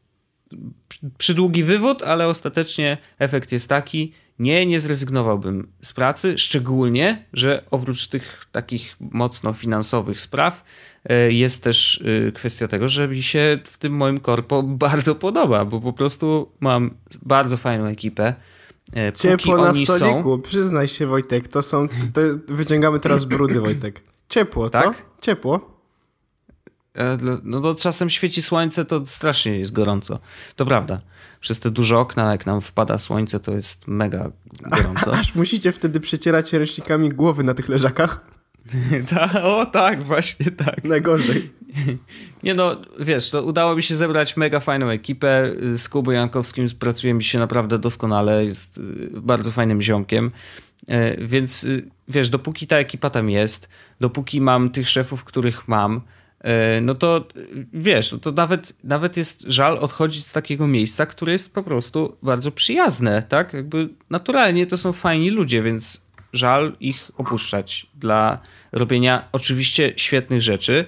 przydługi 1.18 1.64
wywód, 1.64 2.02
ale 2.02 2.28
ostatecznie 2.28 2.98
efekt 3.18 3.52
jest 3.52 3.68
taki, 3.68 4.12
nie, 4.38 4.66
nie 4.66 4.80
zrezygnowałbym 4.80 5.72
z 5.82 5.92
pracy, 5.92 6.38
szczególnie, 6.38 7.24
że 7.32 7.62
oprócz 7.70 8.06
tych 8.06 8.44
takich 8.52 8.96
mocno 9.00 9.52
finansowych 9.52 10.20
spraw 10.20 10.64
e, 11.04 11.32
jest 11.32 11.62
też 11.62 12.04
e, 12.28 12.32
kwestia 12.32 12.68
tego, 12.68 12.88
że 12.88 13.08
mi 13.08 13.22
się 13.22 13.58
w 13.64 13.78
tym 13.78 13.92
moim 13.92 14.18
korpo 14.18 14.62
bardzo 14.86 15.14
podoba, 15.14 15.64
bo 15.64 15.80
po 15.80 15.92
prostu 15.92 16.52
mam 16.60 16.94
bardzo 17.22 17.56
fajną 17.56 17.86
ekipę. 17.86 18.34
E, 18.92 19.12
póki 19.12 19.22
Ciepło 19.22 19.56
na 19.56 19.74
stoliku, 19.74 20.36
są... 20.36 20.42
przyznaj 20.42 20.88
się 20.88 21.06
Wojtek, 21.06 21.48
to 21.48 21.62
są, 21.62 21.88
to 21.88 22.20
wyciągamy 22.48 22.98
teraz 22.98 23.24
brudy 23.24 23.60
Wojtek. 23.60 24.02
Ciepło, 24.28 24.70
co? 24.70 24.78
Tak? 24.78 25.04
Ciepło. 25.20 25.71
No 27.42 27.60
to 27.60 27.74
czasem 27.74 28.10
świeci 28.10 28.42
słońce, 28.42 28.84
to 28.84 29.06
strasznie 29.06 29.58
jest 29.58 29.72
gorąco. 29.72 30.18
To 30.56 30.66
prawda 30.66 31.00
przez 31.42 31.58
te 31.58 31.70
duże 31.70 31.98
okna, 31.98 32.32
jak 32.32 32.46
nam 32.46 32.60
wpada 32.60 32.98
słońce, 32.98 33.40
to 33.40 33.52
jest 33.52 33.88
mega 33.88 34.30
gorąco. 34.60 35.14
Aż 35.20 35.34
musicie 35.34 35.72
wtedy 35.72 36.00
przecierać 36.00 36.52
ręcznikami 36.52 37.08
głowy 37.08 37.42
na 37.42 37.54
tych 37.54 37.68
leżakach? 37.68 38.20
Ta, 39.10 39.42
o 39.42 39.66
tak, 39.66 40.02
właśnie 40.02 40.50
tak. 40.50 40.84
Najgorzej. 40.84 41.52
Nie 42.42 42.54
no, 42.54 42.76
wiesz, 43.00 43.30
to 43.30 43.42
udało 43.42 43.76
mi 43.76 43.82
się 43.82 43.94
zebrać 43.94 44.36
mega 44.36 44.60
fajną 44.60 44.88
ekipę. 44.88 45.52
Z 45.76 45.88
Kubą 45.88 46.10
Jankowskim 46.10 46.68
pracuje 46.78 47.14
mi 47.14 47.24
się 47.24 47.38
naprawdę 47.38 47.78
doskonale, 47.78 48.44
jest 48.44 48.78
y, 48.78 49.10
bardzo 49.20 49.50
fajnym 49.50 49.82
ziomkiem. 49.82 50.30
E, 50.88 51.26
więc 51.26 51.64
y, 51.64 51.90
wiesz, 52.08 52.30
dopóki 52.30 52.66
ta 52.66 52.76
ekipa 52.76 53.10
tam 53.10 53.30
jest, 53.30 53.68
dopóki 54.00 54.40
mam 54.40 54.70
tych 54.70 54.88
szefów, 54.88 55.24
których 55.24 55.68
mam, 55.68 55.96
E, 55.96 56.21
no 56.82 56.94
to 56.94 57.24
wiesz, 57.72 58.12
no 58.12 58.18
to 58.18 58.32
nawet, 58.32 58.84
nawet 58.84 59.16
jest 59.16 59.44
żal 59.48 59.78
odchodzić 59.78 60.26
z 60.26 60.32
takiego 60.32 60.66
miejsca, 60.66 61.06
które 61.06 61.32
jest 61.32 61.54
po 61.54 61.62
prostu 61.62 62.16
bardzo 62.22 62.52
przyjazne, 62.52 63.22
tak? 63.22 63.52
Jakby 63.52 63.88
naturalnie 64.10 64.66
to 64.66 64.76
są 64.76 64.92
fajni 64.92 65.30
ludzie, 65.30 65.62
więc 65.62 66.02
żal 66.32 66.76
ich 66.80 67.10
opuszczać 67.16 67.86
dla 67.94 68.40
robienia 68.72 69.28
oczywiście 69.32 69.92
świetnych 69.96 70.42
rzeczy 70.42 70.84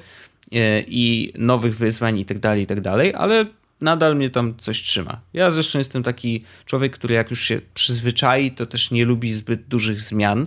e, 0.52 0.80
i 0.80 1.32
nowych 1.38 1.76
wyzwań 1.76 2.18
i 2.18 2.24
tak 2.24 2.38
dalej, 2.38 2.62
i 2.62 2.66
tak 2.66 2.80
dalej, 2.80 3.14
ale 3.14 3.46
nadal 3.80 4.16
mnie 4.16 4.30
tam 4.30 4.55
coś 4.59 4.82
trzyma. 4.82 5.20
Ja 5.32 5.50
zresztą 5.50 5.78
jestem 5.78 6.02
taki 6.02 6.44
człowiek, 6.64 6.92
który 6.92 7.14
jak 7.14 7.30
już 7.30 7.40
się 7.40 7.61
przyzwyczai, 7.74 8.50
to 8.50 8.66
też 8.66 8.90
nie 8.90 9.05
lubi 9.05 9.32
zbyt 9.32 9.66
dużych 9.66 10.00
zmian 10.00 10.46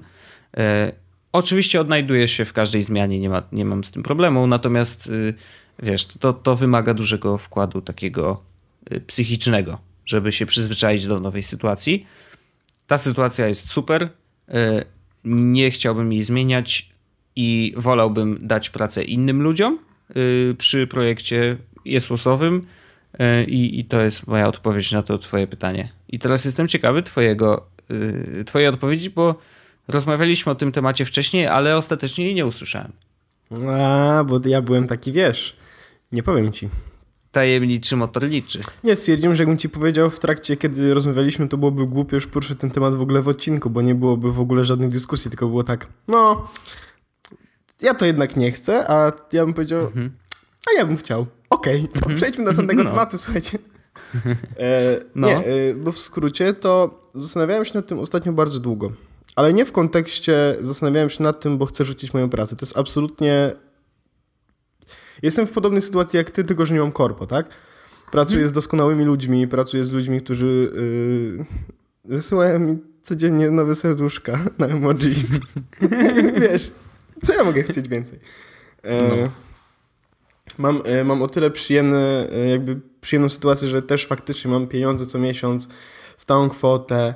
e, 0.57 0.91
Oczywiście 1.32 1.82
odnajduję 1.82 2.28
się 2.28 2.45
w 2.45 2.53
każdej 2.53 2.84
zmianie, 2.84 3.19
nie, 3.19 3.30
ma, 3.30 3.43
nie 3.51 3.65
mam 3.65 3.84
z 3.84 3.91
tym 3.91 4.03
problemu, 4.03 4.47
natomiast 4.47 5.07
y, 5.07 5.34
wiesz, 5.84 6.05
to, 6.05 6.34
to 6.34 6.55
wymaga 6.55 6.93
dużego 6.93 7.38
wkładu 7.38 7.82
takiego 7.82 8.41
y, 8.91 9.01
psychicznego, 9.01 9.80
żeby 10.05 10.32
się 10.32 10.45
przyzwyczaić 10.45 11.07
do 11.07 11.19
nowej 11.19 11.43
sytuacji. 11.43 12.05
Ta 12.88 12.97
sytuacja 12.97 13.47
jest 13.47 13.69
super, 13.69 14.03
y, 14.03 14.09
nie 15.23 15.71
chciałbym 15.71 16.13
jej 16.13 16.23
zmieniać 16.23 16.89
i 17.36 17.73
wolałbym 17.78 18.39
dać 18.41 18.69
pracę 18.69 19.03
innym 19.03 19.41
ludziom 19.41 19.80
przy 20.57 20.88
projekcie 20.88 21.57
jesłosowym 21.86 22.61
i, 23.47 23.80
i 23.80 23.86
to 23.86 24.01
jest 24.01 24.28
moja 24.28 24.47
odpowiedź 24.47 24.91
na 24.91 25.03
to 25.03 25.17
twoje 25.17 25.47
pytanie. 25.47 25.89
I 26.09 26.19
teraz 26.19 26.45
jestem 26.45 26.67
ciekawy 26.67 27.03
twojego, 27.03 27.67
twojej 28.45 28.67
odpowiedzi, 28.67 29.09
bo 29.09 29.36
Rozmawialiśmy 29.88 30.51
o 30.51 30.55
tym 30.55 30.71
temacie 30.71 31.05
wcześniej, 31.05 31.47
ale 31.47 31.77
ostatecznie 31.77 32.25
jej 32.25 32.35
nie 32.35 32.45
usłyszałem. 32.45 32.91
A, 33.69 34.23
bo 34.27 34.39
ja 34.45 34.61
byłem 34.61 34.88
taki, 34.88 35.11
wiesz, 35.11 35.57
nie 36.11 36.23
powiem 36.23 36.51
ci. 36.51 36.69
Tajemniczy 37.31 37.95
motor 37.95 38.23
liczy. 38.23 38.59
Nie, 38.83 38.95
stwierdziłem, 38.95 39.35
że 39.35 39.43
jakbym 39.43 39.57
ci 39.57 39.69
powiedział 39.69 40.09
w 40.09 40.19
trakcie, 40.19 40.57
kiedy 40.57 40.93
rozmawialiśmy, 40.93 41.47
to 41.47 41.57
byłoby 41.57 41.88
głupio 41.88 42.15
już 42.15 42.27
poruszyć 42.27 42.59
ten 42.59 42.71
temat 42.71 42.95
w 42.95 43.01
ogóle 43.01 43.21
w 43.21 43.27
odcinku, 43.27 43.69
bo 43.69 43.81
nie 43.81 43.95
byłoby 43.95 44.31
w 44.31 44.39
ogóle 44.39 44.65
żadnej 44.65 44.89
dyskusji, 44.89 45.31
tylko 45.31 45.47
było 45.47 45.63
tak, 45.63 45.88
no, 46.07 46.47
ja 47.81 47.93
to 47.93 48.05
jednak 48.05 48.35
nie 48.35 48.51
chcę, 48.51 48.91
a 48.91 49.11
ja 49.31 49.45
bym 49.45 49.53
powiedział, 49.53 49.79
mhm. 49.79 50.11
a 50.69 50.79
ja 50.79 50.85
bym 50.85 50.97
chciał. 50.97 51.25
Okej, 51.49 51.79
okay, 51.79 51.88
to 51.88 51.99
mhm. 51.99 52.15
przejdźmy 52.15 52.43
do 52.43 52.49
następnego 52.49 52.83
no. 52.83 52.89
tematu, 52.89 53.17
słuchajcie. 53.17 53.59
E, 54.59 54.99
no. 55.15 55.27
Nie, 55.27 55.38
e, 55.38 55.43
bo 55.75 55.91
w 55.91 55.99
skrócie 55.99 56.53
to 56.53 57.03
zastanawiałem 57.13 57.65
się 57.65 57.71
nad 57.73 57.88
tym 57.88 57.99
ostatnio 57.99 58.33
bardzo 58.33 58.59
długo 58.59 58.91
ale 59.38 59.53
nie 59.53 59.65
w 59.65 59.71
kontekście 59.71 60.55
zastanawiałem 60.61 61.09
się 61.09 61.23
nad 61.23 61.39
tym, 61.39 61.57
bo 61.57 61.65
chcę 61.65 61.85
rzucić 61.85 62.13
moją 62.13 62.29
pracę. 62.29 62.55
To 62.55 62.65
jest 62.65 62.77
absolutnie. 62.77 63.51
Jestem 65.21 65.47
w 65.47 65.51
podobnej 65.51 65.81
sytuacji 65.81 66.17
jak 66.17 66.29
ty, 66.29 66.43
tylko 66.43 66.65
że 66.65 66.73
nie 66.73 66.79
mam 66.79 66.91
korpo, 66.91 67.27
tak? 67.27 67.49
Pracuję 68.11 68.38
hmm. 68.38 68.49
z 68.49 68.51
doskonałymi 68.51 69.05
ludźmi, 69.05 69.47
pracuję 69.47 69.83
z 69.83 69.91
ludźmi, 69.91 70.21
którzy 70.21 70.71
yy, 71.35 71.45
wysyłają 72.05 72.59
mi 72.59 72.77
codziennie 73.01 73.51
nowe 73.51 73.75
serduszka 73.75 74.39
na 74.57 74.67
emoji. 74.67 75.15
Wiesz, 76.41 76.71
co 77.23 77.33
ja 77.33 77.43
mogę 77.43 77.63
chcieć 77.63 77.89
więcej? 77.89 78.19
E, 78.83 79.07
no. 79.07 79.29
Mam, 80.57 80.81
e, 80.85 81.03
mam 81.03 81.21
o 81.21 81.27
tyle 81.27 81.51
przyjemne, 81.51 82.29
e, 82.31 82.49
jakby 82.49 82.79
przyjemną 83.01 83.29
sytuację, 83.29 83.67
że 83.67 83.81
też 83.81 84.05
faktycznie 84.05 84.51
mam 84.51 84.67
pieniądze 84.67 85.05
co 85.05 85.19
miesiąc, 85.19 85.67
stałą 86.17 86.49
kwotę. 86.49 87.13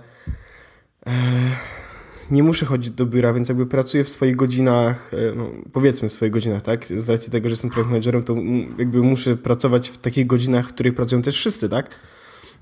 Nie 2.31 2.43
muszę 2.43 2.65
chodzić 2.65 2.91
do 2.91 3.05
biura, 3.05 3.33
więc 3.33 3.49
jakby 3.49 3.65
pracuję 3.65 4.03
w 4.03 4.09
swoich 4.09 4.35
godzinach, 4.35 5.11
e, 5.13 5.35
no, 5.35 5.51
powiedzmy 5.73 6.09
w 6.09 6.13
swoich 6.13 6.31
godzinach, 6.31 6.61
tak? 6.61 6.85
Z 6.87 7.09
racji 7.09 7.31
tego, 7.31 7.49
że 7.49 7.53
jestem 7.53 7.69
projekt 7.69 7.89
managerem, 7.89 8.23
to 8.23 8.35
jakby 8.77 9.01
muszę 9.01 9.37
pracować 9.37 9.89
w 9.89 9.97
takich 9.97 10.27
godzinach, 10.27 10.67
w 10.67 10.73
których 10.73 10.95
pracują 10.95 11.21
też 11.21 11.35
wszyscy, 11.35 11.69
tak? 11.69 11.89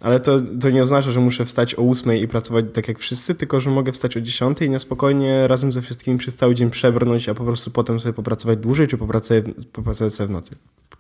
Ale 0.02 0.20
to, 0.20 0.42
to 0.62 0.70
nie 0.70 0.84
oznacza, 0.84 1.12
że 1.12 1.20
muszę 1.20 1.46
wstać 1.46 1.76
o 1.76 1.90
8 1.90 2.18
i 2.18 2.28
pracować 2.28 2.66
tak 2.74 2.88
jak 2.88 3.00
wszyscy, 3.00 3.36
tylko 3.36 3.60
że 3.60 3.70
mogę 3.70 3.92
wstać 3.92 4.18
o 4.18 4.22
10 4.22 4.62
i 4.62 4.70
na 4.70 4.80
spokojnie 4.80 5.48
razem 5.48 5.72
ze 5.72 5.82
wszystkimi 5.82 6.18
przez 6.18 6.36
cały 6.36 6.56
dzień 6.56 6.70
przebrnąć, 6.70 7.30
a 7.30 7.34
po 7.34 7.44
prostu 7.44 7.72
potem 7.72 8.00
sobie 8.00 8.14
popracować 8.14 8.60
dłużej, 8.60 8.88
czy 8.88 8.98
popracować, 8.98 9.44
popracować 9.74 10.14
sobie 10.14 10.28
w 10.28 10.32
nocy. 10.32 10.56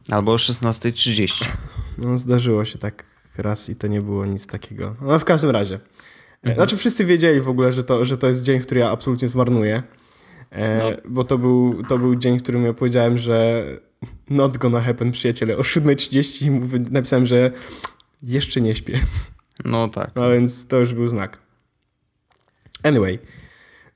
Albo 0.09 0.31
o 0.31 0.35
16.30. 0.35 1.45
No 1.97 2.17
zdarzyło 2.17 2.65
się 2.65 2.77
tak 2.77 3.03
raz 3.37 3.69
i 3.69 3.75
to 3.75 3.87
nie 3.87 4.01
było 4.01 4.25
nic 4.25 4.47
takiego. 4.47 4.95
No 5.01 5.19
w 5.19 5.25
każdym 5.25 5.49
razie. 5.49 5.79
Mhm. 6.43 6.55
Znaczy 6.55 6.77
wszyscy 6.77 7.05
wiedzieli 7.05 7.41
w 7.41 7.49
ogóle, 7.49 7.71
że 7.71 7.83
to, 7.83 8.05
że 8.05 8.17
to 8.17 8.27
jest 8.27 8.43
dzień, 8.43 8.59
który 8.59 8.79
ja 8.79 8.89
absolutnie 8.89 9.27
zmarnuję. 9.27 9.83
E, 10.51 10.77
no. 10.77 10.91
Bo 11.09 11.23
to 11.23 11.37
był, 11.37 11.83
to 11.89 11.97
był 11.97 12.15
dzień, 12.15 12.39
w 12.39 12.43
którym 12.43 12.65
ja 12.65 12.73
powiedziałem, 12.73 13.17
że 13.17 13.63
not 14.29 14.57
gonna 14.57 14.81
happen, 14.81 15.11
przyjaciele. 15.11 15.57
O 15.57 15.61
7.30 15.61 16.45
i 16.45 16.91
napisałem, 16.91 17.25
że 17.25 17.51
jeszcze 18.23 18.61
nie 18.61 18.75
śpię. 18.75 18.99
No 19.65 19.87
tak. 19.87 20.11
No 20.15 20.31
więc 20.31 20.67
to 20.67 20.77
już 20.77 20.93
był 20.93 21.07
znak. 21.07 21.39
Anyway. 22.83 23.19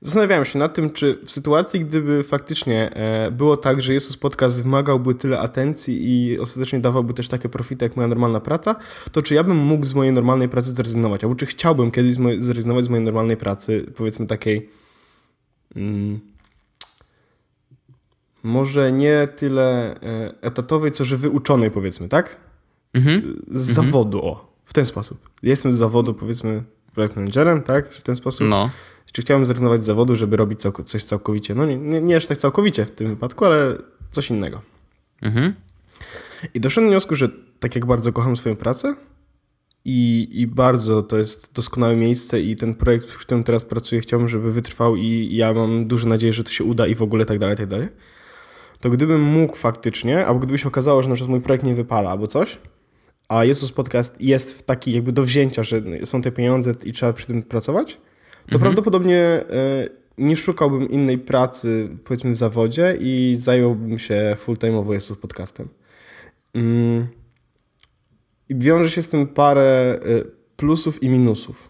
Zastanawiałem 0.00 0.44
się 0.44 0.58
nad 0.58 0.74
tym, 0.74 0.88
czy 0.88 1.18
w 1.24 1.30
sytuacji, 1.30 1.80
gdyby 1.80 2.22
faktycznie 2.22 2.90
e, 2.94 3.30
było 3.30 3.56
tak, 3.56 3.82
że 3.82 3.94
Jezus 3.94 4.16
Podcast 4.16 4.62
wymagałby 4.62 5.14
tyle 5.14 5.38
atencji 5.38 5.98
i 6.02 6.38
ostatecznie 6.38 6.80
dawałby 6.80 7.14
też 7.14 7.28
takie 7.28 7.48
profity 7.48 7.84
jak 7.84 7.96
moja 7.96 8.08
normalna 8.08 8.40
praca, 8.40 8.76
to 9.12 9.22
czy 9.22 9.34
ja 9.34 9.44
bym 9.44 9.56
mógł 9.56 9.84
z 9.84 9.94
mojej 9.94 10.12
normalnej 10.12 10.48
pracy 10.48 10.72
zrezygnować? 10.72 11.24
Albo 11.24 11.36
czy 11.36 11.46
chciałbym 11.46 11.90
kiedyś 11.90 12.14
zrezygnować 12.38 12.84
z 12.84 12.88
mojej 12.88 13.04
normalnej 13.04 13.36
pracy, 13.36 13.86
powiedzmy 13.96 14.26
takiej 14.26 14.70
mm, 15.76 16.20
może 18.42 18.92
nie 18.92 19.28
tyle 19.36 19.94
e, 20.02 20.34
etatowej, 20.40 20.90
co 20.90 21.04
że 21.04 21.16
wyuczonej 21.16 21.70
powiedzmy, 21.70 22.08
tak? 22.08 22.36
Mhm. 22.94 23.22
Z 23.48 23.70
mhm. 23.70 23.86
zawodu, 23.86 24.24
o, 24.24 24.54
w 24.64 24.72
ten 24.72 24.86
sposób. 24.86 25.30
Jestem 25.42 25.74
z 25.74 25.78
zawodu 25.78 26.14
powiedzmy 26.14 26.62
projekt 26.94 27.16
managerem, 27.16 27.62
tak? 27.62 27.92
W 27.92 28.02
ten 28.02 28.16
sposób. 28.16 28.46
No 28.48 28.70
czy 29.14 29.22
chciałbym 29.22 29.46
zrezygnować 29.46 29.82
z 29.82 29.84
zawodu, 29.84 30.16
żeby 30.16 30.36
robić 30.36 30.60
coś 30.84 31.04
całkowicie, 31.04 31.54
no 31.54 31.66
nie, 31.66 31.76
nie, 31.76 32.00
nie 32.00 32.16
aż 32.16 32.26
tak 32.26 32.38
całkowicie 32.38 32.84
w 32.84 32.90
tym 32.90 33.08
wypadku, 33.08 33.44
ale 33.44 33.76
coś 34.10 34.30
innego. 34.30 34.62
Mhm. 35.22 35.54
I 36.54 36.60
doszedłem 36.60 36.88
do 36.88 36.92
wniosku, 36.92 37.14
że 37.14 37.28
tak 37.60 37.74
jak 37.74 37.86
bardzo 37.86 38.12
kocham 38.12 38.36
swoją 38.36 38.56
pracę 38.56 38.94
i, 39.84 40.28
i 40.32 40.46
bardzo 40.46 41.02
to 41.02 41.18
jest 41.18 41.52
doskonałe 41.52 41.96
miejsce 41.96 42.40
i 42.40 42.56
ten 42.56 42.74
projekt, 42.74 43.10
w 43.10 43.18
którym 43.18 43.44
teraz 43.44 43.64
pracuję, 43.64 44.00
chciałbym, 44.00 44.28
żeby 44.28 44.52
wytrwał 44.52 44.96
i 44.96 45.36
ja 45.36 45.52
mam 45.52 45.86
duże 45.86 46.08
nadzieję, 46.08 46.32
że 46.32 46.44
to 46.44 46.50
się 46.50 46.64
uda 46.64 46.86
i 46.86 46.94
w 46.94 47.02
ogóle 47.02 47.24
tak 47.24 47.38
dalej, 47.38 47.56
tak 47.56 47.66
dalej. 47.66 47.88
To 48.80 48.90
gdybym 48.90 49.22
mógł 49.22 49.56
faktycznie, 49.56 50.26
albo 50.26 50.40
gdyby 50.40 50.58
się 50.58 50.68
okazało, 50.68 51.02
że 51.02 51.08
na 51.08 51.14
przykład 51.14 51.30
mój 51.30 51.40
projekt 51.40 51.64
nie 51.64 51.74
wypala 51.74 52.10
albo 52.10 52.26
coś, 52.26 52.58
a 53.28 53.44
Jezus 53.44 53.72
Podcast 53.72 54.22
jest 54.22 54.58
w 54.58 54.62
taki 54.62 54.92
jakby 54.92 55.12
do 55.12 55.22
wzięcia, 55.22 55.62
że 55.62 55.82
są 56.04 56.22
te 56.22 56.32
pieniądze 56.32 56.74
i 56.84 56.92
trzeba 56.92 57.12
przy 57.12 57.26
tym 57.26 57.42
pracować, 57.42 58.00
to 58.46 58.54
mhm. 58.54 58.60
prawdopodobnie 58.60 59.20
e, 59.20 59.44
nie 60.18 60.36
szukałbym 60.36 60.88
innej 60.88 61.18
pracy, 61.18 61.88
powiedzmy, 62.04 62.30
w 62.30 62.36
zawodzie 62.36 62.96
i 63.00 63.36
zająłbym 63.38 63.98
się 63.98 64.36
full-time'owo 64.46 64.92
Jezus 64.92 65.18
podcastem. 65.18 65.68
Mm. 66.54 67.06
I 68.48 68.56
wiąże 68.58 68.90
się 68.90 69.02
z 69.02 69.08
tym 69.08 69.26
parę 69.26 69.62
e, 69.62 69.98
plusów 70.56 71.02
i 71.02 71.08
minusów. 71.08 71.68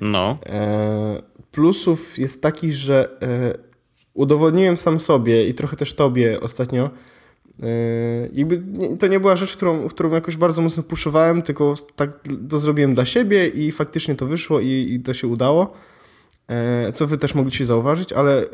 No. 0.00 0.38
E, 0.46 1.22
plusów 1.50 2.18
jest 2.18 2.42
takich, 2.42 2.72
że 2.72 3.18
udowodniłem 4.14 4.76
sam 4.76 5.00
sobie 5.00 5.48
i 5.48 5.54
trochę 5.54 5.76
też 5.76 5.94
tobie 5.94 6.40
ostatnio, 6.40 6.90
jakby 8.32 8.62
to 8.98 9.06
nie 9.06 9.20
była 9.20 9.36
rzecz, 9.36 9.56
którą, 9.56 9.88
którą 9.88 10.10
jakoś 10.10 10.36
bardzo 10.36 10.62
mocno 10.62 10.82
puszowałem, 10.82 11.42
tylko 11.42 11.74
tak 11.96 12.10
to 12.50 12.58
zrobiłem 12.58 12.94
dla 12.94 13.04
siebie 13.04 13.48
i 13.48 13.72
faktycznie 13.72 14.14
to 14.14 14.26
wyszło 14.26 14.60
i, 14.60 14.68
i 14.68 15.00
to 15.00 15.14
się 15.14 15.28
udało. 15.28 15.74
Yy, 16.48 16.92
co 16.92 17.06
wy 17.06 17.18
też 17.18 17.34
mogliście 17.34 17.66
zauważyć, 17.66 18.12
ale 18.12 18.46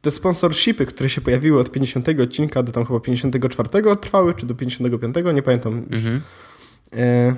te 0.00 0.10
sponsorshipy, 0.10 0.86
które 0.86 1.10
się 1.10 1.20
pojawiły 1.20 1.60
od 1.60 1.70
50 1.70 2.08
odcinka 2.08 2.62
do 2.62 2.72
tam 2.72 2.84
chyba 2.84 3.00
54 3.00 3.68
trwały, 4.00 4.34
czy 4.34 4.46
do 4.46 4.54
55, 4.54 5.16
nie 5.34 5.42
pamiętam 5.42 5.86
już. 5.90 5.98
Mhm. 6.06 6.20
Yy, 6.92 7.34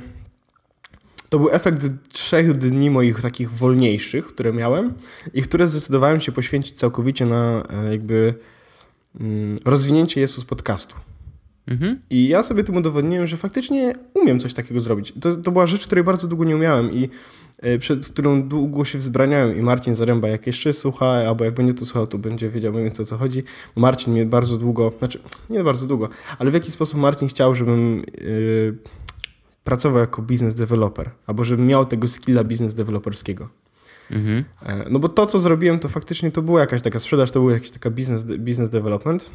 to 1.28 1.38
był 1.38 1.50
efekt 1.50 1.86
trzech 2.08 2.52
dni 2.52 2.90
moich 2.90 3.20
takich 3.20 3.50
wolniejszych, 3.50 4.26
które 4.26 4.52
miałem 4.52 4.94
i 5.34 5.42
które 5.42 5.66
zdecydowałem 5.66 6.20
się 6.20 6.32
poświęcić 6.32 6.78
całkowicie 6.78 7.26
na 7.26 7.62
jakby 7.90 8.34
Mm, 8.34 8.42
rozwinięcie 9.64 10.20
Jezus 10.20 10.44
podcastu. 10.44 10.94
Mhm. 11.66 12.00
I 12.10 12.28
ja 12.28 12.42
sobie 12.42 12.64
tym 12.64 12.76
udowodniłem, 12.76 13.26
że 13.26 13.36
faktycznie 13.36 13.94
umiem 14.14 14.40
coś 14.40 14.54
takiego 14.54 14.80
zrobić. 14.80 15.12
To, 15.20 15.36
to 15.36 15.52
była 15.52 15.66
rzecz, 15.66 15.86
której 15.86 16.04
bardzo 16.04 16.28
długo 16.28 16.44
nie 16.44 16.56
umiałem 16.56 16.92
i 16.92 17.08
e, 17.58 17.78
przed 17.78 18.08
którą 18.08 18.48
długo 18.48 18.84
się 18.84 18.98
wzbraniałem. 18.98 19.58
I 19.58 19.62
Marcin 19.62 19.94
Zaręba, 19.94 20.28
jak 20.28 20.46
jeszcze 20.46 20.72
słucha, 20.72 21.06
albo 21.06 21.44
jak 21.44 21.54
będzie 21.54 21.74
to 21.74 21.84
słuchał, 21.84 22.06
to 22.06 22.18
będzie 22.18 22.48
wiedział 22.48 22.72
mniej 22.72 22.84
więcej 22.84 23.02
o 23.02 23.06
co 23.06 23.16
chodzi. 23.16 23.42
Marcin 23.76 24.12
mnie 24.12 24.26
bardzo 24.26 24.56
długo, 24.56 24.92
znaczy 24.98 25.18
nie 25.50 25.64
bardzo 25.64 25.86
długo, 25.86 26.08
ale 26.38 26.50
w 26.50 26.54
jaki 26.54 26.70
sposób 26.70 27.00
Marcin 27.00 27.28
chciał, 27.28 27.54
żebym 27.54 28.02
yy, 28.20 28.78
pracował 29.64 30.00
jako 30.00 30.22
business 30.22 30.54
developer, 30.54 31.10
albo 31.26 31.44
żebym 31.44 31.66
miał 31.66 31.86
tego 31.86 32.08
skilla 32.08 32.44
business 32.44 32.74
developerskiego. 32.74 33.48
Mhm. 34.10 34.44
E, 34.62 34.86
no 34.90 34.98
bo 34.98 35.08
to, 35.08 35.26
co 35.26 35.38
zrobiłem, 35.38 35.78
to 35.78 35.88
faktycznie 35.88 36.30
to 36.30 36.42
była 36.42 36.60
jakaś 36.60 36.82
taka 36.82 36.98
sprzedaż, 36.98 37.30
to 37.30 37.40
był 37.40 37.50
jakiś 37.50 37.70
taka 37.70 37.90
business, 37.90 38.24
business 38.24 38.70
development. 38.70 39.30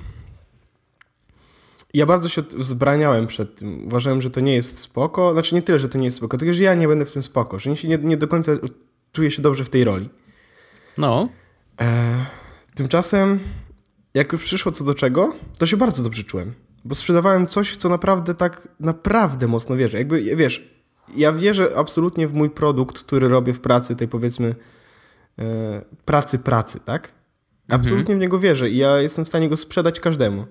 Ja 1.93 2.05
bardzo 2.05 2.30
się 2.30 2.41
wzbraniałem 2.41 3.28
przed 3.28 3.55
tym. 3.55 3.88
Uważałem, 3.88 4.22
że 4.22 4.30
to 4.30 4.39
nie 4.39 4.53
jest 4.55 4.78
spoko. 4.78 5.34
Znaczy 5.34 5.55
nie 5.55 5.61
tyle, 5.61 5.80
że 5.80 5.89
to 5.89 5.97
nie 5.97 6.05
jest 6.05 6.18
spoko, 6.18 6.38
tylko 6.38 6.53
że 6.53 6.63
ja 6.63 6.74
nie 6.74 6.88
będę 6.88 7.05
w 7.05 7.11
tym 7.11 7.22
spoko, 7.22 7.59
że 7.59 7.70
nie, 7.70 7.97
nie 7.97 8.18
do 8.18 8.28
końca 8.28 8.51
czuję 9.11 9.32
się 9.32 9.41
dobrze 9.41 9.65
w 9.65 9.70
tej 9.70 9.84
roli. 9.84 10.09
No. 10.97 11.30
E, 11.82 12.15
tymczasem, 12.76 13.39
jak 14.13 14.32
już 14.32 14.41
przyszło 14.41 14.72
co 14.72 14.84
do 14.84 14.93
czego, 14.93 15.34
to 15.59 15.65
się 15.65 15.78
bardzo 15.78 16.03
dobrze 16.03 16.24
czułem. 16.24 16.53
Bo 16.86 16.95
sprzedawałem 16.95 17.47
coś, 17.47 17.72
w 17.72 17.78
co 17.78 17.89
naprawdę 17.89 18.36
tak, 18.36 18.68
naprawdę 18.80 19.47
mocno 19.47 19.76
wierzę. 19.76 19.97
Jakby, 19.97 20.36
wiesz, 20.36 20.77
ja 21.16 21.32
wierzę 21.32 21.70
absolutnie 21.76 22.28
w 22.28 22.34
mój 22.34 22.49
produkt, 22.49 22.99
który 22.99 23.28
robię 23.28 23.53
w 23.53 23.60
pracy, 23.60 23.95
tej 23.95 24.08
powiedzmy 24.08 24.55
e, 25.39 25.82
pracy, 26.05 26.39
pracy, 26.39 26.80
tak? 26.86 27.12
Absolutnie 27.70 27.99
mhm. 27.99 28.20
w 28.20 28.22
niego 28.22 28.39
wierzę 28.39 28.70
i 28.70 28.78
ja 28.78 29.01
jestem 29.01 29.26
w 29.26 29.28
stanie 29.28 29.49
go 29.49 29.58
sprzedać 29.58 29.99
każdemu. 29.99 30.45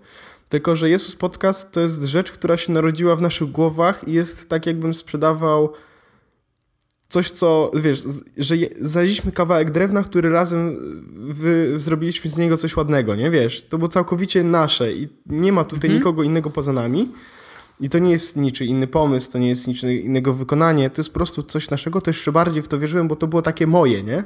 Tylko, 0.49 0.77
że 0.77 0.91
Jezus 0.91 1.17
Podcast 1.17 1.73
to 1.73 1.81
jest 1.81 2.03
rzecz, 2.03 2.33
która 2.33 2.57
się 2.57 2.73
narodziła 2.73 3.17
w 3.17 3.21
naszych 3.21 3.51
głowach 3.51 4.09
i 4.09 4.13
jest 4.13 4.51
tak, 4.51 4.67
jakbym 4.67 4.95
sprzedawał 4.95 5.73
coś, 7.09 7.31
co, 7.31 7.71
wiesz, 7.75 8.03
że 8.37 8.57
znaleźliśmy 8.81 9.33
kawałek 9.33 9.71
drewna, 9.71 10.03
który 10.03 10.31
razem 10.31 10.77
wy, 11.15 11.81
zrobiliśmy 11.81 12.31
z 12.31 12.37
niego 12.37 12.57
coś 12.57 12.77
ładnego, 12.77 13.15
nie? 13.15 13.31
Wiesz, 13.31 13.67
to 13.69 13.79
było 13.79 13.89
całkowicie 13.89 14.45
nasze 14.45 14.93
i 14.93 15.09
nie 15.27 15.53
ma 15.53 15.65
tutaj 15.65 15.91
mhm. 15.91 15.95
nikogo 15.95 16.23
innego 16.23 16.51
poza 16.51 16.73
nami. 16.73 17.13
I 17.81 17.89
to 17.89 17.99
nie 17.99 18.11
jest 18.11 18.37
niczy 18.37 18.65
inny 18.65 18.87
pomysł, 18.87 19.33
to 19.33 19.39
nie 19.39 19.49
jest 19.49 19.67
niczy 19.67 19.95
innego 19.95 20.35
wykonanie, 20.35 20.91
to 20.91 21.01
jest 21.01 21.11
po 21.11 21.15
prostu 21.15 21.43
coś 21.43 21.71
naszego, 21.71 22.01
to 22.01 22.11
jeszcze 22.11 22.33
bardziej 22.33 22.63
w 22.63 22.69
to 22.69 22.79
wierzyłem, 22.79 23.09
bo 23.09 23.17
to 23.17 23.27
było 23.27 23.43
takie 23.43 23.67
moje, 23.67 24.03
nie? 24.03 24.25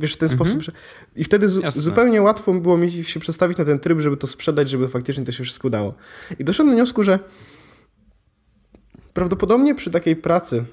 Wiesz, 0.00 0.14
w 0.14 0.16
ten 0.16 0.30
mhm. 0.30 0.48
sposób. 0.48 0.62
Że... 0.62 0.72
I 1.16 1.24
wtedy 1.24 1.48
zupełnie 1.76 2.22
łatwo 2.22 2.54
było 2.54 2.76
mi 2.76 3.04
się 3.04 3.20
przestawić 3.20 3.58
na 3.58 3.64
ten 3.64 3.78
tryb, 3.78 4.00
żeby 4.00 4.16
to 4.16 4.26
sprzedać, 4.26 4.68
żeby 4.68 4.88
faktycznie 4.88 5.24
to 5.24 5.32
się 5.32 5.44
wszystko 5.44 5.68
udało. 5.68 5.94
I 6.38 6.44
doszedłem 6.44 6.68
do 6.68 6.76
wniosku, 6.76 7.04
że 7.04 7.18
prawdopodobnie 9.12 9.74
przy 9.74 9.90
takiej 9.90 10.16
pracy 10.16 10.64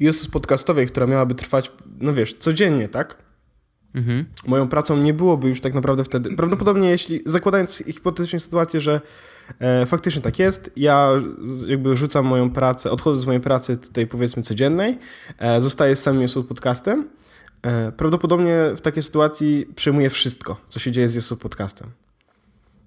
jest 0.00 0.30
podcastowej, 0.30 0.86
która 0.86 1.06
miałaby 1.06 1.34
trwać, 1.34 1.72
no 2.00 2.14
wiesz, 2.14 2.34
codziennie, 2.34 2.88
tak? 2.88 3.27
Mhm. 3.94 4.24
Moją 4.46 4.68
pracą 4.68 4.96
nie 4.96 5.14
byłoby 5.14 5.48
już 5.48 5.60
tak 5.60 5.74
naprawdę 5.74 6.04
wtedy. 6.04 6.36
Prawdopodobnie, 6.36 6.90
jeśli 6.90 7.20
zakładając 7.26 7.82
hipotetycznie 7.86 8.40
sytuację, 8.40 8.80
że 8.80 9.00
E, 9.60 9.86
faktycznie 9.86 10.22
tak 10.22 10.38
jest. 10.38 10.70
Ja 10.76 11.10
jakby 11.66 11.96
rzucam 11.96 12.26
moją 12.26 12.50
pracę, 12.50 12.90
odchodzę 12.90 13.20
z 13.20 13.26
mojej 13.26 13.40
pracy 13.40 13.78
powiedzmy 14.10 14.42
codziennej, 14.42 14.98
e, 15.38 15.60
zostaję 15.60 15.96
z 15.96 16.02
samym 16.02 16.22
YouTube 16.22 16.48
podcastem. 16.48 17.08
E, 17.62 17.92
prawdopodobnie 17.92 18.56
w 18.76 18.80
takiej 18.80 19.02
sytuacji 19.02 19.66
przyjmuję 19.74 20.10
wszystko, 20.10 20.56
co 20.68 20.78
się 20.78 20.92
dzieje 20.92 21.08
z 21.08 21.14
YouTube 21.14 21.42
podcastem. 21.42 21.90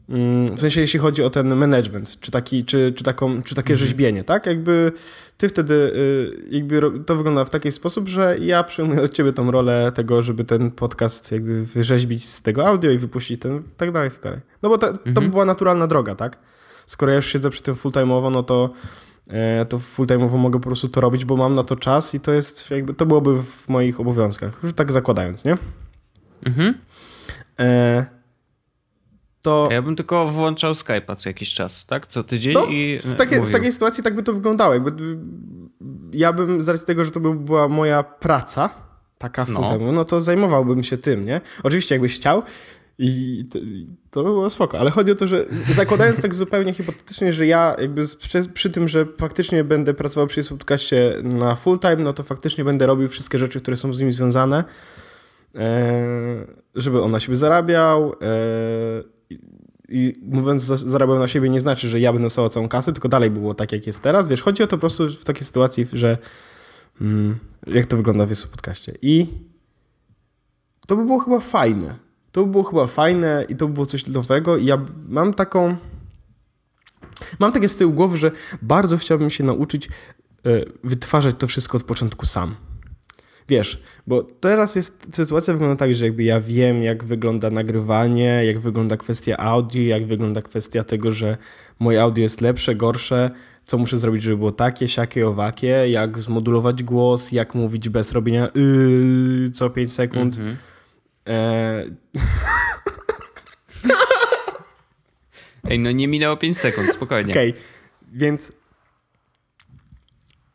Mm, 0.09 0.55
w 0.55 0.59
sensie, 0.59 0.81
jeśli 0.81 0.99
chodzi 0.99 1.23
o 1.23 1.29
ten 1.29 1.55
management, 1.55 2.19
czy, 2.19 2.31
taki, 2.31 2.65
czy, 2.65 2.93
czy, 2.95 3.03
taką, 3.03 3.43
czy 3.43 3.55
takie 3.55 3.73
mhm. 3.73 3.87
rzeźbienie, 3.87 4.23
tak? 4.23 4.45
Jakby 4.45 4.91
ty 5.37 5.49
wtedy, 5.49 5.73
y, 5.73 6.31
jakby 6.49 6.81
to 7.05 7.15
wygląda 7.15 7.45
w 7.45 7.49
taki 7.49 7.71
sposób, 7.71 8.07
że 8.07 8.37
ja 8.39 8.63
przyjmuję 8.63 9.01
od 9.01 9.13
ciebie 9.13 9.33
tą 9.33 9.51
rolę 9.51 9.91
tego, 9.95 10.21
żeby 10.21 10.43
ten 10.43 10.71
podcast 10.71 11.31
jakby 11.31 11.65
wyrzeźbić 11.65 12.29
z 12.29 12.41
tego 12.41 12.67
audio 12.67 12.91
i 12.91 12.97
wypuścić 12.97 13.39
ten, 13.41 13.63
tak 13.77 13.91
dalej, 13.91 14.09
tak 14.09 14.21
dalej. 14.21 14.39
No 14.61 14.69
bo 14.69 14.77
to, 14.77 14.93
to 14.93 14.99
mhm. 15.05 15.31
była 15.31 15.45
naturalna 15.45 15.87
droga, 15.87 16.15
tak? 16.15 16.37
skoro 16.91 17.11
ja 17.11 17.15
już 17.15 17.25
siedzę 17.25 17.49
przy 17.49 17.61
tym 17.63 17.75
full-time'owo, 17.75 18.31
no 18.31 18.43
to 18.43 18.69
e, 19.27 19.65
to 19.65 19.77
full-time'owo 19.77 20.37
mogę 20.37 20.59
po 20.59 20.65
prostu 20.65 20.89
to 20.89 21.01
robić, 21.01 21.25
bo 21.25 21.37
mam 21.37 21.55
na 21.55 21.63
to 21.63 21.75
czas 21.75 22.15
i 22.15 22.19
to 22.19 22.31
jest 22.31 22.71
jakby, 22.71 22.93
to 22.93 23.05
byłoby 23.05 23.43
w 23.43 23.69
moich 23.69 23.99
obowiązkach, 23.99 24.59
już 24.63 24.73
tak 24.73 24.91
zakładając, 24.91 25.45
nie? 25.45 25.57
Mhm. 26.45 26.73
E, 27.59 28.05
to... 29.41 29.69
Ja 29.71 29.81
bym 29.81 29.95
tylko 29.95 30.29
włączał 30.29 30.71
Skype'a 30.71 31.15
co 31.15 31.29
jakiś 31.29 31.53
czas, 31.53 31.85
tak? 31.85 32.07
Co 32.07 32.23
tydzień 32.23 32.53
no, 32.53 32.65
i 32.65 32.99
w, 32.99 33.15
takie, 33.15 33.41
w 33.41 33.51
takiej 33.51 33.71
sytuacji 33.71 34.03
tak 34.03 34.15
by 34.15 34.23
to 34.23 34.33
wyglądało. 34.33 34.73
Jakby, 34.73 34.91
ja 36.13 36.33
bym, 36.33 36.63
z 36.63 36.69
racji 36.69 36.87
tego, 36.87 37.05
że 37.05 37.11
to 37.11 37.19
by 37.19 37.35
była 37.35 37.67
moja 37.67 38.03
praca, 38.03 38.69
taka 39.17 39.45
no. 39.49 39.77
no 39.91 40.05
to 40.05 40.21
zajmowałbym 40.21 40.83
się 40.83 40.97
tym, 40.97 41.25
nie? 41.25 41.41
Oczywiście 41.63 41.95
jakbyś 41.95 42.15
chciał, 42.15 42.43
i 43.03 43.45
to, 43.49 43.59
to 44.11 44.23
by 44.23 44.29
było 44.29 44.49
spoko, 44.49 44.79
ale 44.79 44.91
chodzi 44.91 45.11
o 45.11 45.15
to, 45.15 45.27
że 45.27 45.45
zakładając 45.51 46.21
tak 46.21 46.35
zupełnie 46.35 46.73
hipotetycznie, 46.73 47.33
że 47.33 47.47
ja 47.47 47.75
jakby 47.79 48.01
przy, 48.19 48.49
przy, 48.53 48.69
tym, 48.69 48.87
że 48.87 49.05
faktycznie 49.17 49.63
będę 49.63 49.93
pracował 49.93 50.27
przy 50.27 50.43
podcaście 50.43 51.13
na 51.23 51.55
full 51.55 51.79
time, 51.79 51.95
no 51.95 52.13
to 52.13 52.23
faktycznie 52.23 52.63
będę 52.63 52.87
robił 52.87 53.07
wszystkie 53.07 53.39
rzeczy, 53.39 53.59
które 53.59 53.77
są 53.77 53.93
z 53.93 53.99
nimi 53.99 54.11
związane, 54.11 54.63
e, 55.55 56.05
żeby 56.75 57.01
on 57.01 57.11
na 57.11 57.19
siebie 57.19 57.35
zarabiał 57.35 58.13
e, 58.13 58.15
i 59.91 60.19
mówiąc 60.21 60.61
zarabiał 60.63 61.19
na 61.19 61.27
siebie 61.27 61.49
nie 61.49 61.61
znaczy, 61.61 61.89
że 61.89 61.99
ja 61.99 62.13
będę 62.13 62.25
dostał 62.25 62.49
całą 62.49 62.69
kasę, 62.69 62.93
tylko 62.93 63.09
dalej 63.09 63.29
było 63.29 63.53
tak, 63.53 63.71
jak 63.71 63.87
jest 63.87 64.03
teraz. 64.03 64.27
Wiesz, 64.27 64.41
chodzi 64.41 64.63
o 64.63 64.67
to 64.67 64.77
po 64.77 64.79
prostu 64.79 65.09
w 65.09 65.25
takiej 65.25 65.43
sytuacji, 65.43 65.87
że 65.93 66.17
mm, 67.01 67.39
jak 67.67 67.85
to 67.85 67.97
wygląda 67.97 68.25
w 68.25 68.49
podcaście. 68.49 68.93
I 69.01 69.27
to 70.87 70.95
by 70.95 71.05
było 71.05 71.19
chyba 71.19 71.39
fajne 71.39 72.11
to 72.31 72.45
by 72.45 72.51
było 72.51 72.63
chyba 72.63 72.87
fajne 72.87 73.45
i 73.49 73.55
to 73.55 73.67
by 73.67 73.73
było 73.73 73.85
coś 73.85 74.07
nowego 74.07 74.57
i 74.57 74.65
ja 74.65 74.85
mam 75.07 75.33
taką... 75.33 75.75
Mam 77.39 77.51
takie 77.51 77.69
z 77.69 77.75
tyłu 77.75 77.93
głowy, 77.93 78.17
że 78.17 78.31
bardzo 78.61 78.97
chciałbym 78.97 79.29
się 79.29 79.43
nauczyć 79.43 79.89
y, 80.47 80.65
wytwarzać 80.83 81.35
to 81.37 81.47
wszystko 81.47 81.77
od 81.77 81.83
początku 81.83 82.25
sam. 82.25 82.55
Wiesz, 83.49 83.83
bo 84.07 84.23
teraz 84.23 84.75
jest 84.75 85.15
sytuacja 85.15 85.53
wygląda 85.53 85.75
tak, 85.75 85.93
że 85.93 86.05
jakby 86.05 86.23
ja 86.23 86.41
wiem, 86.41 86.83
jak 86.83 87.03
wygląda 87.03 87.49
nagrywanie, 87.49 88.41
jak 88.45 88.59
wygląda 88.59 88.97
kwestia 88.97 89.37
audio, 89.37 89.81
jak 89.81 90.05
wygląda 90.05 90.41
kwestia 90.41 90.83
tego, 90.83 91.11
że 91.11 91.37
moje 91.79 92.01
audio 92.01 92.21
jest 92.21 92.41
lepsze, 92.41 92.75
gorsze, 92.75 93.31
co 93.65 93.77
muszę 93.77 93.97
zrobić, 93.97 94.23
żeby 94.23 94.37
było 94.37 94.51
takie, 94.51 94.87
siakie, 94.87 95.27
owakie, 95.27 95.67
jak 95.89 96.19
zmodulować 96.19 96.83
głos, 96.83 97.31
jak 97.31 97.55
mówić 97.55 97.89
bez 97.89 98.11
robienia 98.11 98.49
yy, 98.55 99.51
co 99.51 99.69
5 99.69 99.93
sekund. 99.93 100.37
Mm 100.37 100.51
-hmm. 100.51 100.55
E... 101.27 101.83
Ej, 105.69 105.79
no 105.79 105.91
nie 105.91 106.07
minęło 106.07 106.37
5 106.37 106.57
sekund, 106.57 106.93
spokojnie. 106.93 107.33
Okej, 107.33 107.49
okay. 107.49 107.61
więc 108.13 108.51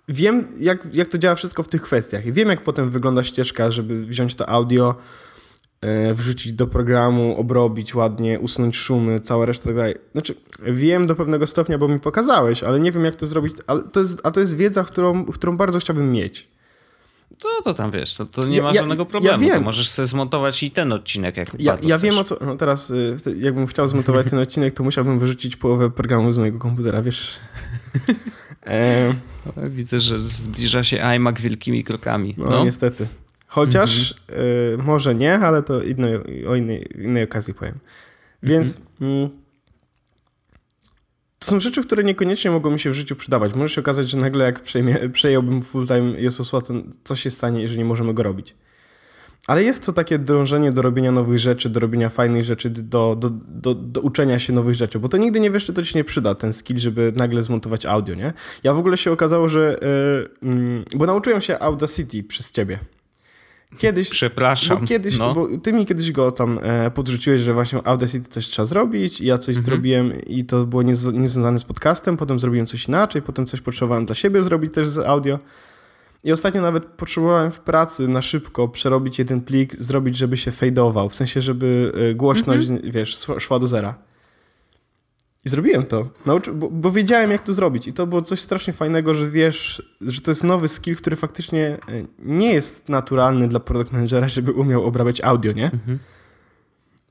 wiem, 0.09 0.45
jak, 0.59 0.95
jak 0.95 1.09
to 1.09 1.19
działa 1.19 1.35
wszystko 1.35 1.63
w 1.63 1.69
tych 1.69 1.83
kwestiach. 1.83 2.27
I 2.27 2.33
wiem, 2.33 2.49
jak 2.49 2.63
potem 2.63 2.91
wygląda 2.91 3.25
ścieżka, 3.25 3.71
żeby 3.71 3.99
wziąć 3.99 4.35
to 4.35 4.49
audio, 4.49 4.95
e, 5.81 6.15
wrzucić 6.15 6.53
do 6.53 6.67
programu, 6.67 7.37
obrobić 7.37 7.95
ładnie, 7.95 8.41
usunąć 8.41 8.77
szumy, 8.77 9.21
cała 9.21 9.47
reszta 9.47 9.65
tak 9.65 9.77
dalej. 9.77 9.95
Znaczy, 10.13 10.35
wiem 10.63 11.07
do 11.07 11.15
pewnego 11.15 11.47
stopnia, 11.47 11.79
bo 11.79 11.89
mi 11.89 12.01
pokazałeś, 12.01 12.63
ale 12.63 12.81
nie 12.81 12.93
wiem, 12.93 13.05
jak 13.05 13.15
to 13.15 13.27
zrobić. 13.27 13.53
Ale 13.67 13.83
to 13.83 14.01
jest, 14.01 14.21
a 14.25 14.31
to 14.31 14.41
jest 14.41 14.57
wiedza, 14.57 14.85
którą, 14.85 15.25
którą 15.25 15.57
bardzo 15.57 15.79
chciałbym 15.79 16.13
mieć. 16.13 16.49
To, 17.39 17.49
to 17.65 17.75
tam 17.75 17.91
wiesz, 17.91 18.15
to, 18.15 18.27
to 18.27 18.47
nie 18.47 18.57
ja, 18.57 18.63
ma 18.63 18.75
żadnego 18.75 19.07
problemu. 19.07 19.43
Ja 19.43 19.49
wiem. 19.49 19.59
To 19.59 19.65
możesz 19.65 19.89
sobie 19.89 20.07
zmontować 20.07 20.63
i 20.63 20.71
ten 20.71 20.93
odcinek, 20.93 21.37
jak 21.37 21.49
Ja, 21.59 21.79
ja 21.83 21.99
wiem 21.99 22.19
o 22.19 22.25
co. 22.25 22.37
No 22.41 22.57
teraz, 22.57 22.91
y, 22.91 23.17
jakbym 23.39 23.67
chciał 23.67 23.89
zmontować 23.89 24.31
ten 24.31 24.39
odcinek, 24.49 24.75
to 24.75 24.85
musiałbym 24.85 25.19
wyrzucić 25.19 25.57
połowę 25.57 25.91
programu 25.91 26.33
z 26.33 26.39
mojego 26.39 26.59
komputera, 26.59 27.03
wiesz. 27.03 27.41
e... 28.67 29.15
Widzę, 29.57 30.01
że 30.01 30.21
zbliża 30.21 30.85
się 30.85 31.03
iMac 31.03 31.41
wielkimi 31.41 31.85
krokami. 31.85 32.35
No, 32.39 32.51
no. 32.51 32.65
niestety. 32.65 33.07
Chociaż 33.47 34.15
mhm. 34.29 34.49
y, 34.81 34.83
może 34.83 35.15
nie, 35.15 35.39
ale 35.39 35.63
to 35.63 35.83
innej, 35.83 36.15
o 36.47 36.55
innej, 36.55 36.87
innej 36.95 37.25
okazji 37.25 37.55
powiem. 37.55 37.79
Więc. 38.43 38.77
Mhm. 38.77 39.21
Mm, 39.21 39.31
to 41.39 41.51
są 41.51 41.61
rzeczy, 41.61 41.83
które 41.83 42.05
niekoniecznie 42.05 42.51
mogą 42.51 42.71
mi 42.71 42.81
się 42.81 42.91
w 42.91 42.95
życiu 42.95 43.17
przydawać. 43.17 43.55
Może 43.55 43.75
się 43.75 43.81
okazać, 43.81 44.11
że 44.11 44.17
nagle 44.19 44.45
jak 44.45 44.61
przejmie, 44.61 45.09
przejąłbym 45.13 45.63
full-time 45.63 46.19
Jesusła, 46.19 46.61
to 46.61 46.75
co 47.05 47.17
się 47.17 47.31
stanie, 47.31 47.63
jeżeli 47.63 47.79
nie 47.79 47.85
możemy 47.85 48.15
go 48.15 48.23
robić. 48.23 48.55
Ale 49.47 49.65
jest 49.65 49.87
to 49.87 49.93
takie 49.93 50.19
dążenie 50.19 50.73
do 50.73 50.83
robienia 50.83 51.13
nowych 51.13 51.39
rzeczy, 51.39 51.71
do 51.71 51.81
robienia 51.81 52.09
fajnych 52.09 52.45
rzeczy, 52.45 52.71
do, 52.71 53.17
do, 53.17 53.31
do, 53.49 53.75
do 53.75 54.01
uczenia 54.01 54.39
się 54.39 54.53
nowych 54.53 54.75
rzeczy, 54.75 54.99
bo 54.99 55.09
to 55.09 55.17
nigdy 55.17 55.41
nie 55.41 55.51
wiesz, 55.51 55.65
czy 55.65 55.73
to 55.73 55.83
ci 55.83 55.97
nie 55.97 56.05
przyda, 56.05 56.35
ten 56.35 56.53
skill, 56.53 56.79
żeby 56.79 57.13
nagle 57.17 57.43
zmontować 57.43 57.87
audio, 57.87 58.15
nie? 58.15 58.33
Ja 58.65 58.73
w 58.73 58.79
ogóle 58.79 58.97
się 58.97 59.13
okazało, 59.13 59.49
że... 59.49 59.79
Yy, 60.43 60.51
yy, 60.51 60.85
bo 60.97 61.07
nauczyłem 61.07 61.41
się 61.41 61.59
Audacity 61.59 62.23
przez 62.23 62.53
ciebie. 62.53 62.79
Kiedyś. 63.79 64.11
Przepraszam. 64.11 64.81
Bo 64.81 64.87
kiedyś, 64.87 65.19
no. 65.19 65.35
bo 65.35 65.49
ty 65.63 65.73
mi 65.73 65.87
kiedyś 65.87 66.13
go 66.13 66.33
tam 66.33 66.59
e, 66.63 66.91
podrzuciłeś, 66.91 67.41
że 67.41 67.55
właśnie 67.55 67.87
Audacity 67.87 68.29
coś 68.29 68.47
trzeba 68.47 68.67
zrobić, 68.67 69.21
i 69.21 69.27
ja 69.27 69.39
coś 69.39 69.57
mhm. 69.57 69.65
zrobiłem 69.65 70.13
i 70.27 70.45
to 70.45 70.67
było 70.67 70.83
niezwiązane 70.83 71.59
z 71.59 71.65
podcastem, 71.65 72.17
potem 72.17 72.39
zrobiłem 72.39 72.67
coś 72.67 72.89
inaczej, 72.89 73.23
potem 73.23 73.47
coś 73.47 73.61
potrzebowałem 73.61 74.05
dla 74.05 74.15
siebie 74.15 74.43
zrobić 74.43 74.75
też 74.75 74.89
z 74.89 74.99
audio. 74.99 75.39
I 76.27 76.33
ostatnio 76.33 76.61
nawet 76.61 76.85
potrzebowałem 76.85 77.53
w 77.53 77.61
pracy 77.61 78.09
na 78.09 78.23
szybko 78.23 78.69
przerobić 78.69 79.19
jeden 79.19 79.41
plik, 79.41 79.77
zrobić, 79.77 80.17
żeby 80.17 80.37
się 80.37 80.51
fadeował, 80.51 81.09
w 81.09 81.15
sensie, 81.15 81.41
żeby 81.41 81.93
e, 82.11 82.15
głośność, 82.15 82.71
mhm. 82.71 82.93
wiesz, 82.93 83.27
szła 83.39 83.59
do 83.59 83.67
zera. 83.67 83.99
I 85.45 85.49
zrobiłem 85.49 85.87
to, 85.87 86.09
Nauczy, 86.27 86.53
bo, 86.53 86.71
bo, 86.71 86.91
wiedziałem, 86.91 87.31
jak 87.31 87.43
to 87.43 87.53
zrobić. 87.53 87.89
I 87.89 87.93
to 87.93 88.07
było 88.07 88.23
coś 88.23 88.41
strasznie 88.41 88.73
fajnego, 88.73 89.15
że 89.15 89.31
wiesz, 89.31 89.83
że 90.01 90.21
to 90.21 90.31
jest 90.31 90.45
nowy 90.45 90.69
skill, 90.69 90.97
który 90.97 91.17
faktycznie 91.17 91.67
e, 91.67 91.79
nie 92.19 92.53
jest 92.53 92.89
naturalny 92.89 93.49
dla 93.49 93.61
product 93.61 93.93
managera, 93.93 94.29
żeby 94.29 94.53
umiał 94.53 94.85
obrabiać 94.85 95.21
audio, 95.21 95.53
nie? 95.53 95.65
Mhm. 95.65 95.99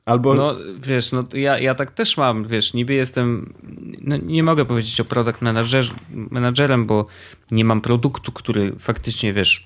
Albo... 0.05 0.35
No 0.35 0.55
wiesz, 0.77 1.11
no 1.11 1.23
ja, 1.33 1.59
ja 1.59 1.75
tak 1.75 1.91
też 1.91 2.17
mam, 2.17 2.43
wiesz, 2.43 2.73
niby 2.73 2.93
jestem, 2.93 3.53
no, 4.01 4.17
nie 4.17 4.43
mogę 4.43 4.65
powiedzieć 4.65 4.99
o 4.99 5.05
product 5.05 5.41
manager, 5.41 5.85
managerem, 6.09 6.85
bo 6.85 7.05
nie 7.51 7.65
mam 7.65 7.81
produktu, 7.81 8.31
który 8.31 8.75
faktycznie, 8.79 9.33
wiesz, 9.33 9.65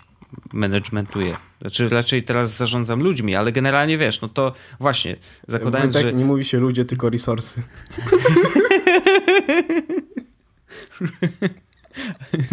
managementuje. 0.53 1.37
Znaczy 1.61 1.89
raczej 1.89 2.23
teraz 2.23 2.57
zarządzam 2.57 3.03
ludźmi, 3.03 3.35
ale 3.35 3.51
generalnie 3.51 3.97
wiesz, 3.97 4.21
no 4.21 4.29
to 4.29 4.53
właśnie, 4.79 5.15
zakładając, 5.47 5.95
że... 5.95 6.13
nie 6.13 6.25
mówi 6.25 6.43
się 6.43 6.59
ludzie, 6.59 6.85
tylko 6.85 7.09
resursy. 7.09 7.63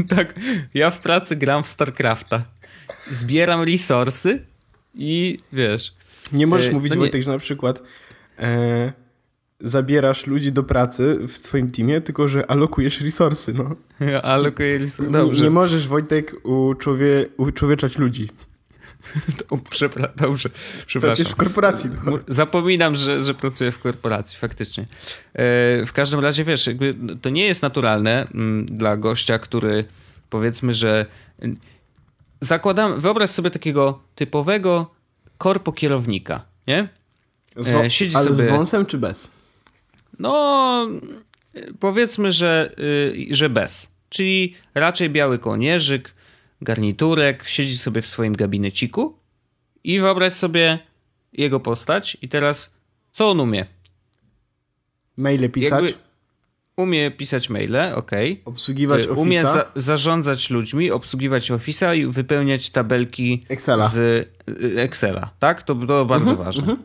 tak, 0.16 0.34
ja 0.74 0.90
w 0.90 1.00
pracy 1.00 1.36
gram 1.36 1.62
w 1.62 1.68
StarCrafta. 1.68 2.44
Zbieram 3.10 3.62
resursy 3.62 4.46
i 4.94 5.38
wiesz... 5.52 5.95
Nie 6.32 6.46
możesz 6.46 6.68
e, 6.68 6.72
mówić, 6.72 6.92
nie... 6.92 6.98
Wojtek, 6.98 7.22
że 7.22 7.30
na 7.30 7.38
przykład... 7.38 7.82
E 8.38 9.06
zabierasz 9.60 10.26
ludzi 10.26 10.52
do 10.52 10.62
pracy 10.62 11.18
w 11.28 11.38
twoim 11.38 11.70
teamie, 11.70 12.00
tylko 12.00 12.28
że 12.28 12.50
alokujesz 12.50 13.00
resursy, 13.00 13.54
no. 13.54 13.76
Ja 14.06 14.22
alokuję 14.34 14.78
resursy, 14.78 15.12
dobrze. 15.12 15.44
Nie 15.44 15.50
możesz, 15.50 15.88
Wojtek, 15.88 16.46
uczłowie, 16.46 17.26
uczłowieczać 17.36 17.98
ludzi. 17.98 18.28
Przepra 19.70 20.08
dobrze, 20.16 20.48
przepraszam. 20.86 21.16
Pracujesz 21.16 21.32
w 21.32 21.36
korporacji. 21.36 21.90
No. 22.04 22.18
Zapominam, 22.28 22.96
że, 22.96 23.20
że 23.20 23.34
pracuję 23.34 23.72
w 23.72 23.78
korporacji, 23.78 24.38
faktycznie. 24.38 24.84
E, 24.84 24.86
w 25.86 25.92
każdym 25.92 26.20
razie, 26.20 26.44
wiesz, 26.44 26.66
jakby 26.66 26.94
to 27.22 27.30
nie 27.30 27.46
jest 27.46 27.62
naturalne 27.62 28.26
mm, 28.34 28.66
dla 28.66 28.96
gościa, 28.96 29.38
który 29.38 29.84
powiedzmy, 30.30 30.74
że 30.74 31.06
mm, 31.38 31.56
zakładam, 32.40 33.00
wyobraź 33.00 33.30
sobie 33.30 33.50
takiego 33.50 34.00
typowego 34.14 34.95
korpo 35.38 35.72
kierownika, 35.72 36.44
nie? 36.66 36.88
Z, 37.56 37.68
e, 37.68 37.90
siedzi 37.90 38.16
ale 38.16 38.34
sobie... 38.34 38.48
z 38.48 38.50
wąsem 38.50 38.86
czy 38.86 38.98
bez? 38.98 39.30
No, 40.18 40.88
powiedzmy, 41.80 42.32
że, 42.32 42.74
y, 42.78 43.26
że 43.30 43.50
bez. 43.50 43.88
Czyli 44.08 44.54
raczej 44.74 45.10
biały 45.10 45.38
kołnierzyk, 45.38 46.12
garniturek, 46.60 47.48
siedzi 47.48 47.76
sobie 47.76 48.02
w 48.02 48.08
swoim 48.08 48.32
gabineciku 48.32 49.18
i 49.84 50.00
wyobraź 50.00 50.32
sobie 50.32 50.78
jego 51.32 51.60
postać 51.60 52.16
i 52.22 52.28
teraz 52.28 52.74
co 53.12 53.30
on 53.30 53.40
umie? 53.40 53.66
Maile 55.16 55.50
pisać? 55.50 55.84
Jakby 55.84 56.05
umie 56.76 57.10
pisać 57.10 57.50
maile, 57.50 57.94
ok. 57.94 58.10
Obsługiwać 58.44 59.06
Office'a. 59.06 59.18
Umie 59.18 59.40
za 59.40 59.66
zarządzać 59.74 60.50
ludźmi, 60.50 60.90
obsługiwać 60.90 61.50
Office'a 61.50 61.96
i 61.96 62.06
wypełniać 62.06 62.70
tabelki 62.70 63.42
Excela. 63.48 63.88
z 63.88 63.96
y, 64.48 64.80
Excela, 64.80 65.30
tak? 65.38 65.62
To, 65.62 65.74
to 65.74 66.04
bardzo 66.04 66.32
uh 66.32 66.38
-huh, 66.38 66.44
ważne. 66.44 66.62
Uh 66.62 66.68
-huh. 66.68 66.76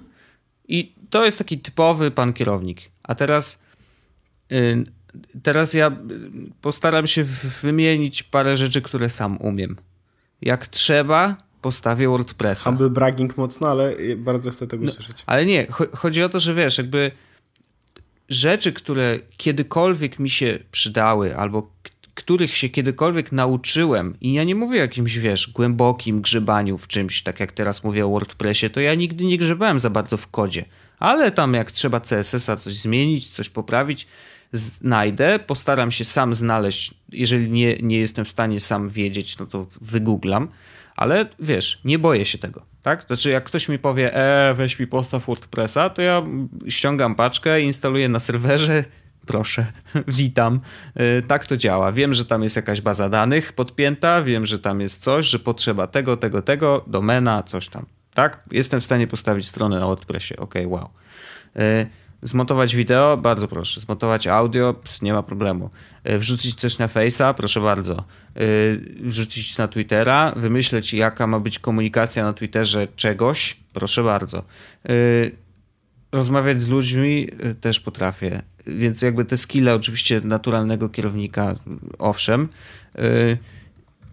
I 0.68 0.96
to 1.10 1.26
jest 1.26 1.38
taki 1.38 1.60
typowy 1.60 2.12
pan 2.12 2.34
kierownik. 2.34 2.82
A 3.04 3.16
teraz, 3.16 3.62
y, 4.52 4.84
teraz 5.44 5.74
ja 5.74 5.92
postaram 6.62 7.08
się 7.08 7.24
wymienić 7.62 8.24
parę 8.24 8.58
rzeczy, 8.58 8.82
które 8.82 9.10
sam 9.10 9.38
umiem. 9.38 9.76
Jak 10.42 10.68
trzeba, 10.68 11.36
postawię 11.62 12.08
WordPressa. 12.08 12.70
Humble 12.70 12.90
bragging 12.90 13.38
mocno, 13.38 13.68
ale 13.68 13.96
bardzo 14.18 14.52
chcę 14.52 14.68
tego 14.68 14.86
no, 14.86 14.92
usłyszeć. 14.92 15.24
Ale 15.26 15.46
nie, 15.46 15.68
chodzi 15.94 16.24
o 16.24 16.30
to, 16.30 16.40
że 16.40 16.54
wiesz, 16.54 16.78
jakby 16.78 17.12
rzeczy, 18.32 18.74
które 18.74 19.20
kiedykolwiek 19.38 20.20
mi 20.20 20.30
się 20.30 20.60
przydały, 20.72 21.38
albo 21.38 21.72
których 22.14 22.56
się 22.56 22.70
kiedykolwiek 22.70 23.32
nauczyłem, 23.32 24.16
i 24.22 24.34
ja 24.34 24.44
nie 24.44 24.56
mówię 24.56 24.80
o 24.80 24.82
jakimś, 24.82 25.18
wiesz, 25.18 25.48
głębokim 25.48 26.22
grzebaniu 26.22 26.78
w 26.78 26.88
czymś, 26.88 27.24
tak 27.24 27.40
jak 27.40 27.52
teraz 27.52 27.84
mówię 27.84 28.06
o 28.06 28.10
WordPressie, 28.10 28.70
to 28.70 28.80
ja 28.80 28.96
nigdy 28.96 29.26
nie 29.26 29.38
grzebałem 29.38 29.80
za 29.80 29.90
bardzo 29.90 30.18
w 30.18 30.28
kodzie. 30.28 30.66
Ale 31.00 31.32
tam 31.32 31.54
jak 31.54 31.72
trzeba 31.72 32.00
CSS-a 32.00 32.56
coś 32.56 32.74
zmienić, 32.74 33.30
coś 33.30 33.50
poprawić, 33.50 34.08
znajdę, 34.54 35.40
postaram 35.40 35.92
się 35.92 36.06
sam 36.06 36.34
znaleźć. 36.34 36.94
Jeżeli 37.12 37.52
nie, 37.52 37.78
nie 37.78 37.98
jestem 37.98 38.26
w 38.26 38.30
stanie 38.30 38.60
sam 38.60 38.90
wiedzieć, 38.90 39.38
no 39.38 39.46
to 39.46 39.68
wygooglam. 39.82 40.48
Ale 40.96 41.26
wiesz, 41.40 41.82
nie 41.86 42.00
boję 42.00 42.26
się 42.26 42.38
tego, 42.38 42.66
tak? 42.82 43.04
Znaczy, 43.04 43.30
jak 43.30 43.44
ktoś 43.44 43.70
mi 43.70 43.80
powie, 43.80 44.16
e, 44.16 44.54
weź 44.54 44.80
mi 44.80 44.88
postaw 44.88 45.26
WordPressa, 45.26 45.90
to 45.90 46.02
ja 46.02 46.24
ściągam 46.68 47.16
paczkę, 47.16 47.62
instaluję 47.62 48.10
na 48.10 48.20
serwerze, 48.20 48.84
proszę, 49.28 49.66
witam. 50.08 50.60
E, 50.96 51.22
tak 51.22 51.46
to 51.46 51.58
działa. 51.58 51.92
Wiem, 51.92 52.14
że 52.14 52.26
tam 52.26 52.44
jest 52.44 52.56
jakaś 52.56 52.82
baza 52.82 53.10
danych 53.10 53.54
podpięta, 53.54 54.22
wiem, 54.22 54.46
że 54.46 54.60
tam 54.60 54.82
jest 54.82 55.04
coś, 55.04 55.26
że 55.26 55.40
potrzeba 55.40 55.88
tego, 55.88 56.18
tego, 56.18 56.42
tego, 56.42 56.86
domena, 56.88 57.44
coś 57.44 57.70
tam. 57.70 57.86
Tak? 58.14 58.44
Jestem 58.52 58.82
w 58.82 58.86
stanie 58.86 59.08
postawić 59.08 59.48
stronę 59.48 59.80
na 59.80 59.86
WordPressie. 59.86 60.38
Ok, 60.38 60.54
wow. 60.66 60.90
E, 62.24 62.28
zmontować 62.28 62.76
wideo? 62.76 63.18
Bardzo 63.18 63.48
proszę. 63.48 63.82
Zmontować 63.82 64.28
audio? 64.28 64.76
Nie 65.02 65.14
ma 65.14 65.24
problemu. 65.24 65.70
E, 66.04 66.18
wrzucić 66.18 66.56
coś 66.56 66.78
na 66.78 66.88
Face'a? 66.88 67.34
Proszę 67.34 67.62
bardzo. 67.62 68.04
Wrzucić 69.02 69.58
na 69.58 69.68
Twittera? 69.68 70.34
Wymyśleć, 70.36 70.94
jaka 70.94 71.28
ma 71.28 71.40
być 71.40 71.60
komunikacja 71.60 72.24
na 72.24 72.34
Twitterze 72.34 72.88
czegoś? 72.96 73.58
Proszę 73.74 74.04
bardzo. 74.04 74.44
Rozmawiać 76.12 76.62
z 76.62 76.68
ludźmi 76.68 77.28
też 77.62 77.80
potrafię 77.80 78.42
więc 78.68 79.02
jakby 79.02 79.26
te 79.26 79.38
skille 79.38 79.76
oczywiście 79.76 80.22
naturalnego 80.24 80.90
kierownika, 80.90 81.54
owszem. 82.00 82.50
Y, 83.00 83.38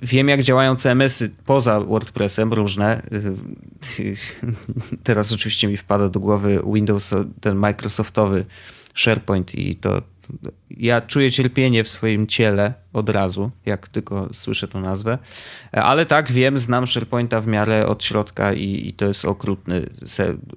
wiem, 0.03 0.29
jak 0.29 0.43
działają 0.43 0.77
CMS-y 0.77 1.31
poza 1.45 1.81
WordPressem, 1.81 2.53
różne. 2.53 3.03
Teraz 5.05 5.33
oczywiście 5.33 5.69
mi 5.69 5.77
wpada 5.77 6.09
do 6.09 6.21
głowy 6.21 6.63
Windows, 6.75 7.15
ten 7.41 7.57
Microsoftowy 7.57 8.45
SharePoint 8.95 9.55
i 9.55 9.77
to 9.77 10.03
ja 10.71 11.01
czuję 11.01 11.31
cierpienie 11.31 11.85
w 11.85 11.89
swoim 11.89 12.27
ciele 12.27 12.75
od 12.93 13.09
razu, 13.09 13.51
jak 13.67 13.89
tylko 13.89 14.29
słyszę 14.33 14.69
tą 14.69 14.81
nazwę. 14.81 15.19
Ale 15.73 16.07
tak, 16.07 16.33
wiem, 16.33 16.59
znam 16.59 16.87
SharePointa 16.87 17.41
w 17.41 17.47
miarę 17.47 17.87
od 17.87 18.05
środka 18.05 18.53
i, 18.53 18.89
i 18.89 18.93
to 18.93 19.07
jest 19.07 19.25
okrutny, 19.25 19.87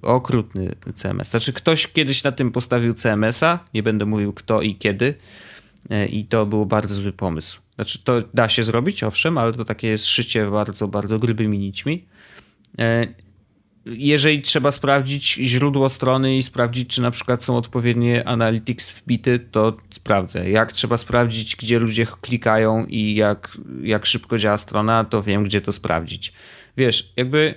okrutny 0.02 0.76
CMS. 0.96 1.30
Znaczy, 1.30 1.54
ktoś 1.54 1.88
kiedyś 1.88 2.24
na 2.24 2.32
tym 2.32 2.52
postawił 2.52 2.94
CMS-a, 2.94 3.60
nie 3.74 3.84
będę 3.84 4.06
mówił 4.06 4.34
kto 4.34 4.62
i 4.62 4.76
kiedy, 4.76 5.16
e, 5.90 6.06
i 6.06 6.26
to 6.26 6.46
był 6.46 6.66
bardzo 6.66 6.96
zły 6.96 7.14
pomysł. 7.14 7.62
Znaczy, 7.82 8.04
to 8.04 8.22
da 8.34 8.50
się 8.50 8.64
zrobić, 8.64 9.04
owszem, 9.04 9.38
ale 9.38 9.54
to 9.54 9.66
takie 9.66 9.88
jest 9.88 10.06
szycie 10.06 10.52
bardzo, 10.52 10.88
bardzo 10.88 11.20
grubymi 11.20 11.60
nićmi. 11.60 12.06
E, 12.80 13.08
jeżeli 13.86 14.42
trzeba 14.42 14.72
sprawdzić 14.72 15.34
źródło 15.34 15.90
strony 15.90 16.38
i 16.38 16.44
sprawdzić, 16.44 16.90
czy 16.90 17.02
na 17.02 17.12
przykład 17.12 17.44
są 17.44 17.58
odpowiednie 17.58 18.28
analytics 18.28 18.92
wbity, 18.92 19.40
to 19.40 19.78
sprawdzę. 19.92 20.50
Jak 20.50 20.74
trzeba 20.74 20.98
sprawdzić, 20.98 21.56
gdzie 21.56 21.80
ludzie 21.80 22.08
klikają 22.22 22.86
i 22.86 23.16
jak, 23.16 23.58
jak 23.84 24.06
szybko 24.06 24.38
działa 24.38 24.58
strona, 24.58 25.04
to 25.04 25.24
wiem, 25.24 25.44
gdzie 25.44 25.62
to 25.62 25.72
sprawdzić. 25.72 26.34
Wiesz, 26.78 27.14
jakby 27.18 27.56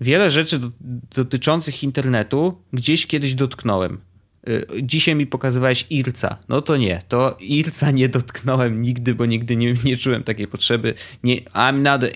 wiele 0.00 0.30
rzeczy 0.30 0.58
do, 0.58 0.70
dotyczących 1.14 1.82
internetu 1.82 2.62
gdzieś 2.72 3.06
kiedyś 3.06 3.34
dotknąłem. 3.34 4.00
Y, 4.48 4.66
dzisiaj 4.82 5.14
mi 5.14 5.26
pokazywałeś 5.26 5.86
IRCA. 5.90 6.36
No 6.48 6.62
to 6.62 6.76
nie, 6.76 7.02
to 7.08 7.36
IRCA 7.40 7.90
nie 7.90 8.08
dotknąłem 8.08 8.80
nigdy, 8.80 9.14
bo 9.14 9.26
nigdy 9.26 9.56
nie, 9.56 9.74
nie 9.84 9.96
czułem 9.96 10.22
takiej 10.22 10.46
potrzeby. 10.46 10.94
Nie, 11.22 11.42
I'm 11.42 11.78
not 11.78 12.04
a 12.04 12.08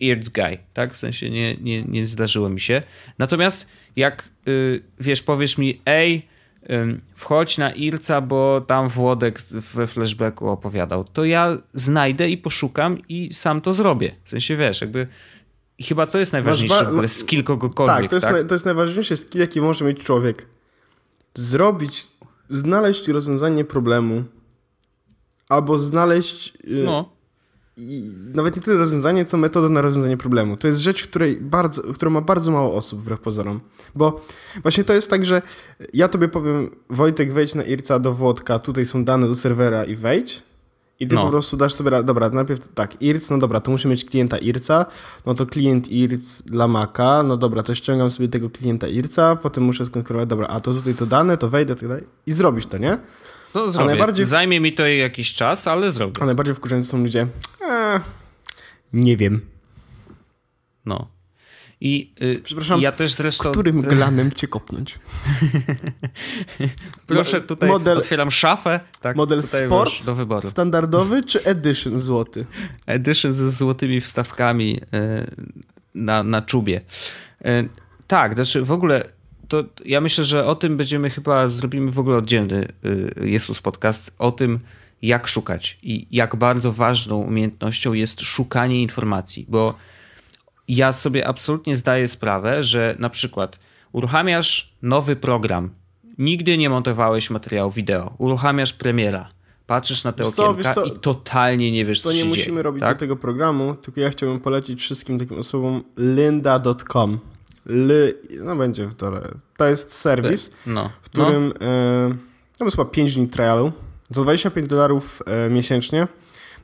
IRC 0.00 0.28
guy, 0.28 0.58
tak? 0.74 0.94
W 0.94 0.98
sensie 0.98 1.30
nie, 1.30 1.56
nie, 1.56 1.82
nie 1.82 2.06
zdarzyło 2.06 2.48
mi 2.48 2.60
się. 2.60 2.80
Natomiast 3.18 3.66
jak, 3.96 4.28
yy, 4.46 4.82
wiesz, 5.00 5.22
powiesz 5.22 5.58
mi, 5.58 5.80
ej, 5.86 6.22
wchodź 7.14 7.58
na 7.58 7.70
IRCA, 7.70 8.20
bo 8.20 8.60
tam 8.60 8.88
Włodek 8.88 9.42
we 9.50 9.86
flashbacku 9.86 10.48
opowiadał, 10.48 11.04
to 11.04 11.24
ja 11.24 11.56
znajdę 11.74 12.30
i 12.30 12.38
poszukam 12.38 12.98
i 13.08 13.34
sam 13.34 13.60
to 13.60 13.72
zrobię. 13.72 14.14
W 14.24 14.28
sensie, 14.28 14.56
wiesz, 14.56 14.80
jakby... 14.80 15.06
I 15.78 15.84
chyba 15.84 16.06
to 16.06 16.18
jest 16.18 16.32
najważniejszy 16.32 16.84
ba- 16.84 17.08
skill 17.08 17.44
kogokolwiek. 17.44 17.96
Tak, 17.96 18.10
to 18.10 18.16
jest, 18.16 18.26
tak? 18.26 18.36
Na, 18.36 18.44
to 18.44 18.54
jest 18.54 18.64
najważniejszy 18.64 19.16
skill, 19.16 19.40
jaki 19.40 19.60
może 19.60 19.84
mieć 19.84 19.98
człowiek 19.98 20.46
zrobić, 21.38 22.06
znaleźć 22.48 23.08
rozwiązanie 23.08 23.64
problemu, 23.64 24.24
albo 25.48 25.78
znaleźć. 25.78 26.54
Y, 26.64 26.82
no. 26.84 27.18
I 27.76 28.10
nawet 28.34 28.56
nie 28.56 28.62
tyle 28.62 28.76
rozwiązanie, 28.76 29.24
co 29.24 29.36
metodę 29.36 29.68
na 29.68 29.82
rozwiązanie 29.82 30.16
problemu. 30.16 30.56
To 30.56 30.66
jest 30.66 30.80
rzecz, 30.80 31.06
której 31.06 31.40
bardzo, 31.40 31.82
która 31.82 32.10
ma 32.10 32.20
bardzo 32.20 32.50
mało 32.50 32.74
osób 32.74 33.00
wbrew 33.00 33.20
pozorom. 33.20 33.60
Bo 33.94 34.24
właśnie 34.62 34.84
to 34.84 34.94
jest 34.94 35.10
tak, 35.10 35.26
że 35.26 35.42
ja 35.94 36.08
tobie 36.08 36.28
powiem, 36.28 36.70
Wojtek, 36.90 37.32
wejdź 37.32 37.54
na 37.54 37.62
IRCA 37.62 37.98
do 37.98 38.12
Włodka, 38.12 38.58
tutaj 38.58 38.86
są 38.86 39.04
dane 39.04 39.28
do 39.28 39.34
serwera 39.34 39.84
i 39.84 39.96
wejdź. 39.96 40.42
I 41.00 41.06
ty 41.06 41.14
no. 41.14 41.24
po 41.24 41.30
prostu 41.30 41.56
dasz 41.56 41.74
sobie, 41.74 42.02
dobra, 42.02 42.30
najpierw 42.30 42.68
tak, 42.68 43.02
IRC, 43.02 43.30
no 43.30 43.38
dobra, 43.38 43.60
to 43.60 43.70
muszę 43.70 43.88
mieć 43.88 44.04
klienta 44.04 44.38
IRCA, 44.38 44.86
no 45.26 45.34
to 45.34 45.46
klient 45.46 45.88
IRC 45.88 46.42
dla 46.42 46.68
Maca, 46.68 47.22
no 47.22 47.36
dobra, 47.36 47.62
to 47.62 47.74
ściągam 47.74 48.10
sobie 48.10 48.28
tego 48.28 48.50
klienta 48.50 48.88
IRCA, 48.88 49.36
potem 49.36 49.64
muszę 49.64 49.84
skonkurować, 49.84 50.28
dobra, 50.28 50.46
a 50.46 50.60
to 50.60 50.74
tutaj 50.74 50.94
to 50.94 51.06
dane, 51.06 51.36
to 51.36 51.48
wejdę, 51.48 51.76
tak 51.76 51.88
dalej 51.88 52.04
i 52.26 52.32
zrobisz 52.32 52.66
to, 52.66 52.78
nie? 52.78 52.98
No 53.54 53.70
zrobię. 53.70 53.84
A 53.84 53.86
najbardziej... 53.86 54.26
Zajmie 54.26 54.60
mi 54.60 54.72
to 54.72 54.86
jakiś 54.86 55.34
czas, 55.34 55.66
ale 55.66 55.90
zrobię. 55.90 56.22
A 56.22 56.26
najbardziej 56.26 56.54
wkurzający 56.54 56.88
są 56.88 57.02
ludzie, 57.02 57.26
eee, 57.70 58.00
nie 58.92 59.16
wiem. 59.16 59.40
No. 60.86 61.17
I, 61.80 62.12
yy, 62.20 62.36
Przepraszam, 62.44 62.80
ja 62.80 62.92
też 62.92 63.12
zresztą... 63.12 63.52
którym 63.52 63.82
glanem 63.82 64.32
cię 64.32 64.46
kopnąć? 64.46 64.98
Proszę, 67.06 67.40
tutaj 67.40 67.68
model, 67.68 67.98
otwieram 67.98 68.30
szafę. 68.30 68.80
Tak, 69.00 69.16
model 69.16 69.42
sport 69.42 70.04
do 70.04 70.14
wyboru. 70.14 70.50
standardowy 70.50 71.24
czy 71.24 71.44
edition 71.44 71.98
złoty? 71.98 72.46
Edition 72.86 73.32
ze 73.32 73.50
złotymi 73.50 74.00
wstawkami 74.00 74.70
yy, 74.70 74.80
na, 75.94 76.22
na 76.22 76.42
czubie. 76.42 76.80
Yy, 77.44 77.68
tak, 78.06 78.34
znaczy 78.34 78.62
w 78.62 78.72
ogóle 78.72 79.12
to 79.48 79.64
ja 79.84 80.00
myślę, 80.00 80.24
że 80.24 80.46
o 80.46 80.54
tym 80.54 80.76
będziemy 80.76 81.10
chyba, 81.10 81.48
zrobimy 81.48 81.90
w 81.90 81.98
ogóle 81.98 82.16
oddzielny 82.16 82.68
Jezus 83.20 83.60
podcast, 83.60 84.14
o 84.18 84.32
tym 84.32 84.58
jak 85.02 85.26
szukać 85.26 85.78
i 85.82 86.06
jak 86.10 86.36
bardzo 86.36 86.72
ważną 86.72 87.16
umiejętnością 87.16 87.92
jest 87.92 88.20
szukanie 88.20 88.82
informacji, 88.82 89.46
bo 89.48 89.74
ja 90.68 90.92
sobie 90.92 91.28
absolutnie 91.28 91.76
zdaję 91.76 92.08
sprawę, 92.08 92.64
że 92.64 92.96
na 92.98 93.10
przykład 93.10 93.58
uruchamiasz 93.92 94.74
nowy 94.82 95.16
program, 95.16 95.70
nigdy 96.18 96.58
nie 96.58 96.70
montowałeś 96.70 97.30
materiału 97.30 97.70
wideo, 97.70 98.14
uruchamiasz 98.18 98.72
premiera, 98.72 99.28
patrzysz 99.66 100.04
na 100.04 100.12
te 100.12 100.24
wiesz 100.24 100.38
okienka 100.38 100.74
co, 100.74 100.84
i 100.84 100.90
totalnie 100.90 101.72
nie 101.72 101.84
wiesz, 101.84 102.00
co 102.00 102.08
To 102.08 102.14
nie 102.14 102.20
się 102.20 102.28
musimy 102.28 102.46
dzieje, 102.46 102.62
robić 102.62 102.80
tak? 102.80 102.96
do 102.96 103.00
tego 103.00 103.16
programu, 103.16 103.74
tylko 103.74 104.00
ja 104.00 104.10
chciałbym 104.10 104.40
polecić 104.40 104.80
wszystkim 104.80 105.18
takim 105.18 105.38
osobom 105.38 105.84
lynda.com. 105.96 107.18
Ly, 107.66 108.22
no 108.40 108.56
będzie 108.56 108.86
w 108.86 108.94
dole. 108.94 109.28
To 109.56 109.66
jest 109.68 109.92
serwis, 109.92 110.50
no. 110.66 110.90
w 111.02 111.10
którym 111.10 111.52
no. 111.60 111.66
e, 112.60 112.64
jest 112.64 112.76
chyba 112.76 112.90
5 112.90 113.14
dni 113.14 113.28
trialu. 113.28 113.72
Za 114.10 114.22
25 114.22 114.68
dolarów 114.68 115.22
e, 115.26 115.50
miesięcznie 115.50 116.08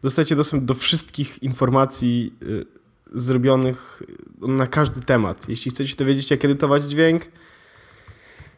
dostajecie 0.03 0.37
dostęp 0.37 0.65
do 0.65 0.75
wszystkich 0.75 1.43
informacji 1.43 2.35
e, 2.43 2.47
zrobionych 3.15 4.03
na 4.41 4.67
każdy 4.67 5.01
temat. 5.01 5.49
Jeśli 5.49 5.71
chcecie 5.71 5.97
dowiedzieć 5.97 6.29
się, 6.29 6.35
jak 6.35 6.45
edytować 6.45 6.85
dźwięk, 6.85 7.23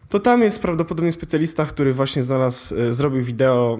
to 0.08 0.20
tam 0.20 0.42
jest 0.42 0.62
prawdopodobnie 0.62 1.12
specjalista, 1.12 1.66
który 1.66 1.92
właśnie 1.92 2.22
znalazł, 2.22 2.76
e, 2.76 2.92
zrobił 2.92 3.22
wideo 3.22 3.78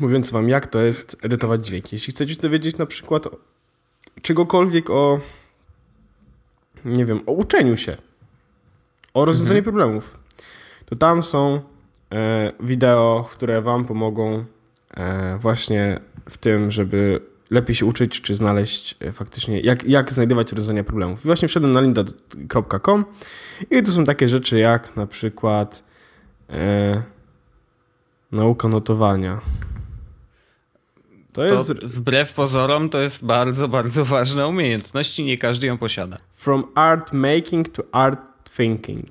mówiąc 0.00 0.30
wam, 0.30 0.48
jak 0.48 0.66
to 0.66 0.80
jest 0.80 1.16
edytować 1.22 1.66
dźwięk. 1.66 1.92
Jeśli 1.92 2.12
chcecie 2.12 2.36
dowiedzieć 2.36 2.76
na 2.76 2.86
przykład 2.86 3.28
czegokolwiek 4.22 4.90
o, 4.90 5.20
nie 6.84 7.06
wiem, 7.06 7.20
o 7.26 7.32
uczeniu 7.32 7.76
się, 7.76 7.96
o 9.14 9.24
rozwiązaniu 9.24 9.58
mhm. 9.58 9.64
problemów, 9.64 10.18
to 10.86 10.96
tam 10.96 11.22
są 11.22 11.60
e, 12.12 12.52
wideo, 12.60 13.28
które 13.30 13.62
wam 13.62 13.84
pomogą 13.84 14.44
e, 14.94 15.38
właśnie 15.38 16.00
w 16.28 16.38
tym, 16.38 16.70
żeby 16.70 17.20
lepiej 17.52 17.74
się 17.74 17.86
uczyć, 17.86 18.20
czy 18.20 18.34
znaleźć 18.34 18.94
e, 19.00 19.12
faktycznie, 19.12 19.60
jak, 19.60 19.84
jak 19.84 20.12
znajdować 20.12 20.52
rozwiązania 20.52 20.84
problemów. 20.84 21.24
I 21.24 21.26
właśnie 21.26 21.48
wszedłem 21.48 21.72
na 21.72 21.80
linda.com 21.80 23.04
i 23.70 23.82
tu 23.82 23.92
są 23.92 24.04
takie 24.04 24.28
rzeczy 24.28 24.58
jak 24.58 24.96
na 24.96 25.06
przykład 25.06 25.82
e, 26.50 27.02
nauka 28.32 28.68
notowania. 28.68 29.40
To 31.32 31.44
jest... 31.44 31.72
wbrew 31.72 32.34
pozorom 32.34 32.88
to 32.88 32.98
jest 32.98 33.24
bardzo, 33.24 33.68
bardzo 33.68 34.04
ważna 34.04 34.46
umiejętność 34.46 35.18
i 35.18 35.24
nie 35.24 35.38
każdy 35.38 35.66
ją 35.66 35.78
posiada. 35.78 36.16
From 36.30 36.64
art 36.74 37.12
making 37.12 37.68
to 37.68 37.82
art 37.92 38.20
thinking. 38.56 39.06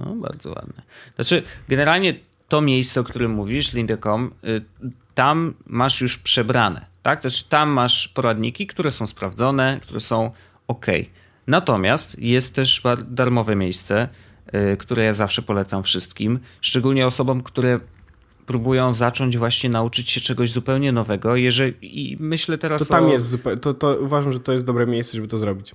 No, 0.00 0.14
bardzo 0.14 0.48
ładne. 0.48 0.82
Znaczy, 1.14 1.42
generalnie 1.68 2.14
to 2.48 2.60
miejsce, 2.60 3.00
o 3.00 3.04
którym 3.04 3.30
mówisz, 3.30 3.72
Linda.com, 3.72 4.32
y, 4.44 4.62
tam 5.14 5.54
masz 5.66 6.00
już 6.00 6.18
przebrane, 6.18 6.86
tak? 7.06 7.20
Też 7.20 7.42
tam 7.42 7.70
masz 7.70 8.08
poradniki, 8.08 8.66
które 8.66 8.90
są 8.90 9.06
sprawdzone, 9.06 9.80
które 9.82 10.00
są 10.00 10.30
ok. 10.68 10.86
Natomiast 11.46 12.18
jest 12.18 12.54
też 12.54 12.82
darmowe 13.08 13.56
miejsce, 13.56 14.08
y, 14.72 14.76
które 14.76 15.04
ja 15.04 15.12
zawsze 15.12 15.42
polecam 15.42 15.82
wszystkim, 15.82 16.38
szczególnie 16.60 17.06
osobom, 17.06 17.42
które 17.42 17.80
próbują 18.46 18.92
zacząć 18.92 19.38
właśnie 19.38 19.70
nauczyć 19.70 20.10
się 20.10 20.20
czegoś 20.20 20.50
zupełnie 20.50 20.92
nowego. 20.92 21.36
Jeżeli, 21.36 21.74
I 21.82 22.16
myślę 22.20 22.58
teraz 22.58 22.78
to 22.78 22.84
tam 22.84 23.04
o... 23.04 23.12
jest, 23.12 23.38
to, 23.62 23.74
to 23.74 23.96
uważam, 24.00 24.32
że 24.32 24.40
to 24.40 24.52
jest 24.52 24.64
dobre 24.64 24.86
miejsce, 24.86 25.16
żeby 25.16 25.28
to 25.28 25.38
zrobić. 25.38 25.74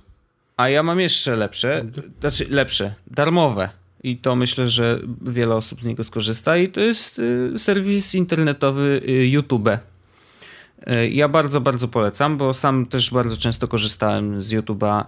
A 0.56 0.68
ja 0.68 0.82
mam 0.82 1.00
jeszcze 1.00 1.36
lepsze, 1.36 1.84
znaczy 2.20 2.46
lepsze, 2.50 2.94
darmowe. 3.06 3.68
I 4.02 4.16
to 4.16 4.36
myślę, 4.36 4.68
że 4.68 5.00
wiele 5.22 5.54
osób 5.54 5.82
z 5.82 5.86
niego 5.86 6.04
skorzysta. 6.04 6.56
I 6.56 6.68
to 6.68 6.80
jest 6.80 7.18
y, 7.18 7.52
serwis 7.56 8.14
internetowy 8.14 9.00
y, 9.08 9.28
YouTube. 9.28 9.68
Y, 10.90 11.10
ja 11.10 11.28
bardzo, 11.28 11.60
bardzo 11.60 11.88
polecam, 11.88 12.36
bo 12.36 12.54
sam 12.54 12.86
też 12.86 13.10
bardzo 13.10 13.36
często 13.36 13.68
korzystałem 13.68 14.42
z 14.42 14.52
YouTube'a. 14.52 15.04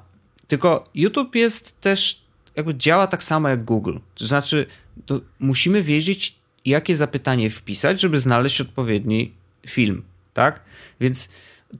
Tylko 0.46 0.84
YouTube 0.94 1.34
jest 1.34 1.80
też, 1.80 2.24
jakby 2.56 2.74
działa 2.74 3.06
tak 3.06 3.24
samo 3.24 3.48
jak 3.48 3.64
Google. 3.64 3.96
To 4.14 4.26
znaczy, 4.26 4.66
to 5.06 5.20
musimy 5.38 5.82
wiedzieć, 5.82 6.36
jakie 6.64 6.96
zapytanie 6.96 7.50
wpisać, 7.50 8.00
żeby 8.00 8.20
znaleźć 8.20 8.60
odpowiedni 8.60 9.32
film, 9.66 10.02
tak? 10.34 10.60
Więc 11.00 11.28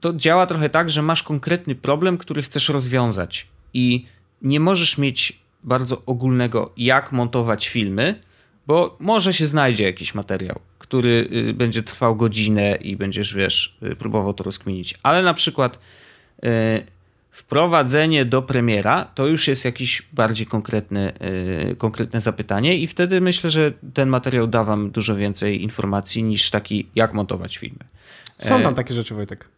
to 0.01 0.13
działa 0.13 0.47
trochę 0.47 0.71
tak, 0.71 0.91
że 0.91 1.03
masz 1.03 1.23
konkretny 1.23 1.75
problem, 1.75 2.19
który 2.19 2.43
chcesz 2.43 2.69
rozwiązać 2.69 3.47
i 3.75 4.07
nie 4.43 4.61
możesz 4.61 4.99
mieć 4.99 5.39
bardzo 5.63 6.03
ogólnego, 6.07 6.73
jak 6.77 7.13
montować 7.13 7.69
filmy, 7.69 8.21
bo 8.67 8.97
może 9.01 9.33
się 9.33 9.47
znajdzie 9.47 9.85
jakiś 9.85 10.15
materiał, 10.15 10.61
który 10.85 11.29
y, 11.33 11.55
będzie 11.55 11.83
trwał 11.83 12.17
godzinę 12.17 12.77
i 12.77 12.97
będziesz, 12.97 13.35
wiesz, 13.35 13.77
y, 13.83 13.97
próbował 13.97 14.35
to 14.35 14.45
rozkminić. 14.45 14.95
Ale 15.03 15.23
na 15.23 15.35
przykład 15.35 15.79
y, 16.45 16.49
wprowadzenie 17.31 18.25
do 18.25 18.43
premiera 18.43 19.05
to 19.15 19.27
już 19.27 19.49
jest 19.49 19.65
jakiś 19.65 20.03
bardziej 20.13 20.47
konkretny, 20.47 21.13
konkretne 21.79 22.21
zapytanie 22.21 22.79
i 22.79 22.87
wtedy 22.87 23.21
myślę, 23.21 23.51
że 23.51 23.73
ten 23.95 24.09
materiał 24.09 24.47
da 24.47 24.65
wam 24.65 24.91
dużo 24.91 25.17
więcej 25.17 25.63
informacji 25.63 26.23
niż 26.23 26.51
taki, 26.51 26.89
jak 26.95 27.15
montować 27.15 27.59
filmy. 27.59 27.85
Są 28.39 28.63
tam 28.63 28.75
takie 28.75 28.95
rzeczy, 28.95 29.15
Wojtek. 29.15 29.49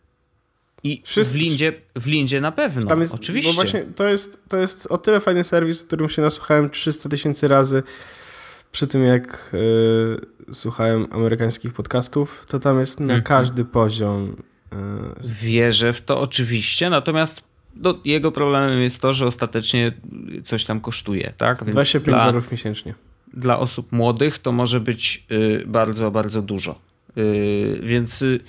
I 0.82 1.02
Wszyscy... 1.04 1.34
w, 1.34 1.36
Lindzie, 1.36 1.72
w 1.96 2.06
Lindzie 2.06 2.40
na 2.40 2.52
pewno, 2.52 2.88
Tam 2.88 3.00
jest, 3.00 3.14
oczywiście. 3.14 3.50
Bo 3.50 3.54
właśnie 3.54 3.82
to 3.82 4.08
jest, 4.08 4.48
to 4.48 4.56
jest 4.56 4.86
o 4.86 4.98
tyle 4.98 5.20
fajny 5.20 5.44
serwis, 5.44 5.82
o 5.82 5.86
którym 5.86 6.08
się 6.08 6.22
nasłuchałem 6.22 6.70
300 6.70 7.08
tysięcy 7.08 7.48
razy 7.48 7.82
przy 8.76 8.86
tym, 8.86 9.04
jak 9.04 9.50
y, 10.48 10.54
słuchałem 10.54 11.06
amerykańskich 11.10 11.72
podcastów, 11.72 12.46
to 12.48 12.58
tam 12.58 12.80
jest 12.80 13.00
na 13.00 13.06
mm 13.06 13.20
-hmm. 13.20 13.26
każdy 13.26 13.64
poziom. 13.64 14.36
Y, 14.72 14.76
Wierzę 15.42 15.92
w 15.92 16.02
to 16.02 16.20
oczywiście, 16.20 16.90
natomiast 16.90 17.42
no, 17.76 17.98
jego 18.04 18.32
problemem 18.32 18.82
jest 18.82 19.00
to, 19.00 19.12
że 19.12 19.26
ostatecznie 19.26 19.92
coś 20.44 20.64
tam 20.64 20.80
kosztuje, 20.80 21.32
tak? 21.36 21.64
Więc 21.64 21.72
25 21.72 22.18
dolarów 22.18 22.50
miesięcznie. 22.50 22.94
Dla 23.34 23.58
osób 23.58 23.92
młodych 23.92 24.38
to 24.38 24.52
może 24.52 24.80
być 24.80 25.26
y, 25.30 25.64
bardzo, 25.66 26.10
bardzo 26.10 26.42
dużo. 26.42 26.78
Y, 27.18 27.80
więc 27.82 28.22
y, 28.22 28.40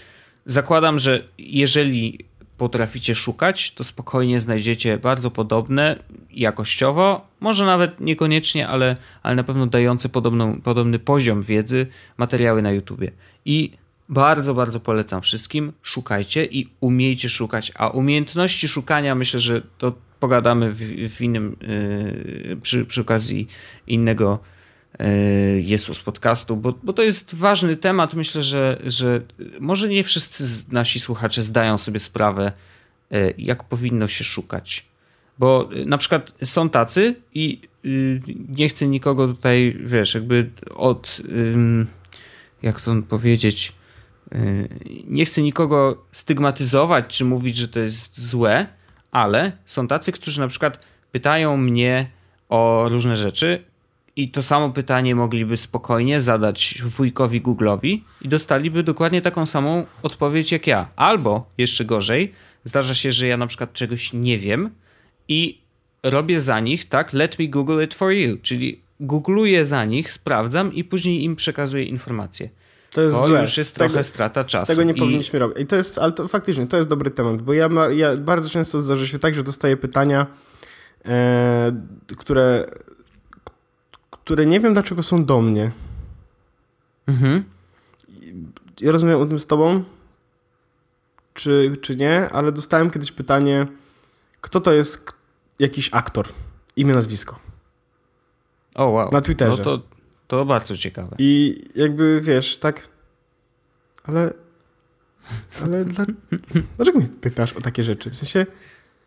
zakładam, 0.45 0.99
że 0.99 1.23
jeżeli 1.37 2.26
potraficie 2.57 3.15
szukać, 3.15 3.71
to 3.71 3.83
spokojnie 3.83 4.39
znajdziecie 4.39 4.97
bardzo 4.97 5.31
podobne 5.31 5.95
jakościowo, 6.31 7.27
może 7.39 7.65
nawet 7.65 7.99
niekoniecznie, 7.99 8.67
ale, 8.67 8.97
ale 9.23 9.35
na 9.35 9.43
pewno 9.43 9.67
dające 9.67 10.09
podobną, 10.09 10.61
podobny 10.61 10.99
poziom 10.99 11.41
wiedzy 11.41 11.87
materiały 12.17 12.61
na 12.61 12.71
YouTubie. 12.71 13.11
I 13.45 13.71
bardzo, 14.09 14.53
bardzo 14.53 14.79
polecam 14.79 15.21
wszystkim, 15.21 15.73
szukajcie 15.81 16.45
i 16.45 16.67
umiejcie 16.79 17.29
szukać, 17.29 17.71
a 17.75 17.87
umiejętności 17.87 18.67
szukania 18.67 19.15
myślę, 19.15 19.39
że 19.39 19.61
to 19.77 19.93
pogadamy 20.19 20.73
w, 20.73 20.79
w 21.15 21.21
innym, 21.21 21.55
yy, 22.47 22.57
przy, 22.61 22.85
przy 22.85 23.01
okazji 23.01 23.47
innego 23.87 24.39
Jesus 25.59 26.01
podcastu, 26.01 26.57
bo, 26.57 26.73
bo 26.83 26.93
to 26.93 27.01
jest 27.01 27.35
ważny 27.35 27.77
temat. 27.77 28.13
Myślę, 28.13 28.43
że, 28.43 28.81
że 28.85 29.21
może 29.59 29.89
nie 29.89 30.03
wszyscy 30.03 30.43
nasi 30.71 30.99
słuchacze 30.99 31.43
zdają 31.43 31.77
sobie 31.77 31.99
sprawę, 31.99 32.51
e, 33.11 33.31
jak 33.37 33.63
powinno 33.63 34.07
się 34.07 34.23
szukać. 34.23 34.85
Bo 35.39 35.69
e, 35.73 35.85
na 35.85 35.97
przykład 35.97 36.31
są 36.43 36.69
tacy 36.69 37.15
i 37.33 37.61
nie 38.49 38.69
chcę 38.69 38.87
nikogo 38.87 39.27
tutaj, 39.27 39.77
wiesz, 39.79 40.13
jakby 40.13 40.49
od, 40.75 41.21
jak 42.61 42.81
to 42.81 42.95
powiedzieć, 43.09 43.73
nie 45.07 45.25
chcę 45.25 45.41
nikogo 45.41 46.05
stygmatyzować 46.11 47.17
czy 47.17 47.25
mówić, 47.25 47.57
że 47.57 47.67
to 47.67 47.79
jest 47.79 48.21
złe, 48.21 48.67
ale 49.11 49.51
są 49.65 49.87
tacy, 49.87 50.11
którzy 50.11 50.39
na 50.39 50.47
przykład 50.47 50.85
pytają 51.11 51.57
mnie 51.57 52.11
o 52.49 52.85
różne 52.89 53.15
rzeczy 53.15 53.63
i 54.17 54.31
to 54.31 54.43
samo 54.43 54.69
pytanie 54.69 55.15
mogliby 55.15 55.57
spokojnie 55.57 56.21
zadać 56.21 56.81
wujkowi 56.85 57.41
Google'owi 57.41 57.99
i 58.21 58.27
dostaliby 58.27 58.83
dokładnie 58.83 59.21
taką 59.21 59.45
samą 59.45 59.85
odpowiedź 60.03 60.51
jak 60.51 60.67
ja. 60.67 60.87
Albo 60.95 61.49
jeszcze 61.57 61.85
gorzej, 61.85 62.33
zdarza 62.63 62.93
się, 62.93 63.11
że 63.11 63.27
ja 63.27 63.37
na 63.37 63.47
przykład 63.47 63.73
czegoś 63.73 64.13
nie 64.13 64.39
wiem 64.39 64.69
i 65.27 65.61
robię 66.03 66.41
za 66.41 66.59
nich, 66.59 66.85
tak, 66.85 67.13
let 67.13 67.39
me 67.39 67.47
Google 67.47 67.83
it 67.83 67.93
for 67.93 68.11
you, 68.11 68.37
czyli 68.41 68.81
googluję 68.99 69.65
za 69.65 69.85
nich, 69.85 70.11
sprawdzam 70.11 70.73
i 70.73 70.83
później 70.83 71.23
im 71.23 71.35
przekazuję 71.35 71.83
informacje. 71.83 72.49
To 72.91 73.01
jest 73.01 73.15
to 73.15 73.41
już 73.41 73.57
jest 73.57 73.75
tego, 73.75 73.89
trochę 73.89 74.03
strata 74.03 74.43
czasu. 74.43 74.71
Tego 74.71 74.83
nie 74.83 74.93
I... 74.93 74.99
powinniśmy 74.99 75.39
robić. 75.39 75.57
I 75.59 75.65
to 75.65 75.75
jest, 75.75 75.97
ale 75.97 76.11
to 76.11 76.27
faktycznie, 76.27 76.67
to 76.67 76.77
jest 76.77 76.89
dobry 76.89 77.11
temat, 77.11 77.41
bo 77.41 77.53
ja, 77.53 77.69
ma, 77.69 77.87
ja 77.87 78.17
bardzo 78.17 78.49
często 78.49 78.81
zdarza 78.81 79.07
się 79.07 79.19
tak, 79.19 79.35
że 79.35 79.43
dostaję 79.43 79.77
pytania, 79.77 80.27
e, 81.05 81.71
które 82.17 82.65
które 84.27 84.45
nie 84.45 84.59
wiem 84.59 84.73
dlaczego 84.73 85.03
są 85.03 85.25
do 85.25 85.41
mnie. 85.41 85.71
Mhm. 87.07 87.43
Ja 88.81 88.91
rozumiem 88.91 89.21
o 89.21 89.25
tym 89.25 89.39
z 89.39 89.47
tobą, 89.47 89.83
czy, 91.33 91.77
czy 91.81 91.95
nie, 91.95 92.29
ale 92.29 92.51
dostałem 92.51 92.89
kiedyś 92.89 93.11
pytanie, 93.11 93.67
kto 94.41 94.61
to 94.61 94.73
jest 94.73 95.11
jakiś 95.59 95.89
aktor, 95.91 96.27
imię, 96.75 96.93
nazwisko. 96.93 97.39
O, 98.75 98.87
wow. 98.87 99.09
Na 99.11 99.21
Twitterze. 99.21 99.57
No 99.57 99.63
to, 99.63 99.81
to 100.27 100.45
bardzo 100.45 100.77
ciekawe. 100.77 101.15
I 101.19 101.61
jakby, 101.75 102.21
wiesz, 102.21 102.57
tak, 102.57 102.87
ale, 104.03 104.33
ale 105.61 105.85
dla, 105.85 106.05
dlaczego 106.77 106.99
mnie 106.99 107.09
pytasz 107.21 107.53
o 107.53 107.61
takie 107.61 107.83
rzeczy? 107.83 108.09
W 108.09 108.15
sensie, 108.15 108.45